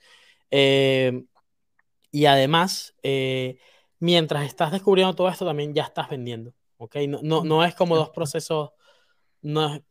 Eh, 0.51 1.25
y 2.11 2.25
además, 2.25 2.95
eh, 3.03 3.59
mientras 4.01 4.47
estás 4.47 4.73
descubriendo 4.73 5.15
todo 5.15 5.29
esto, 5.29 5.45
también 5.45 5.75
ya 5.75 5.85
estás 5.85 6.09
vendiendo. 6.09 6.55
¿ok? 6.79 6.97
No, 7.09 7.21
no, 7.23 7.45
no 7.45 7.65
es 7.65 7.75
como 7.75 7.97
dos 7.97 8.11
procesos, 8.11 8.71
no 9.43 9.75
es, 9.75 9.83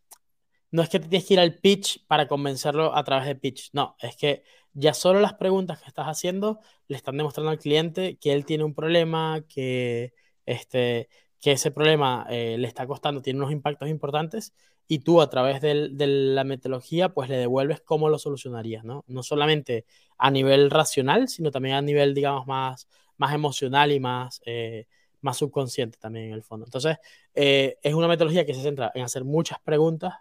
no 0.71 0.82
es 0.82 0.89
que 0.89 0.99
te 0.99 1.08
tienes 1.08 1.27
que 1.27 1.34
ir 1.36 1.39
al 1.39 1.56
pitch 1.56 2.06
para 2.08 2.27
convencerlo 2.27 2.95
a 2.95 3.03
través 3.03 3.27
de 3.27 3.36
pitch, 3.36 3.69
no, 3.73 3.95
es 3.99 4.15
que 4.15 4.43
ya 4.73 4.93
solo 4.93 5.19
las 5.19 5.34
preguntas 5.34 5.82
que 5.82 5.88
estás 5.88 6.06
haciendo 6.08 6.60
le 6.88 6.97
están 6.97 7.17
demostrando 7.17 7.51
al 7.51 7.58
cliente 7.60 8.17
que 8.17 8.34
él 8.34 8.45
tiene 8.45 8.63
un 8.63 8.75
problema, 8.75 9.43
que, 9.49 10.13
este, 10.45 11.10
que 11.41 11.53
ese 11.53 11.71
problema 11.71 12.27
eh, 12.30 12.58
le 12.60 12.67
está 12.67 12.86
costando, 12.86 13.21
tiene 13.21 13.39
unos 13.39 13.51
impactos 13.51 13.89
importantes 13.89 14.53
y 14.88 14.99
tú 14.99 15.21
a 15.21 15.30
través 15.30 15.62
de, 15.62 15.73
la 15.97 16.43
metodología 16.43 17.10
pues 17.10 17.30
le 17.30 17.38
devuelves 17.38 17.82
cómo 17.82 18.10
lo 18.10 18.17
solucionarías, 18.19 18.84
¿no? 18.84 19.03
No 19.08 19.23
solamente 19.23 19.86
a 20.17 20.32
nivel 20.32 20.71
racional, 20.71 21.27
sino 21.27 21.51
también 21.51 21.75
a 21.75 21.82
nivel, 21.82 22.13
digamos, 22.13 22.47
más, 22.47 22.88
más 23.17 23.34
emocional 23.34 23.91
y 23.91 23.99
más, 23.99 24.41
eh, 24.45 24.88
más 25.21 25.38
subconsciente 25.38 25.97
también 25.99 26.27
en 26.27 26.34
el 26.34 26.43
fondo. 26.43 26.65
Entonces, 26.65 26.97
eh, 27.34 27.77
es 27.84 27.93
una 27.93 28.08
metodología 28.08 28.45
que 28.45 28.53
se 28.53 28.62
centra 28.62 28.91
en 28.95 29.03
hacer 29.03 29.25
muchas 29.25 29.60
preguntas, 29.60 30.13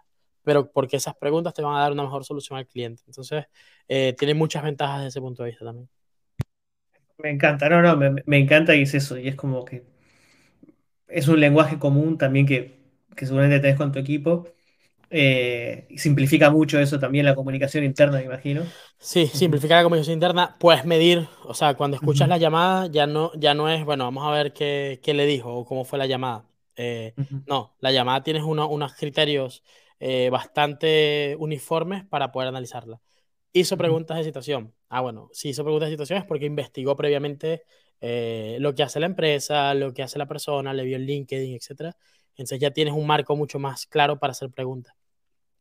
pero 0.47 0.71
porque 0.71 0.97
esas 0.97 1.15
preguntas 1.17 1.53
te 1.53 1.61
van 1.61 1.75
a 1.77 1.81
dar 1.81 1.91
una 1.91 2.03
mejor 2.03 2.25
solución 2.25 2.57
al 2.59 2.67
cliente. 2.67 3.03
Entonces, 3.07 3.45
eh, 3.89 4.15
tiene 4.17 4.33
muchas 4.35 4.63
ventajas 4.63 4.99
desde 4.99 5.09
ese 5.09 5.21
punto 5.21 5.43
de 5.43 5.49
vista 5.51 5.65
también. 5.65 5.89
Me 7.19 7.29
encanta, 7.29 7.69
no, 7.69 7.81
no, 7.83 7.95
me, 7.95 8.23
me 8.25 8.37
encanta 8.39 8.75
y 8.75 8.81
es 8.83 8.93
eso, 8.95 9.17
y 9.19 9.27
es 9.27 9.35
como 9.35 9.63
que 9.65 9.83
es 11.07 11.27
un 11.27 11.39
lenguaje 11.39 11.79
común 11.79 12.17
también 12.17 12.45
que, 12.45 12.79
que 13.15 13.25
seguramente 13.25 13.59
tenés 13.61 13.77
con 13.77 13.91
tu 13.91 13.99
equipo. 13.99 14.47
Eh, 15.11 15.87
simplifica 15.97 16.51
mucho 16.51 16.79
eso 16.79 16.99
también 16.99 17.25
la 17.25 17.35
comunicación 17.35 17.83
interna, 17.85 18.19
me 18.19 18.25
imagino. 18.25 18.73
Sí, 18.99 19.27
simplifica 19.27 19.75
la 19.75 19.83
comunicación 19.83 20.15
interna, 20.15 20.57
puedes 20.59 20.85
medir, 20.85 21.27
o 21.43 21.53
sea, 21.53 21.75
cuando 21.75 21.95
escuchas 21.97 22.27
ujú, 22.27 22.29
la 22.29 22.37
llamada 22.37 22.87
ya 22.87 23.05
no, 23.07 23.31
ya 23.35 23.53
no 23.53 23.69
es, 23.69 23.85
bueno, 23.85 24.05
vamos 24.05 24.25
a 24.27 24.31
ver 24.31 24.53
qué, 24.53 24.99
qué 25.03 25.13
le 25.13 25.25
dijo 25.25 25.53
o 25.53 25.65
cómo 25.65 25.85
fue 25.85 25.99
la 25.99 26.07
llamada. 26.07 26.45
Eh, 26.75 27.15
no, 27.45 27.75
la 27.79 27.91
llamada 27.91 28.23
tienes 28.23 28.43
uno- 28.43 28.67
unos 28.69 28.93
criterios 28.95 29.63
eh, 29.99 30.29
bastante 30.29 31.35
uniformes 31.39 32.05
para 32.05 32.31
poder 32.31 32.49
analizarla. 32.49 33.01
Hizo 33.53 33.77
preguntas 33.77 34.17
de 34.17 34.23
situación. 34.23 34.73
Ah, 34.89 35.01
bueno, 35.01 35.29
si 35.33 35.49
hizo 35.49 35.63
preguntas 35.63 35.89
de 35.89 35.93
situación 35.93 36.19
es 36.19 36.25
porque 36.25 36.45
investigó 36.45 36.95
previamente 36.95 37.63
eh, 38.01 38.57
lo 38.59 38.75
que 38.75 38.83
hace 38.83 38.99
la 38.99 39.07
empresa, 39.07 39.73
lo 39.73 39.93
que 39.93 40.03
hace 40.03 40.19
la 40.19 40.27
persona, 40.27 40.73
le 40.73 40.83
vio 40.83 40.97
el 40.97 41.05
LinkedIn, 41.05 41.55
etcétera. 41.55 41.95
Entonces 42.31 42.59
ya 42.59 42.71
tienes 42.71 42.93
un 42.93 43.07
marco 43.07 43.35
mucho 43.35 43.57
más 43.57 43.87
claro 43.87 44.19
para 44.19 44.31
hacer 44.31 44.51
preguntas. 44.51 44.93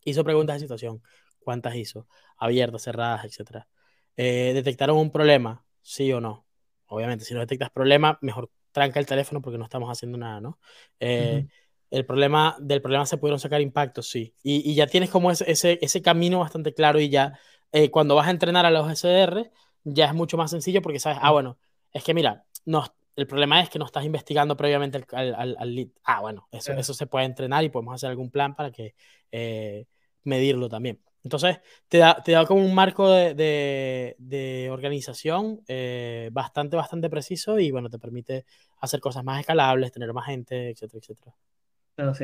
Hizo 0.05 0.25
preguntas 0.25 0.57
de 0.57 0.61
situación. 0.61 1.03
¿Cuántas 1.38 1.75
hizo? 1.77 2.07
Abiertas, 2.37 2.83
cerradas, 2.83 3.25
etcétera. 3.25 3.68
Eh, 4.16 4.53
¿detectaron 4.55 4.96
un 4.99 5.11
problema? 5.11 5.64
¿Sí 5.81 6.12
o 6.12 6.20
no? 6.20 6.46
Obviamente, 6.87 7.25
si 7.25 7.35
no 7.35 7.40
detectas 7.40 7.70
problema, 7.70 8.18
mejor 8.20 8.51
tranca 8.72 9.01
el 9.01 9.07
teléfono 9.07 9.40
porque 9.40 9.59
no 9.59 9.64
estamos 9.64 9.90
haciendo 9.90 10.18
nada, 10.18 10.40
¿no? 10.40 10.59
Eh, 11.01 11.46
el 11.90 12.05
problema, 12.05 12.57
del 12.61 12.83
problema 12.83 13.07
se 13.07 13.16
pudieron 13.16 13.40
sacar 13.40 13.61
impactos, 13.61 14.09
sí. 14.09 14.35
Y, 14.42 14.70
y 14.70 14.75
ya 14.75 14.87
tienes 14.87 15.11
como 15.11 15.31
ese, 15.31 15.51
ese, 15.51 15.79
ese, 15.81 16.03
camino 16.03 16.40
bastante 16.40 16.75
claro 16.75 17.01
y 17.01 17.09
ya 17.09 17.38
eh, 17.72 17.90
cuando 17.90 18.14
vas 18.14 18.29
a 18.29 18.31
entrenar 18.31 18.66
a 18.66 18.70
los 18.70 18.90
SDR, 18.90 19.51
ya 19.85 20.07
es 20.07 20.14
mucho 20.14 20.37
más 20.37 20.51
sencillo 20.51 20.83
porque 20.83 21.01
sabes, 21.01 21.18
ah, 21.22 21.31
bueno, 21.31 21.59
es 21.92 22.03
que 22.05 22.14
mira, 22.14 22.44
no, 22.64 22.85
el 23.16 23.27
problema 23.27 23.61
es 23.61 23.70
que 23.70 23.79
no 23.79 23.87
estás 23.87 24.05
investigando 24.05 24.57
previamente 24.57 25.05
al, 25.12 25.35
al, 25.35 25.57
al 25.59 25.75
lead. 25.75 25.88
Ah, 26.05 26.20
bueno, 26.20 26.49
eso, 26.53 26.72
eso 26.72 26.92
se 26.92 27.07
puede 27.07 27.25
entrenar 27.25 27.64
y 27.64 27.70
podemos 27.70 27.94
hacer 27.94 28.11
algún 28.11 28.31
plan 28.31 28.55
para 28.55 28.70
que 28.70 28.94
eh, 29.33 29.87
medirlo 30.25 30.68
también. 30.68 31.01
Entonces, 31.25 31.59
te 31.88 31.99
da, 31.99 32.22
te 32.22 32.33
da 32.33 32.46
como 32.46 32.64
un 32.64 32.75
marco 32.75 33.11
de, 33.11 33.35
de, 33.35 34.14
de 34.18 34.70
organización 34.70 35.61
eh, 35.66 36.29
bastante, 36.33 36.77
bastante 36.77 37.11
preciso 37.11 37.59
y 37.59 37.70
bueno, 37.72 37.90
te 37.90 37.99
permite 37.99 38.44
hacer 38.81 39.01
cosas 39.01 39.25
más 39.25 39.40
escalables, 39.40 39.90
tener 39.90 40.12
más 40.12 40.27
gente, 40.27 40.70
etcétera, 40.70 41.01
etcétera. 41.01 41.35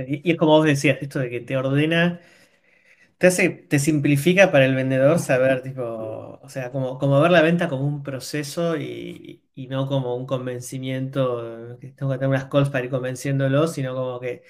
Y, 0.08 0.30
es 0.32 0.36
como 0.36 0.52
vos 0.52 0.66
decías, 0.66 0.98
esto 1.00 1.18
de 1.18 1.30
que 1.30 1.40
te 1.40 1.56
ordena, 1.56 2.20
te 3.18 3.28
hace, 3.28 3.50
te 3.50 3.78
simplifica 3.78 4.52
para 4.52 4.66
el 4.66 4.74
vendedor 4.74 5.18
saber, 5.20 5.62
tipo, 5.62 5.82
o 6.42 6.48
sea, 6.48 6.72
como, 6.72 6.98
como 6.98 7.20
ver 7.20 7.30
la 7.30 7.42
venta 7.42 7.68
como 7.68 7.86
un 7.86 8.02
proceso 8.02 8.76
y, 8.76 9.44
y 9.54 9.68
no 9.68 9.86
como 9.88 10.16
un 10.16 10.26
convencimiento, 10.26 11.78
que 11.80 11.88
tengo 11.92 12.12
que 12.12 12.18
tener 12.18 12.30
unas 12.30 12.46
calls 12.46 12.70
para 12.70 12.84
ir 12.84 12.90
convenciéndolo, 12.90 13.68
sino 13.68 13.94
como 13.94 14.20
que 14.20 14.42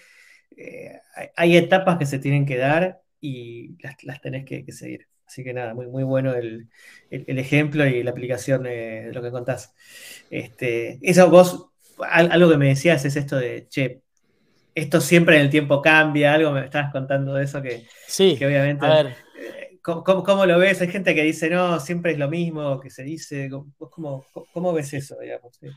eh, 0.56 1.00
hay, 1.36 1.56
etapas 1.56 1.98
que 1.98 2.06
se 2.06 2.18
tienen 2.18 2.46
que 2.46 2.56
dar 2.58 3.02
y 3.20 3.76
las, 3.82 4.02
las 4.04 4.20
tenés 4.22 4.44
que, 4.46 4.64
seguir. 4.72 5.08
Así 5.26 5.44
que 5.44 5.54
nada, 5.54 5.74
muy, 5.74 5.86
muy 5.88 6.04
bueno 6.04 6.34
el, 6.34 6.68
el- 7.10 7.38
ejemplo 7.38 7.86
y 7.86 8.02
la 8.02 8.10
aplicación 8.12 8.62
de, 8.64 9.04
de 9.06 9.12
lo 9.14 9.22
que 9.22 9.30
contás. 9.30 9.74
Este, 10.30 10.98
eso 11.02 11.30
vos, 11.30 11.68
al- 12.00 12.32
algo 12.32 12.50
que 12.50 12.56
me 12.58 12.68
decías 12.68 13.04
es 13.04 13.16
esto 13.16 13.36
de, 13.36 13.66
che, 13.68 14.02
esto 14.74 15.00
siempre 15.00 15.36
en 15.36 15.42
el 15.42 15.50
tiempo 15.50 15.82
cambia, 15.82 16.34
algo 16.34 16.52
me 16.52 16.64
estabas 16.64 16.92
contando 16.92 17.34
de 17.34 17.44
eso 17.44 17.62
que, 17.62 17.86
que 18.34 18.46
Sí, 18.46 18.46
a 18.78 18.88
obviamente, 18.88 18.94
ver, 18.94 19.16
eh, 19.34 19.78
¿cómo, 19.82 20.02
cómo- 20.24 20.46
lo 20.46 20.58
ves? 20.58 20.80
Hay 20.80 20.88
gente 20.88 21.14
que 21.14 21.22
dice, 21.22 21.50
no, 21.50 21.80
siempre 21.80 22.12
es 22.12 22.18
lo 22.18 22.28
mismo 22.28 22.80
que 22.80 22.90
se 22.90 23.02
dice. 23.04 23.48
¿Vos 23.50 23.66
cómo, 23.90 24.28
cómo, 24.52 24.72
ves 24.72 24.92
eso, 24.94 25.16
digamos? 25.20 25.56
Sí. 25.56 25.68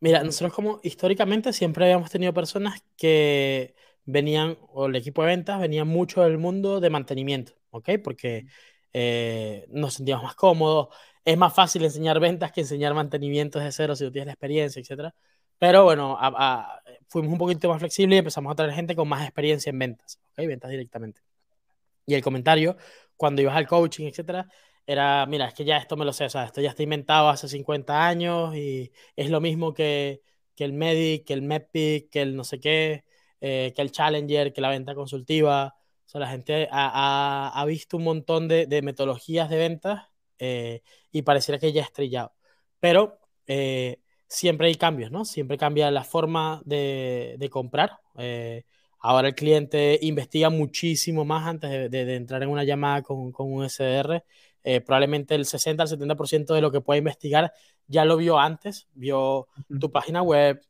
Mira, 0.00 0.22
nosotros 0.22 0.52
como 0.54 0.80
históricamente 0.82 1.52
siempre 1.52 1.84
habíamos 1.86 2.10
tenido 2.10 2.34
personas 2.34 2.82
que 2.96 3.74
venían, 4.04 4.58
o 4.68 4.86
el 4.86 4.96
equipo 4.96 5.22
de 5.22 5.28
ventas 5.28 5.58
venía 5.60 5.84
mucho 5.84 6.22
del 6.22 6.38
mundo 6.38 6.80
de 6.80 6.90
mantenimiento, 6.90 7.52
¿ok? 7.70 7.90
Porque 8.04 8.46
eh, 8.92 9.66
nos 9.70 9.94
sentíamos 9.94 10.24
más 10.24 10.34
cómodos, 10.36 10.88
es 11.24 11.36
más 11.38 11.54
fácil 11.54 11.82
enseñar 11.84 12.20
ventas 12.20 12.52
que 12.52 12.60
enseñar 12.60 12.94
mantenimiento 12.94 13.58
desde 13.58 13.72
cero 13.72 13.96
si 13.96 14.04
tú 14.04 14.12
tienes 14.12 14.26
la 14.26 14.32
experiencia, 14.34 14.80
etcétera. 14.80 15.14
Pero 15.58 15.84
bueno, 15.84 16.16
a- 16.18 16.32
a- 16.36 16.82
fuimos 17.08 17.32
un 17.32 17.38
poquito 17.38 17.68
más 17.68 17.78
flexibles 17.78 18.16
y 18.16 18.18
empezamos 18.18 18.52
a 18.52 18.56
traer 18.56 18.72
gente 18.72 18.94
con 18.96 19.08
más 19.08 19.22
experiencia 19.24 19.70
en 19.70 19.78
ventas, 19.78 20.20
¿ok? 20.32 20.46
Ventas 20.46 20.70
directamente. 20.70 21.22
Y 22.06 22.14
el 22.14 22.22
comentario, 22.22 22.76
cuando 23.16 23.42
ibas 23.42 23.56
al 23.56 23.66
coaching, 23.66 24.06
etcétera, 24.06 24.48
era, 24.86 25.26
mira, 25.26 25.48
es 25.48 25.54
que 25.54 25.64
ya 25.64 25.76
esto 25.78 25.96
me 25.96 26.04
lo 26.04 26.12
sé, 26.12 26.26
o 26.26 26.30
sea, 26.30 26.44
esto 26.44 26.60
ya 26.60 26.70
está 26.70 26.82
inventado 26.82 27.28
hace 27.28 27.48
50 27.48 28.06
años 28.06 28.54
y 28.56 28.92
es 29.16 29.30
lo 29.30 29.40
mismo 29.40 29.74
que, 29.74 30.22
que 30.54 30.64
el 30.64 30.72
Medic, 30.72 31.26
que 31.26 31.32
el 31.34 31.42
MEPIC, 31.42 32.10
que 32.10 32.22
el 32.22 32.36
no 32.36 32.44
sé 32.44 32.60
qué, 32.60 33.04
eh, 33.40 33.72
que 33.74 33.82
el 33.82 33.90
Challenger, 33.92 34.52
que 34.52 34.60
la 34.60 34.70
venta 34.70 34.94
consultiva. 34.94 35.74
O 36.06 36.08
sea, 36.08 36.20
la 36.20 36.28
gente 36.28 36.68
ha, 36.70 37.48
ha, 37.50 37.60
ha 37.60 37.64
visto 37.64 37.96
un 37.96 38.04
montón 38.04 38.46
de, 38.48 38.66
de 38.66 38.82
metodologías 38.82 39.50
de 39.50 39.56
ventas 39.58 40.08
eh, 40.38 40.82
y 41.10 41.22
pareciera 41.22 41.58
que 41.58 41.72
ya 41.72 41.82
es 41.82 41.92
trillado. 41.92 42.34
Pero 42.80 43.18
eh, 43.46 44.00
siempre 44.28 44.68
hay 44.68 44.74
cambios, 44.76 45.10
¿no? 45.10 45.24
Siempre 45.24 45.58
cambia 45.58 45.90
la 45.90 46.04
forma 46.04 46.62
de, 46.64 47.36
de 47.38 47.50
comprar. 47.50 47.98
Eh, 48.18 48.64
Ahora 48.98 49.28
el 49.28 49.34
cliente 49.36 49.98
investiga 50.02 50.50
muchísimo 50.50 51.24
más 51.24 51.46
antes 51.46 51.70
de, 51.70 51.88
de, 51.88 52.04
de 52.04 52.16
entrar 52.16 52.42
en 52.42 52.48
una 52.48 52.64
llamada 52.64 53.02
con, 53.02 53.30
con 53.30 53.52
un 53.52 53.64
SDR. 53.64 54.24
Eh, 54.64 54.80
probablemente 54.80 55.34
el 55.36 55.44
60 55.46 55.84
al 55.84 55.88
70% 55.88 56.54
de 56.54 56.60
lo 56.60 56.72
que 56.72 56.80
puede 56.80 56.98
investigar 56.98 57.52
ya 57.86 58.04
lo 58.04 58.16
vio 58.16 58.38
antes, 58.38 58.88
vio 58.94 59.46
tu 59.80 59.92
página 59.92 60.22
web, 60.22 60.60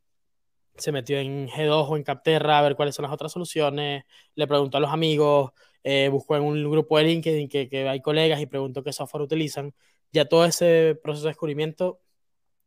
se 0.77 0.93
metió 0.93 1.19
en 1.19 1.49
G2 1.49 1.87
o 1.89 1.97
en 1.97 2.03
Capterra 2.03 2.59
a 2.59 2.63
ver 2.63 2.77
cuáles 2.77 2.95
son 2.95 3.05
las 3.05 3.13
otras 3.13 3.33
soluciones, 3.33 4.05
le 4.35 4.47
preguntó 4.47 4.77
a 4.77 4.81
los 4.81 4.91
amigos, 4.91 5.53
eh, 5.83 6.09
buscó 6.11 6.37
en 6.37 6.43
un 6.43 6.71
grupo 6.71 6.99
de 6.99 7.05
LinkedIn 7.05 7.49
que, 7.49 7.69
que 7.71 7.89
hay 7.89 8.03
colegas 8.03 8.41
y 8.41 8.47
preguntó 8.47 8.83
qué 8.83 8.93
software 8.93 9.23
utilizan. 9.23 9.73
Ya 10.13 10.27
todo 10.27 10.45
ese 10.45 10.99
proceso 11.03 11.25
de 11.27 11.31
descubrimiento 11.31 12.01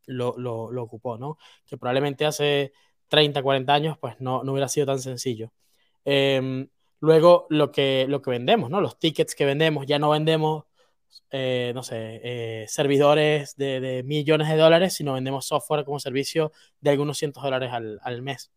lo, 0.09 0.35
lo, 0.37 0.71
lo 0.71 0.83
ocupó, 0.83 1.17
¿no? 1.17 1.37
Que 1.65 1.77
probablemente 1.77 2.25
hace 2.25 2.73
30, 3.07 3.41
40 3.41 3.73
años, 3.73 3.97
pues 3.99 4.15
no, 4.19 4.43
no 4.43 4.51
hubiera 4.53 4.67
sido 4.67 4.85
tan 4.85 4.99
sencillo. 4.99 5.51
Eh, 6.05 6.67
luego, 6.99 7.47
lo 7.49 7.71
que, 7.71 8.05
lo 8.07 8.21
que 8.21 8.31
vendemos, 8.31 8.69
¿no? 8.69 8.81
Los 8.81 8.99
tickets 8.99 9.35
que 9.35 9.45
vendemos, 9.45 9.85
ya 9.85 9.99
no 9.99 10.09
vendemos, 10.09 10.65
eh, 11.31 11.71
no 11.75 11.83
sé, 11.83 12.21
eh, 12.23 12.65
servidores 12.67 13.55
de, 13.55 13.79
de, 13.79 14.03
millones 14.03 14.49
de 14.49 14.57
dólares, 14.57 14.93
sino 14.93 15.13
vendemos 15.13 15.45
software 15.45 15.85
como 15.85 15.99
servicio 15.99 16.51
de 16.81 16.91
algunos 16.91 17.17
cientos 17.17 17.43
de 17.43 17.47
dólares 17.47 17.71
al, 17.71 17.99
al 18.03 18.21
mes. 18.21 18.51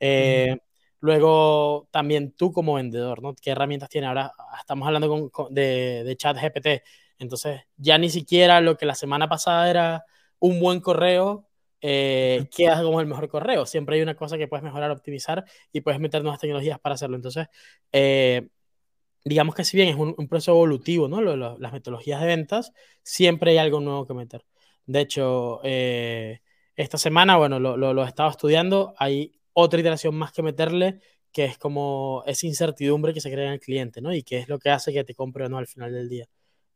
Eh, 0.00 0.58
luego, 1.00 1.88
también 1.90 2.32
tú 2.32 2.52
como 2.52 2.74
vendedor, 2.74 3.22
¿no? 3.22 3.34
¿Qué 3.34 3.50
herramientas 3.50 3.88
tienes? 3.88 4.08
Ahora 4.08 4.32
estamos 4.58 4.86
hablando 4.86 5.08
con, 5.08 5.28
con, 5.30 5.54
de, 5.54 6.02
de 6.04 6.16
chat 6.16 6.36
GPT, 6.36 6.82
entonces 7.18 7.62
ya 7.76 7.98
ni 7.98 8.10
siquiera 8.10 8.60
lo 8.60 8.76
que 8.76 8.86
la 8.86 8.94
semana 8.94 9.28
pasada 9.28 9.70
era 9.70 10.04
un 10.38 10.60
buen 10.60 10.80
correo, 10.80 11.48
eh, 11.80 12.46
queda 12.56 12.82
como 12.82 13.00
el 13.00 13.06
mejor 13.06 13.28
correo. 13.28 13.66
Siempre 13.66 13.96
hay 13.96 14.02
una 14.02 14.14
cosa 14.16 14.38
que 14.38 14.48
puedes 14.48 14.64
mejorar, 14.64 14.90
optimizar 14.90 15.44
y 15.72 15.80
puedes 15.80 16.00
meter 16.00 16.22
nuevas 16.22 16.40
tecnologías 16.40 16.78
para 16.80 16.94
hacerlo. 16.94 17.16
Entonces, 17.16 17.46
eh, 17.92 18.48
digamos 19.24 19.54
que 19.54 19.64
si 19.64 19.76
bien 19.76 19.88
es 19.88 19.96
un, 19.96 20.14
un 20.16 20.28
proceso 20.28 20.52
evolutivo, 20.52 21.08
¿no? 21.08 21.20
Lo, 21.20 21.36
lo, 21.36 21.58
las 21.58 21.72
metodologías 21.72 22.20
de 22.20 22.26
ventas, 22.26 22.72
siempre 23.02 23.52
hay 23.52 23.58
algo 23.58 23.80
nuevo 23.80 24.06
que 24.06 24.14
meter. 24.14 24.44
De 24.86 25.00
hecho, 25.00 25.60
eh, 25.64 26.40
esta 26.76 26.98
semana, 26.98 27.36
bueno, 27.36 27.58
lo, 27.58 27.76
lo, 27.76 27.94
lo 27.94 28.04
he 28.04 28.08
estado 28.08 28.30
estudiando, 28.30 28.94
hay 28.98 29.32
otra 29.52 29.80
iteración 29.80 30.14
más 30.14 30.32
que 30.32 30.42
meterle, 30.42 31.00
que 31.32 31.44
es 31.44 31.58
como 31.58 32.22
esa 32.26 32.46
incertidumbre 32.46 33.14
que 33.14 33.20
se 33.20 33.30
crea 33.30 33.46
en 33.46 33.52
el 33.54 33.60
cliente, 33.60 34.00
¿no? 34.00 34.12
Y 34.14 34.22
que 34.22 34.38
es 34.38 34.48
lo 34.48 34.58
que 34.58 34.70
hace 34.70 34.92
que 34.92 35.04
te 35.04 35.14
compre 35.14 35.46
o 35.46 35.48
no 35.48 35.58
al 35.58 35.66
final 35.66 35.92
del 35.92 36.08
día, 36.08 36.26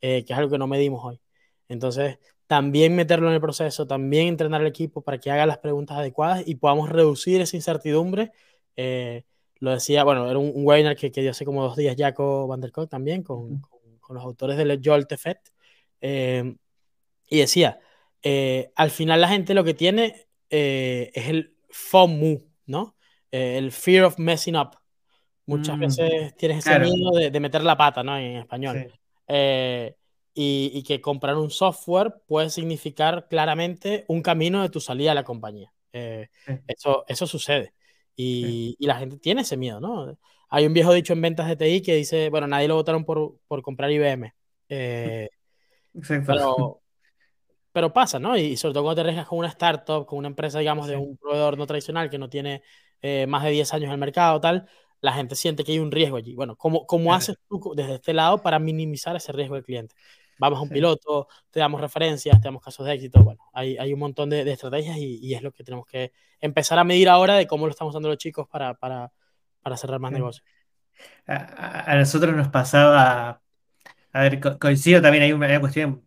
eh, 0.00 0.24
que 0.24 0.32
es 0.32 0.38
algo 0.38 0.50
que 0.50 0.58
no 0.58 0.66
medimos 0.66 1.04
hoy. 1.04 1.20
Entonces, 1.68 2.18
también 2.48 2.96
meterlo 2.96 3.28
en 3.28 3.34
el 3.34 3.40
proceso, 3.40 3.86
también 3.86 4.26
entrenar 4.26 4.62
al 4.62 4.66
equipo 4.66 5.02
para 5.02 5.18
que 5.18 5.30
haga 5.30 5.46
las 5.46 5.58
preguntas 5.58 5.98
adecuadas 5.98 6.42
y 6.46 6.56
podamos 6.56 6.88
reducir 6.88 7.40
esa 7.40 7.56
incertidumbre. 7.56 8.32
Eh, 8.74 9.24
lo 9.60 9.70
decía, 9.72 10.02
bueno, 10.02 10.28
era 10.28 10.38
un, 10.38 10.50
un 10.54 10.66
webinar 10.66 10.96
que, 10.96 11.12
que, 11.12 11.20
dio 11.20 11.30
hace 11.30 11.44
como 11.44 11.62
dos 11.62 11.76
días 11.76 11.94
Jaco 11.96 12.46
Van 12.46 12.60
der 12.60 12.72
Kolk 12.72 12.90
también, 12.90 13.22
con, 13.22 13.60
con, 13.60 13.80
con, 14.00 14.16
los 14.16 14.24
autores 14.24 14.56
del 14.56 14.80
Jolt 14.82 15.12
Effect, 15.12 15.48
eh, 16.00 16.56
y 17.28 17.38
decía, 17.38 17.78
eh, 18.22 18.72
al 18.76 18.90
final 18.90 19.20
la 19.20 19.28
gente 19.28 19.54
lo 19.54 19.62
que 19.62 19.74
tiene 19.74 20.26
eh, 20.50 21.10
es 21.14 21.28
el 21.28 21.54
FOMO, 21.68 22.40
¿no? 22.66 22.96
el 23.30 23.72
fear 23.72 24.04
of 24.04 24.18
messing 24.18 24.56
up. 24.56 24.70
Muchas 25.44 25.76
Mm, 25.76 25.80
veces 25.80 26.36
tienes 26.36 26.58
ese 26.58 26.70
claro, 26.70 26.86
miedo 26.86 27.10
de, 27.12 27.30
de 27.30 27.40
meter 27.40 27.62
la 27.62 27.76
pata, 27.76 28.02
¿no? 28.02 28.16
En 28.16 28.36
español. 28.36 28.86
sí, 28.88 28.98
Eh, 29.28 29.94
y, 30.34 30.70
y 30.74 30.82
que 30.84 31.00
comprar 31.00 31.36
un 31.36 31.50
software 31.50 32.14
puede 32.26 32.50
significar 32.50 33.28
claramente 33.28 34.04
un 34.08 34.22
camino 34.22 34.62
de 34.62 34.68
tu 34.70 34.80
salida 34.80 35.12
a 35.12 35.14
la 35.14 35.24
compañía. 35.24 35.72
Eh, 35.92 36.28
sí, 36.46 36.52
eso, 36.66 37.04
eso 37.08 37.26
sucede. 37.26 37.74
sí, 38.40 38.48
Y, 38.56 38.76
y 38.78 38.86
la 38.86 38.96
gente 38.98 39.18
tiene 39.18 39.42
ese 39.42 39.56
miedo, 39.56 39.80
¿no? 39.80 40.18
Hay 40.50 40.66
un 40.66 40.72
viejo 40.74 40.92
dicho 40.92 41.12
en 41.12 41.22
ventas 41.22 41.48
de 41.48 41.56
TI 41.56 41.82
que 41.82 41.94
dice, 41.96 42.30
bueno, 42.30 42.46
nadie 42.46 42.68
lo 42.68 42.74
votaron 42.76 43.04
por, 43.04 43.38
por 43.48 43.62
comprar 43.62 43.90
IBM. 43.90 44.34
Eh, 44.68 45.28
exacto. 45.94 46.24
pero, 46.24 46.82
pero 47.72 47.92
pasa, 47.92 48.18
¿no? 48.18 48.36
Y 48.36 48.56
sobre 48.56 48.74
todo 48.74 48.84
cuando 48.84 48.96
te 48.96 49.00
arriesgas 49.02 49.28
con 49.28 49.38
una 49.38 49.48
startup, 49.48 50.06
con 50.06 50.18
una 50.18 50.28
empresa, 50.28 50.58
digamos, 50.58 50.88
de 50.88 50.96
Sí, 50.96 50.98
un 50.98 51.16
proveedor 51.18 51.58
no 51.58 51.66
tradicional 51.66 52.10
que 52.10 52.18
no 52.18 52.28
tiene 52.28 52.62
eh, 53.02 53.26
más 53.28 53.44
de 53.44 53.50
10 53.50 53.72
años 53.74 53.86
en 53.86 53.92
el 53.92 53.98
mercado, 53.98 54.40
tal, 54.40 54.68
la 55.00 55.12
gente 55.12 55.34
siente 55.36 55.64
que 55.64 55.72
hay 55.72 55.78
un 55.78 55.90
riesgo 55.92 56.16
allí. 56.16 56.34
Bueno, 56.34 56.56
¿cómo, 56.56 56.86
cómo 56.86 57.14
claro, 57.14 57.14
haces 57.14 57.36
tú 57.48 57.72
desde 57.76 57.94
este 57.96 58.12
lado 58.14 58.42
para 58.42 58.58
minimizar 58.58 59.16
ese 59.16 59.32
riesgo 59.32 59.54
del 59.54 59.64
cliente? 59.64 59.94
Vamos 60.38 60.58
a 60.58 60.62
un 60.62 60.70
sí, 60.70 60.72
piloto, 60.72 61.28
te 61.50 61.60
damos 61.60 61.80
referencias, 61.80 62.40
te 62.40 62.46
damos 62.48 62.62
casos 62.62 62.86
de 62.86 62.94
éxito. 62.94 63.22
Bueno, 63.24 63.40
hay, 63.52 63.76
hay 63.78 63.92
un 63.92 63.98
montón 64.00 64.30
de, 64.30 64.44
de 64.44 64.52
estrategias 64.52 64.96
y, 64.98 65.18
y 65.20 65.34
es 65.34 65.42
lo 65.42 65.52
que 65.52 65.64
tenemos 65.64 65.86
que 65.86 66.12
empezar 66.40 66.78
a 66.78 66.84
medir 66.84 67.08
ahora 67.08 67.34
de 67.36 67.46
cómo 67.46 67.66
lo 67.66 67.70
estamos 67.72 67.94
dando 67.94 68.08
los 68.08 68.18
chicos 68.18 68.48
para, 68.48 68.74
para, 68.74 69.12
para 69.62 69.76
cerrar 69.76 70.00
más 70.00 70.12
sí. 70.12 70.14
negocios. 70.14 70.44
A, 71.26 71.96
nosotros 71.96 72.34
nos 72.36 72.48
pasaba, 72.48 73.42
a 74.12 74.22
ver, 74.22 74.40
co- 74.40 74.58
coincido 74.58 75.02
también, 75.02 75.24
hay 75.24 75.32
una, 75.34 75.60
cuestión, 75.60 76.04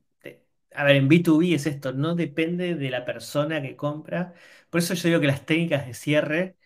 a 0.75 0.83
ver, 0.85 0.97
en 0.97 1.07
B2B 1.09 1.55
es 1.55 1.65
esto, 1.67 1.93
no 1.93 2.15
depende 2.15 2.75
de 2.75 2.89
la 2.91 3.05
persona 3.05 3.61
que 3.61 3.75
compra, 3.77 4.33
por 4.69 4.79
eso 4.81 4.93
yo 4.95 5.09
digo 5.09 5.21
que 5.21 5.27
las 5.27 5.45
técnicas 5.45 5.87
de 5.87 5.93
cierre 5.95 6.57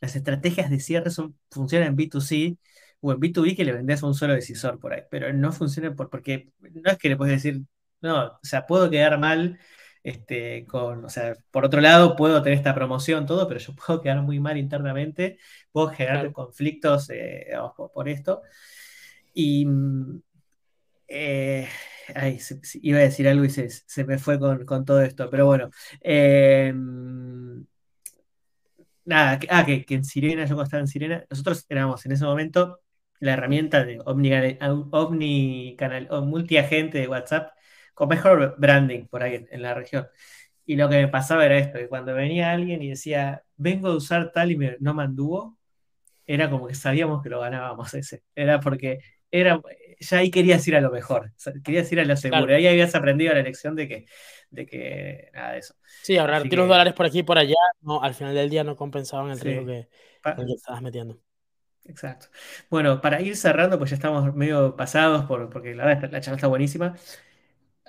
Las 0.00 0.16
estrategias 0.16 0.70
de 0.70 0.80
cierre 0.80 1.10
son, 1.10 1.38
funcionan 1.50 1.88
en 1.88 1.96
B2C 1.96 2.58
o 3.00 3.12
en 3.12 3.20
B2B 3.20 3.56
que 3.56 3.64
le 3.64 3.72
vendés 3.72 4.02
a 4.02 4.06
un 4.06 4.14
solo 4.14 4.34
decisor 4.34 4.78
por 4.78 4.92
ahí, 4.94 5.02
pero 5.10 5.32
no 5.32 5.52
funcionan 5.52 5.96
por, 5.96 6.10
porque 6.10 6.50
no 6.60 6.90
es 6.90 6.98
que 6.98 7.08
le 7.08 7.16
puedes 7.16 7.42
decir, 7.42 7.62
no, 8.00 8.26
o 8.26 8.38
sea, 8.42 8.66
puedo 8.66 8.90
quedar 8.90 9.18
mal 9.18 9.58
este, 10.02 10.66
con, 10.66 11.04
o 11.04 11.08
sea, 11.08 11.34
por 11.50 11.64
otro 11.64 11.80
lado, 11.80 12.16
puedo 12.16 12.42
tener 12.42 12.58
esta 12.58 12.74
promoción, 12.74 13.26
todo, 13.26 13.48
pero 13.48 13.60
yo 13.60 13.74
puedo 13.86 14.00
quedar 14.02 14.22
muy 14.22 14.40
mal 14.40 14.56
internamente, 14.58 15.38
puedo 15.72 15.88
generar 15.88 16.18
Claro. 16.20 16.32
conflictos 16.32 17.10
eh, 17.10 17.46
por, 17.76 17.90
por 17.92 18.08
esto. 18.08 18.42
Y 19.34 19.66
eh, 21.08 21.68
ay, 22.14 22.38
se- 22.40 22.62
se- 22.64 22.78
iba 22.82 22.98
a 22.98 23.02
decir 23.02 23.28
algo 23.28 23.44
y 23.44 23.50
se, 23.50 23.68
se 23.70 24.04
me 24.04 24.18
fue 24.18 24.38
con, 24.38 24.64
con 24.64 24.84
todo 24.84 25.02
esto, 25.02 25.28
pero 25.30 25.46
bueno. 25.46 25.70
eh, 26.00 26.72
Nada, 29.04 29.38
ah, 29.50 29.66
que, 29.66 29.84
en 29.90 30.04
Sirena, 30.04 30.44
yo 30.44 30.54
cuando 30.54 30.64
estaba 30.64 30.80
en 30.80 30.86
Sirena, 30.88 31.24
nosotros 31.28 31.66
éramos 31.68 32.04
en 32.06 32.12
ese 32.12 32.24
momento 32.24 32.80
la 33.20 33.34
herramienta 33.34 33.84
de 33.84 34.00
omnicanal, 34.06 34.58
omnicanal 34.92 36.08
o 36.10 36.22
multiagente 36.22 36.98
de 36.98 37.08
WhatsApp 37.08 37.52
con 37.92 38.08
mejor 38.08 38.54
branding 38.58 39.06
por 39.06 39.22
ahí 39.22 39.34
en, 39.36 39.48
en 39.50 39.62
la 39.62 39.74
región. 39.74 40.06
Y 40.66 40.76
lo 40.76 40.88
que 40.88 40.96
me 40.98 41.08
pasaba 41.08 41.44
era 41.46 41.58
esto, 41.58 41.78
que 41.78 41.88
cuando 41.88 42.14
venía 42.14 42.52
alguien 42.52 42.82
y 42.82 42.90
decía, 42.90 43.44
vengo 43.56 43.88
a 43.88 43.96
usar 43.96 44.32
tal 44.32 44.52
y 44.52 44.56
me, 44.56 44.76
no 44.80 44.94
me 44.94 45.02
anduvo, 45.04 45.58
era 46.26 46.50
como 46.50 46.66
que 46.68 46.74
sabíamos 46.74 47.22
que 47.22 47.28
lo 47.30 47.40
ganábamos 47.40 47.94
ese. 47.94 48.22
Era 48.34 48.60
porque 48.60 48.98
era, 49.30 49.60
ya 50.00 50.18
ahí 50.18 50.30
querías 50.30 50.66
ir 50.68 50.76
a 50.76 50.80
lo 50.80 50.90
mejor, 50.90 51.32
querías 51.64 51.90
ir 51.92 52.00
a 52.00 52.04
lo 52.04 52.16
seguro. 52.16 52.54
Claro. 52.54 52.54
Ahí 52.54 52.66
habías 52.66 52.94
aprendido 52.94 53.34
la 53.34 53.42
lección 53.42 53.76
de 53.76 53.88
que, 53.88 54.06
de 54.50 54.66
que 54.66 55.30
nada 55.34 55.52
de 55.52 55.58
eso. 55.60 55.74
Sí, 56.02 56.18
ahorrarte 56.18 56.54
unos 56.54 56.68
que, 56.68 56.68
dólares 56.68 56.92
por 56.94 57.06
aquí 57.06 57.20
y 57.20 57.22
por 57.22 57.38
allá, 57.38 57.54
no, 57.80 58.02
al 58.02 58.14
final 58.14 58.34
del 58.34 58.50
día 58.50 58.62
no 58.64 58.76
compensaban 58.76 59.30
el 59.30 59.40
riesgo 59.40 59.64
sí. 59.64 59.66
que, 59.66 59.88
Pa- 60.20 60.36
en 60.36 60.42
el 60.42 60.46
que 60.46 60.52
estabas 60.54 60.82
metiendo. 60.82 61.18
Exacto. 61.86 62.28
Bueno, 62.70 63.00
para 63.02 63.20
ir 63.20 63.36
cerrando, 63.36 63.78
pues 63.78 63.90
ya 63.90 63.96
estamos 63.96 64.34
medio 64.34 64.74
pasados 64.74 65.26
por, 65.26 65.50
porque 65.50 65.74
la 65.74 65.84
verdad 65.84 66.10
la 66.10 66.20
charla 66.20 66.36
está 66.36 66.46
buenísima. 66.48 66.94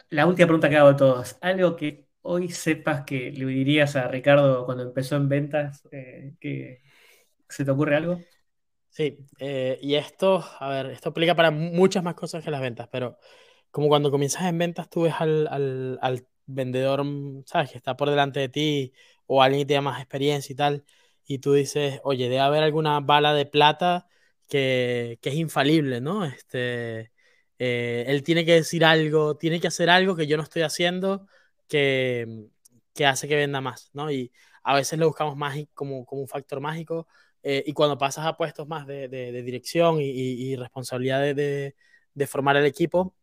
La 0.10 0.26
última 0.28 0.47
pregunta 0.47 0.70
que 0.70 0.78
hago 0.78 0.89
a 0.89 0.95
todos. 0.97 1.38
¿Algo 1.41 1.76
que 1.76 2.08
hoy 2.22 2.49
sepas 2.51 3.03
que 3.06 3.32
le 3.32 3.45
dirías 3.45 3.95
a 3.95 4.08
Ricardo 4.08 4.66
cuando 4.66 4.84
empezó 4.84 5.16
en 5.16 5.30
ventas? 5.30 5.88
eh, 5.91 6.34
que, 6.39 6.82
¿se 7.49 7.66
te 7.66 7.72
ocurre 7.72 7.95
algo? 7.97 8.28
Sí, 8.95 9.17
eh, 9.39 9.77
y 9.81 9.95
esto, 9.95 10.41
a 10.57 10.69
ver, 10.69 10.85
esto 10.87 11.09
aplica 11.09 11.35
para 11.35 11.51
muchas 11.51 12.01
más 12.01 12.15
cosas 12.15 12.41
que 12.41 12.49
las 12.49 12.61
ventas, 12.61 12.87
pero 12.89 13.17
como 13.69 13.89
cuando 13.89 14.09
comienzas 14.09 14.43
en 14.43 14.57
ventas, 14.57 14.89
tú 14.89 15.01
ves 15.01 15.15
al, 15.19 15.49
al, 16.01 16.27
vendedor, 16.45 17.03
mm, 17.03 17.43
¿sabes? 17.45 17.71
Que 17.71 17.77
está 17.77 17.97
por 17.97 18.09
delante 18.09 18.39
de 18.39 18.47
ti 18.49 18.93
o 19.25 19.43
alguien 19.43 19.63
que 19.63 19.65
tiene 19.65 19.81
más 19.81 19.99
experiencia 19.99 20.53
y 20.53 20.55
tal, 20.55 20.85
y 21.25 21.39
tú 21.39 21.51
dices, 21.53 21.99
oye, 22.05 22.25
debe 22.29 22.39
haber 22.39 22.63
alguna 22.63 23.01
bala 23.01 23.33
de 23.33 23.45
plata 23.45 24.07
que, 24.47 25.19
que 25.21 25.29
es 25.29 25.35
infalible, 25.35 25.99
¿no? 25.99 26.23
Este, 26.23 27.11
eh, 27.59 28.05
él 28.07 28.23
tiene 28.23 28.45
que 28.45 28.53
decir 28.53 28.85
algo, 28.85 29.35
tiene 29.37 29.59
que 29.59 29.67
hacer 29.67 29.89
algo 29.89 30.15
que 30.15 30.27
yo 30.27 30.37
no 30.37 30.43
estoy 30.43 30.61
haciendo 30.61 31.27
que, 31.67 32.47
que 32.93 33.05
hace 33.05 33.27
que 33.27 33.35
venda 33.35 33.59
más, 33.59 33.89
¿no? 33.93 34.09
Y 34.09 34.31
a 34.63 34.73
veces 34.75 34.97
lo 34.99 35.07
buscamos 35.07 35.35
más 35.35 35.57
como, 35.73 36.05
como 36.05 36.21
un 36.21 36.27
factor 36.29 36.61
mágico 36.61 37.07
eh, 37.47 37.63
y 37.67 37.73
cuando 37.73 37.95
pasas 37.99 38.25
a 38.25 38.37
puestos 38.37 38.67
más 38.67 38.87
de, 38.87 39.07
de, 39.07 39.43
dirección 39.43 40.01
y, 40.01 40.09
y, 40.09 40.55
responsabilidad 40.55 41.21
de, 41.21 41.75
de, 42.15 42.27
formar 42.27 42.57
el 42.57 42.65
equipo 42.65 43.13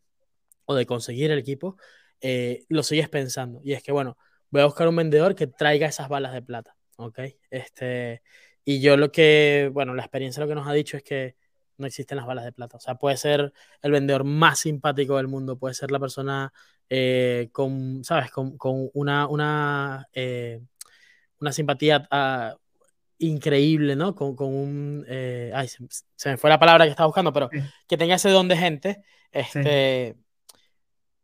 o 0.65 0.77
de 0.77 0.87
conseguir 0.87 1.33
el 1.33 1.41
equipo, 1.41 1.77
eh, 2.21 2.65
lo 2.69 2.85
sigues 2.85 3.09
pensando. 3.09 3.61
Y 3.65 3.73
es 3.73 3.83
que, 3.83 3.91
bueno, 3.91 4.17
voy 4.51 4.63
a 4.63 4.67
buscar 4.67 4.87
un 4.87 4.95
vendedor 4.95 5.35
que 5.35 5.49
traiga 5.49 5.89
esas 5.89 6.09
balas 6.09 6.33
de 6.35 6.41
plata, 6.41 6.77
¿ok? 6.99 7.19
Este, 7.51 8.23
y 8.65 8.81
yo 8.81 8.97
lo 8.97 9.11
que, 9.11 9.71
bueno, 9.73 9.93
la 9.93 10.03
experiencia 10.03 10.41
lo 10.41 10.49
que 10.49 10.55
nos 10.55 10.69
ha 10.69 10.73
dicho 10.73 10.97
es 10.97 11.03
que 11.03 11.35
no 11.77 11.89
existen 11.89 12.17
las 12.17 12.27
balas 12.27 12.45
de 12.45 12.53
plata. 12.53 12.77
O 12.77 12.81
sea, 12.81 12.95
puede 12.95 13.17
ser 13.17 13.53
el 13.83 13.91
vendedor 13.91 14.23
más 14.23 14.61
simpático 14.61 15.17
del 15.17 15.27
mundo, 15.27 15.59
puede 15.59 15.75
ser 15.75 15.91
la 15.91 15.99
persona 15.99 16.53
eh, 16.89 17.49
con, 17.51 18.05
¿sabes? 18.05 18.31
Con, 18.31 18.57
con 18.57 18.89
una, 18.95 19.27
una, 19.27 20.09
eh, 20.13 20.61
una 21.41 21.53
simpatía 21.53 22.09
increíble, 23.23 23.97
¿no? 23.97 24.15
Con, 24.15 24.37
con 24.37 24.49
un... 24.55 25.05
Eh, 25.09 25.51
ay, 25.55 25.69
se, 25.69 25.79
se, 26.17 26.31
me 26.31 26.37
fue 26.37 26.51
la 26.51 26.59
palabra 26.59 26.85
que 26.85 26.91
estaba 26.91 27.07
buscando, 27.07 27.33
pero 27.33 27.49
Sí. 27.53 27.59
que 27.89 27.97
tenga 27.97 28.15
ese 28.17 28.31
don 28.31 28.49
de 28.49 28.57
gente, 28.57 29.03
este, 29.31 30.15
Sí. 30.17 30.23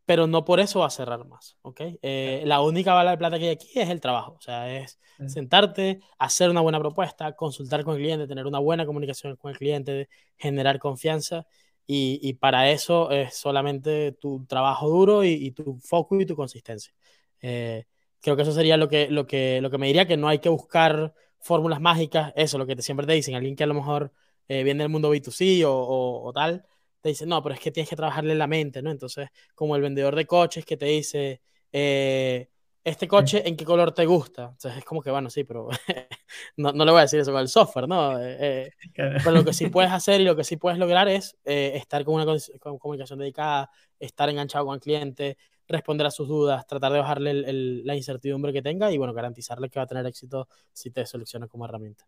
pero 0.05 0.25
no 0.25 0.43
por 0.43 0.59
eso 0.59 0.79
va 0.79 0.87
a 0.87 0.89
cerrar 0.89 1.23
más, 1.25 1.57
¿ok? 1.61 1.81
Eh, 2.01 2.41
la 2.45 2.61
única 2.61 2.93
bala 2.93 3.11
de 3.11 3.17
plata 3.17 3.37
que 3.37 3.45
hay 3.45 3.51
aquí 3.51 3.69
es 3.75 3.89
el 3.89 4.01
trabajo, 4.01 4.33
o 4.39 4.41
sea, 4.41 4.75
es 4.75 4.97
Sí. 5.19 5.29
sentarte, 5.29 5.99
hacer 6.17 6.49
una 6.49 6.61
buena 6.61 6.79
propuesta, 6.79 7.33
consultar 7.35 7.83
con 7.83 7.95
el 7.95 8.01
cliente, 8.01 8.27
tener 8.27 8.47
una 8.47 8.59
buena 8.59 8.85
comunicación 8.85 9.35
con 9.35 9.51
el 9.51 9.57
cliente, 9.57 10.09
generar 10.37 10.79
confianza. 10.79 11.45
Y, 11.91 12.19
y 12.21 12.33
para 12.33 12.69
eso 12.69 13.09
es 13.09 13.35
solamente 13.35 14.11
tu 14.11 14.45
trabajo 14.45 14.87
duro 14.87 15.23
y, 15.23 15.29
y 15.33 15.51
tu 15.51 15.79
foco 15.79 16.19
y 16.21 16.25
tu 16.25 16.35
consistencia. 16.35 16.93
Eh, 17.41 17.85
creo 18.21 18.35
que 18.35 18.43
eso 18.43 18.51
sería 18.51 18.77
lo 18.77 18.87
que, 18.87 19.09
lo, 19.09 19.25
que, 19.25 19.59
lo 19.59 19.71
que 19.71 19.77
me 19.79 19.87
diría, 19.87 20.05
que 20.07 20.15
no 20.15 20.27
hay 20.27 20.37
que 20.37 20.49
buscar 20.49 21.15
fórmulas 21.39 21.81
mágicas, 21.81 22.33
eso, 22.35 22.57
lo 22.57 22.65
que 22.65 22.75
te, 22.75 22.81
siempre 22.81 23.05
te 23.05 23.13
dicen, 23.13 23.35
alguien 23.35 23.55
que 23.55 23.63
a 23.63 23.67
lo 23.67 23.73
mejor 23.73 24.11
eh, 24.47 24.63
viene 24.63 24.83
del 24.83 24.91
mundo 24.91 25.13
B2C 25.13 25.63
o, 25.65 25.73
o, 25.73 26.27
o, 26.27 26.33
tal, 26.33 26.65
te 27.01 27.09
dice, 27.09 27.25
no, 27.25 27.41
pero 27.41 27.55
es 27.55 27.61
que 27.61 27.71
tienes 27.71 27.89
que 27.89 27.95
trabajarle 27.95 28.35
la 28.35 28.47
mente, 28.47 28.81
¿no? 28.81 28.91
Entonces, 28.91 29.29
como 29.55 29.75
el 29.75 29.81
vendedor 29.81 30.15
de 30.15 30.25
coches 30.25 30.65
que 30.65 30.75
te 30.77 30.87
dice, 30.87 31.41
eh, 31.71 32.49
este 32.83 33.07
coche, 33.07 33.47
¿en 33.47 33.55
qué 33.55 33.65
color 33.65 33.93
te 33.93 34.05
gusta? 34.05 34.43
Entonces 34.43 34.77
es 34.77 34.85
como 34.85 35.01
que, 35.01 35.11
bueno, 35.11 35.29
sí, 35.29 35.43
pero 35.43 35.69
no, 36.57 36.71
no, 36.71 36.85
le 36.85 36.91
voy 36.91 36.99
a 36.99 37.03
decir 37.03 37.19
eso 37.19 37.31
con 37.31 37.41
el 37.41 37.47
software, 37.47 37.87
¿no? 37.87 38.19
Eh. 38.19 38.71
Pero 38.95 39.31
lo 39.31 39.45
que 39.45 39.53
sí 39.53 39.67
puedes 39.69 39.91
hacer 39.91 40.21
y 40.21 40.23
lo 40.23 40.35
que 40.35 40.43
sí 40.43 40.57
puedes 40.57 40.79
lograr 40.79 41.07
es 41.07 41.37
estar 41.43 42.03
con 42.03 42.15
una 42.15 42.25
con 42.59 42.79
comunicación 42.79 43.19
dedicada, 43.19 43.69
estar 43.99 44.29
enganchado 44.29 44.65
con 44.65 44.75
el 44.75 44.81
cliente, 44.81 45.37
responder 45.69 46.07
a 46.07 46.11
sus 46.11 46.27
dudas, 46.27 46.65
tratar 46.67 46.91
de 46.91 46.99
bajarle 46.99 47.31
el, 47.31 47.85
la 47.85 47.95
incertidumbre 47.95 48.51
que 48.51 48.61
tenga 48.61 48.91
y, 48.91 48.97
bueno, 48.97 49.13
garantizarle 49.13 49.69
que 49.69 49.79
va 49.79 49.83
a 49.83 49.87
tener 49.87 50.05
éxito 50.05 50.47
si 50.73 50.91
te 50.91 51.05
selecciona 51.05 51.47
como 51.47 51.65
herramienta. 51.65 52.05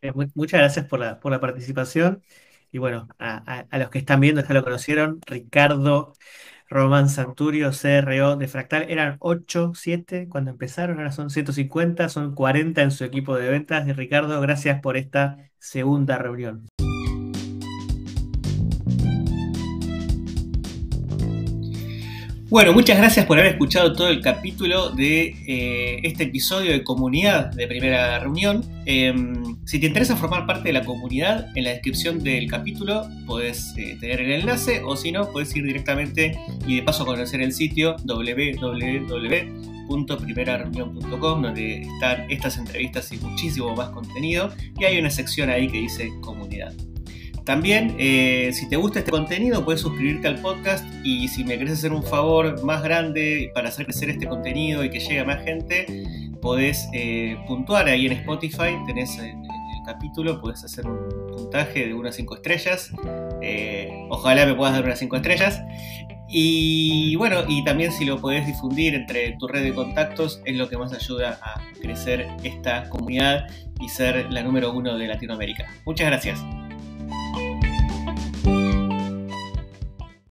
Eh, 0.00 0.12
muchas 0.34 0.60
gracias 0.60 0.86
por 0.86 1.00
la, 1.00 1.40
participación. 1.40 2.22
Y 2.70 2.78
bueno, 2.78 3.08
a, 3.18 3.66
los 3.72 3.90
que 3.90 3.98
están 3.98 4.20
viendo, 4.20 4.42
ya 4.42 4.54
lo 4.54 4.62
conocieron, 4.62 5.20
Ricardo 5.26 6.12
Román 6.68 7.08
Santurio, 7.08 7.70
CRO 7.70 8.36
de 8.36 8.46
Fractal, 8.46 8.90
eran 8.90 9.16
8, 9.20 9.72
7 9.74 10.28
cuando 10.28 10.50
empezaron, 10.50 10.98
ahora 10.98 11.12
son 11.12 11.30
150, 11.30 12.08
son 12.10 12.34
40 12.34 12.82
en 12.82 12.90
su 12.90 13.04
equipo 13.04 13.36
de 13.36 13.48
ventas. 13.48 13.88
Y 13.88 13.92
Ricardo, 13.92 14.40
gracias 14.40 14.80
por 14.80 14.96
esta 14.96 15.38
segunda 15.58 16.18
reunión. 16.18 16.68
Bueno, 22.50 22.72
muchas 22.72 22.96
gracias 22.96 23.26
por 23.26 23.38
haber 23.38 23.52
escuchado 23.52 23.92
todo 23.92 24.08
el 24.08 24.22
capítulo 24.22 24.88
de 24.88 25.36
eh, 25.46 26.00
este 26.02 26.24
episodio 26.24 26.72
de 26.72 26.82
comunidad 26.82 27.52
de 27.52 27.66
primera 27.66 28.18
reunión. 28.20 28.64
Eh, 28.86 29.14
si 29.66 29.78
te 29.78 29.86
interesa 29.86 30.16
formar 30.16 30.46
parte 30.46 30.68
de 30.68 30.72
la 30.72 30.82
comunidad, 30.82 31.48
en 31.54 31.64
la 31.64 31.70
descripción 31.70 32.22
del 32.22 32.48
capítulo 32.48 33.06
puedes 33.26 33.74
eh, 33.76 33.98
tener 34.00 34.22
el 34.22 34.32
enlace 34.32 34.80
o 34.82 34.96
si 34.96 35.12
no, 35.12 35.30
puedes 35.30 35.54
ir 35.54 35.64
directamente 35.64 36.38
y 36.66 36.76
de 36.76 36.82
paso 36.82 37.04
conocer 37.04 37.42
el 37.42 37.52
sitio 37.52 37.96
www 38.06 39.68
www.primerareunión.com 39.88 41.42
donde 41.42 41.82
están 41.82 42.30
estas 42.30 42.58
entrevistas 42.58 43.10
y 43.12 43.16
muchísimo 43.18 43.74
más 43.74 43.90
contenido 43.90 44.50
y 44.78 44.84
hay 44.84 44.98
una 44.98 45.10
sección 45.10 45.50
ahí 45.50 45.68
que 45.68 45.78
dice 45.78 46.10
comunidad. 46.20 46.74
También, 47.48 47.96
eh, 47.98 48.50
si 48.52 48.68
te 48.68 48.76
gusta 48.76 48.98
este 48.98 49.10
contenido, 49.10 49.64
puedes 49.64 49.80
suscribirte 49.80 50.28
al 50.28 50.38
podcast 50.38 50.84
y 51.02 51.28
si 51.28 51.44
me 51.44 51.56
querés 51.56 51.78
hacer 51.78 51.94
un 51.94 52.02
favor 52.02 52.62
más 52.62 52.82
grande 52.82 53.50
para 53.54 53.70
hacer 53.70 53.86
crecer 53.86 54.10
este 54.10 54.26
contenido 54.26 54.84
y 54.84 54.90
que 54.90 55.00
llegue 55.00 55.20
a 55.20 55.24
más 55.24 55.42
gente, 55.42 55.86
podés 56.42 56.86
eh, 56.92 57.38
puntuar 57.46 57.86
ahí 57.86 58.04
en 58.04 58.12
Spotify, 58.12 58.76
tenés 58.86 59.16
en, 59.16 59.46
el 59.46 59.82
capítulo, 59.86 60.42
puedes 60.42 60.62
hacer 60.62 60.86
un 60.86 60.98
puntaje 61.34 61.86
de 61.86 61.94
unas 61.94 62.16
5 62.16 62.34
estrellas. 62.34 62.92
Eh, 63.40 63.88
ojalá 64.10 64.44
me 64.44 64.54
puedas 64.54 64.74
dar 64.74 64.84
unas 64.84 64.98
5 64.98 65.16
estrellas. 65.16 65.62
Y 66.28 67.16
bueno, 67.16 67.44
y 67.48 67.64
también 67.64 67.92
si 67.92 68.04
lo 68.04 68.20
podés 68.20 68.46
difundir 68.46 68.94
entre 68.94 69.38
tu 69.38 69.48
red 69.48 69.62
de 69.62 69.72
contactos, 69.72 70.42
es 70.44 70.54
lo 70.54 70.68
que 70.68 70.76
más 70.76 70.92
ayuda 70.92 71.40
a 71.42 71.62
crecer 71.80 72.26
esta 72.44 72.90
comunidad 72.90 73.46
y 73.80 73.88
ser 73.88 74.30
la 74.30 74.42
número 74.42 74.70
uno 74.70 74.98
de 74.98 75.06
Latinoamérica. 75.06 75.64
Muchas 75.86 76.08
gracias. 76.08 76.44